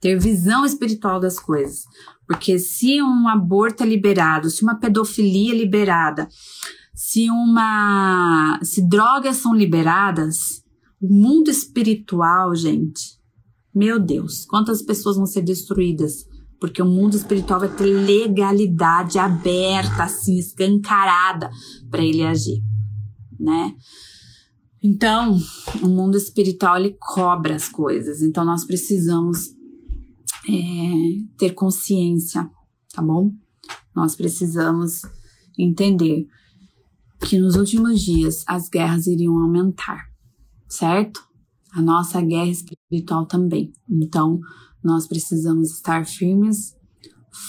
ter 0.00 0.18
visão 0.18 0.64
espiritual 0.64 1.18
das 1.18 1.38
coisas. 1.38 1.84
Porque 2.26 2.58
se 2.58 3.02
um 3.02 3.28
aborto 3.28 3.82
é 3.82 3.86
liberado, 3.86 4.48
se 4.48 4.62
uma 4.62 4.76
pedofilia 4.76 5.52
é 5.52 5.56
liberada, 5.56 6.28
se 6.94 7.28
uma 7.30 8.58
se 8.62 8.88
drogas 8.88 9.36
são 9.36 9.54
liberadas, 9.54 10.62
o 11.00 11.12
mundo 11.12 11.50
espiritual, 11.50 12.54
gente, 12.54 13.20
meu 13.74 13.98
Deus, 13.98 14.44
quantas 14.44 14.82
pessoas 14.82 15.16
vão 15.16 15.26
ser 15.26 15.42
destruídas? 15.42 16.26
Porque 16.60 16.80
o 16.80 16.86
mundo 16.86 17.16
espiritual 17.16 17.60
vai 17.60 17.68
ter 17.68 17.86
legalidade 17.86 19.18
aberta, 19.18 20.04
assim, 20.04 20.38
escancarada 20.38 21.50
para 21.90 22.04
ele 22.04 22.22
agir, 22.22 22.62
né? 23.38 23.74
Então, 24.82 25.38
o 25.82 25.86
mundo 25.86 26.16
espiritual 26.16 26.76
ele 26.76 26.96
cobra 26.98 27.54
as 27.54 27.68
coisas. 27.68 28.20
Então, 28.20 28.44
nós 28.44 28.64
precisamos 28.64 29.50
é, 30.48 31.36
ter 31.38 31.52
consciência, 31.54 32.50
tá 32.92 33.00
bom? 33.00 33.32
Nós 33.94 34.16
precisamos 34.16 35.02
entender 35.56 36.26
que 37.20 37.38
nos 37.38 37.54
últimos 37.54 38.00
dias 38.00 38.42
as 38.48 38.68
guerras 38.68 39.06
iriam 39.06 39.38
aumentar 39.38 40.12
certo? 40.72 41.22
A 41.74 41.82
nossa 41.82 42.20
guerra 42.20 42.48
espiritual 42.48 43.26
também. 43.26 43.72
Então, 43.88 44.40
nós 44.82 45.06
precisamos 45.06 45.70
estar 45.70 46.06
firmes, 46.06 46.74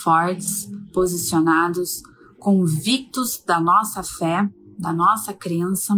fortes, 0.04 0.70
posicionados, 0.94 2.02
convictos 2.38 3.42
da 3.46 3.60
nossa 3.60 4.04
fé, 4.04 4.50
da 4.78 4.94
nossa 4.94 5.34
crença 5.34 5.96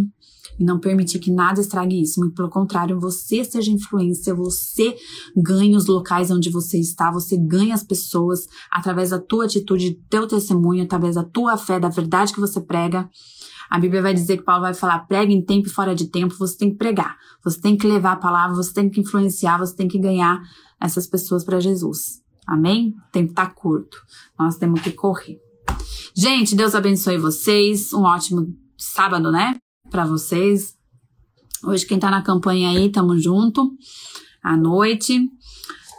e 0.60 0.64
não 0.64 0.80
permitir 0.80 1.20
que 1.20 1.32
nada 1.32 1.60
estrague 1.60 2.02
isso. 2.02 2.20
Muito 2.20 2.36
pelo 2.36 2.50
contrário, 2.50 3.00
você 3.00 3.44
seja 3.44 3.72
influência, 3.72 4.34
você 4.34 4.96
ganhe 5.36 5.76
os 5.76 5.88
locais 5.88 6.32
onde 6.32 6.50
você 6.50 6.80
está, 6.80 7.12
você 7.12 7.38
ganha 7.38 7.74
as 7.74 7.84
pessoas 7.84 8.48
através 8.72 9.10
da 9.10 9.20
tua 9.20 9.46
atitude, 9.46 9.92
do 9.92 10.04
teu 10.10 10.28
testemunho, 10.28 10.84
através 10.84 11.16
da 11.16 11.24
tua 11.24 11.58
fé, 11.58 11.80
da 11.80 11.90
verdade 11.90 12.34
que 12.34 12.40
você 12.40 12.62
prega. 12.62 13.10
A 13.70 13.80
Bíblia 13.80 14.02
vai 14.02 14.14
dizer 14.14 14.38
que 14.38 14.44
Paulo 14.44 14.62
vai 14.62 14.74
falar: 14.74 15.00
prega 15.00 15.32
em 15.32 15.44
tempo 15.44 15.68
e 15.68 15.72
fora 15.72 15.96
de 15.96 16.08
tempo, 16.08 16.36
você 16.38 16.58
tem 16.58 16.72
que 16.72 16.78
pregar, 16.78 17.18
você 17.44 17.60
tem 17.60 17.76
que 17.76 17.88
levar 17.88 18.14
a 18.14 18.18
palavra, 18.18 18.56
você 18.56 18.74
tem 18.74 18.90
que 18.90 19.02
influenciar, 19.02 19.58
você 19.58 19.76
tem 19.76 19.88
que 19.88 20.00
ganhar 20.00 20.42
essas 20.80 21.08
pessoas 21.08 21.44
para 21.44 21.60
Jesus. 21.60 22.22
Amém? 22.48 22.96
O 23.08 23.12
tempo 23.12 23.34
tá 23.34 23.48
curto. 23.48 23.98
Nós 24.38 24.58
temos 24.58 24.82
que 24.82 24.92
correr. 24.92 25.40
Gente, 26.16 26.56
Deus 26.56 26.76
abençoe 26.76 27.18
vocês. 27.18 27.92
Um 27.92 28.04
ótimo 28.04 28.56
sábado, 28.78 29.32
né? 29.32 29.56
Para 29.90 30.06
vocês. 30.06 30.76
Hoje, 31.64 31.86
quem 31.86 32.00
tá 32.00 32.12
na 32.12 32.22
campanha 32.22 32.70
aí, 32.70 32.92
tamo 32.92 33.18
junto. 33.18 33.72
À 34.44 34.56
noite. 34.56 35.30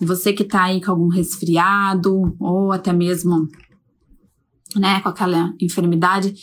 Você 0.02 0.32
que 0.32 0.44
tá 0.44 0.64
aí 0.64 0.80
com 0.80 0.90
algum 0.90 1.08
resfriado 1.08 2.36
ou 2.38 2.70
até 2.70 2.92
mesmo, 2.92 3.48
né, 4.76 5.00
com 5.00 5.08
aquela 5.08 5.54
enfermidade, 5.60 6.34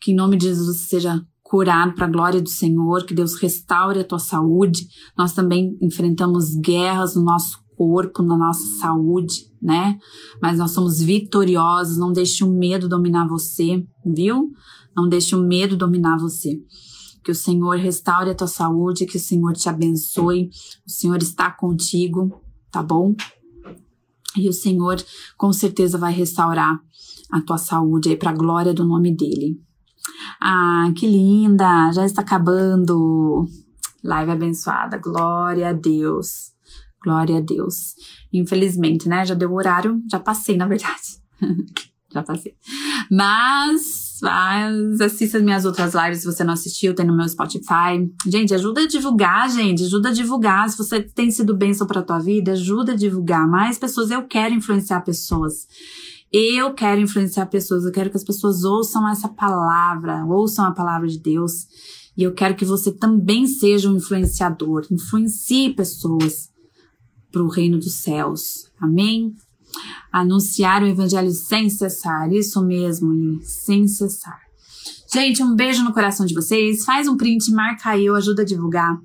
que 0.00 0.12
em 0.12 0.14
nome 0.14 0.36
de 0.36 0.46
Jesus 0.46 0.88
seja 0.88 1.22
curado 1.42 1.94
para 1.94 2.06
a 2.06 2.10
glória 2.10 2.40
do 2.40 2.48
Senhor, 2.48 3.04
que 3.04 3.14
Deus 3.14 3.34
restaure 3.34 4.00
a 4.00 4.04
tua 4.04 4.18
saúde. 4.18 4.86
Nós 5.16 5.34
também 5.34 5.76
enfrentamos 5.82 6.54
guerras 6.56 7.14
no 7.14 7.22
nosso 7.22 7.62
corpo, 7.76 8.22
na 8.22 8.38
nossa 8.38 8.64
saúde, 8.80 9.50
né? 9.60 9.98
Mas 10.40 10.58
nós 10.58 10.70
somos 10.70 11.00
vitoriosos, 11.00 11.98
não 11.98 12.12
deixe 12.12 12.42
o 12.42 12.50
medo 12.50 12.88
dominar 12.88 13.28
você, 13.28 13.84
viu? 14.04 14.50
Não 14.96 15.08
deixe 15.08 15.34
o 15.34 15.42
medo 15.42 15.76
dominar 15.76 16.18
você. 16.18 16.60
Que 17.24 17.30
o 17.30 17.34
Senhor 17.34 17.76
restaure 17.76 18.30
a 18.30 18.34
tua 18.34 18.46
saúde, 18.46 19.06
que 19.06 19.16
o 19.16 19.20
Senhor 19.20 19.52
te 19.54 19.68
abençoe. 19.68 20.50
O 20.86 20.90
Senhor 20.90 21.22
está 21.22 21.50
contigo, 21.50 22.42
tá 22.70 22.82
bom? 22.82 23.14
E 24.36 24.48
o 24.48 24.52
Senhor 24.52 25.02
com 25.36 25.52
certeza 25.52 25.98
vai 25.98 26.12
restaurar 26.12 26.80
a 27.30 27.40
tua 27.40 27.58
saúde 27.58 28.10
aí 28.10 28.16
para 28.16 28.30
a 28.30 28.34
glória 28.34 28.74
do 28.74 28.84
nome 28.84 29.14
dele. 29.14 29.60
Ah, 30.40 30.92
que 30.96 31.06
linda! 31.06 31.90
Já 31.92 32.04
está 32.04 32.22
acabando. 32.22 33.46
Live 34.02 34.32
abençoada. 34.32 34.98
Glória 34.98 35.68
a 35.68 35.72
Deus. 35.72 36.52
Glória 37.02 37.38
a 37.38 37.40
Deus. 37.40 37.94
Infelizmente, 38.32 39.08
né? 39.08 39.24
Já 39.24 39.34
deu 39.34 39.50
o 39.50 39.54
horário. 39.54 40.02
Já 40.10 40.18
passei, 40.18 40.56
na 40.56 40.66
verdade. 40.66 41.20
já 42.12 42.22
passei. 42.22 42.54
Mas, 43.10 44.11
assista 44.24 45.38
as 45.38 45.44
minhas 45.44 45.64
outras 45.64 45.94
lives 45.94 46.20
se 46.20 46.26
você 46.26 46.44
não 46.44 46.54
assistiu, 46.54 46.94
tem 46.94 47.06
no 47.06 47.16
meu 47.16 47.28
Spotify. 47.28 48.10
Gente, 48.26 48.54
ajuda 48.54 48.82
a 48.82 48.86
divulgar, 48.86 49.50
gente. 49.50 49.84
Ajuda 49.84 50.10
a 50.10 50.12
divulgar. 50.12 50.68
Se 50.68 50.78
você 50.78 51.00
tem 51.00 51.30
sido 51.30 51.56
bênção 51.56 51.86
para 51.86 52.02
tua 52.02 52.18
vida, 52.18 52.52
ajuda 52.52 52.92
a 52.92 52.96
divulgar. 52.96 53.48
Mais 53.48 53.78
pessoas. 53.78 54.10
Eu 54.10 54.22
quero 54.26 54.54
influenciar 54.54 55.00
pessoas. 55.00 55.66
Eu 56.32 56.72
quero 56.72 56.98
influenciar 57.02 57.44
pessoas, 57.44 57.84
eu 57.84 57.92
quero 57.92 58.08
que 58.08 58.16
as 58.16 58.24
pessoas 58.24 58.64
ouçam 58.64 59.06
essa 59.06 59.28
palavra, 59.28 60.24
ouçam 60.24 60.64
a 60.64 60.70
palavra 60.70 61.06
de 61.06 61.18
Deus. 61.18 61.66
E 62.16 62.22
eu 62.22 62.32
quero 62.32 62.54
que 62.54 62.64
você 62.64 62.90
também 62.90 63.46
seja 63.46 63.90
um 63.90 63.96
influenciador, 63.96 64.86
influencie 64.90 65.74
pessoas. 65.74 66.50
para 67.30 67.42
o 67.42 67.48
reino 67.48 67.78
dos 67.78 67.94
céus. 67.94 68.70
Amém? 68.78 69.34
Anunciar 70.12 70.82
o 70.82 70.86
evangelho 70.86 71.30
sem 71.30 71.68
cessar. 71.68 72.32
Isso 72.32 72.62
mesmo, 72.64 73.40
sem 73.42 73.86
cessar. 73.86 74.40
Gente, 75.12 75.42
um 75.42 75.54
beijo 75.54 75.84
no 75.84 75.92
coração 75.92 76.24
de 76.24 76.34
vocês. 76.34 76.84
Faz 76.84 77.06
um 77.06 77.16
print, 77.16 77.50
marca 77.52 77.98
eu, 77.98 78.16
ajuda 78.16 78.42
a 78.42 78.46
divulgar 78.46 78.98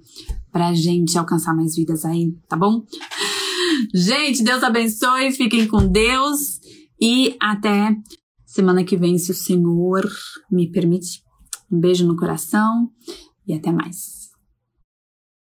pra 0.52 0.74
gente 0.74 1.18
alcançar 1.18 1.54
mais 1.54 1.76
vidas 1.76 2.06
aí, 2.06 2.34
tá 2.48 2.56
bom? 2.56 2.86
Gente, 3.94 4.44
Deus 4.44 4.64
abençoe, 4.64 5.32
fiquem 5.32 5.68
com 5.68 5.88
Deus 5.88 6.60
e 7.00 7.36
até 7.40 7.96
semana 8.46 8.84
que 8.84 8.98
vem, 8.98 9.18
se 9.18 9.32
o 9.32 9.36
Senhor 9.36 10.10
me 10.50 10.72
permitir. 10.72 11.22
Um 11.72 11.80
beijo 11.80 12.08
no 12.08 12.16
coração 12.16 12.90
e 13.46 13.54
até 13.54 13.72
mais. 13.72 14.17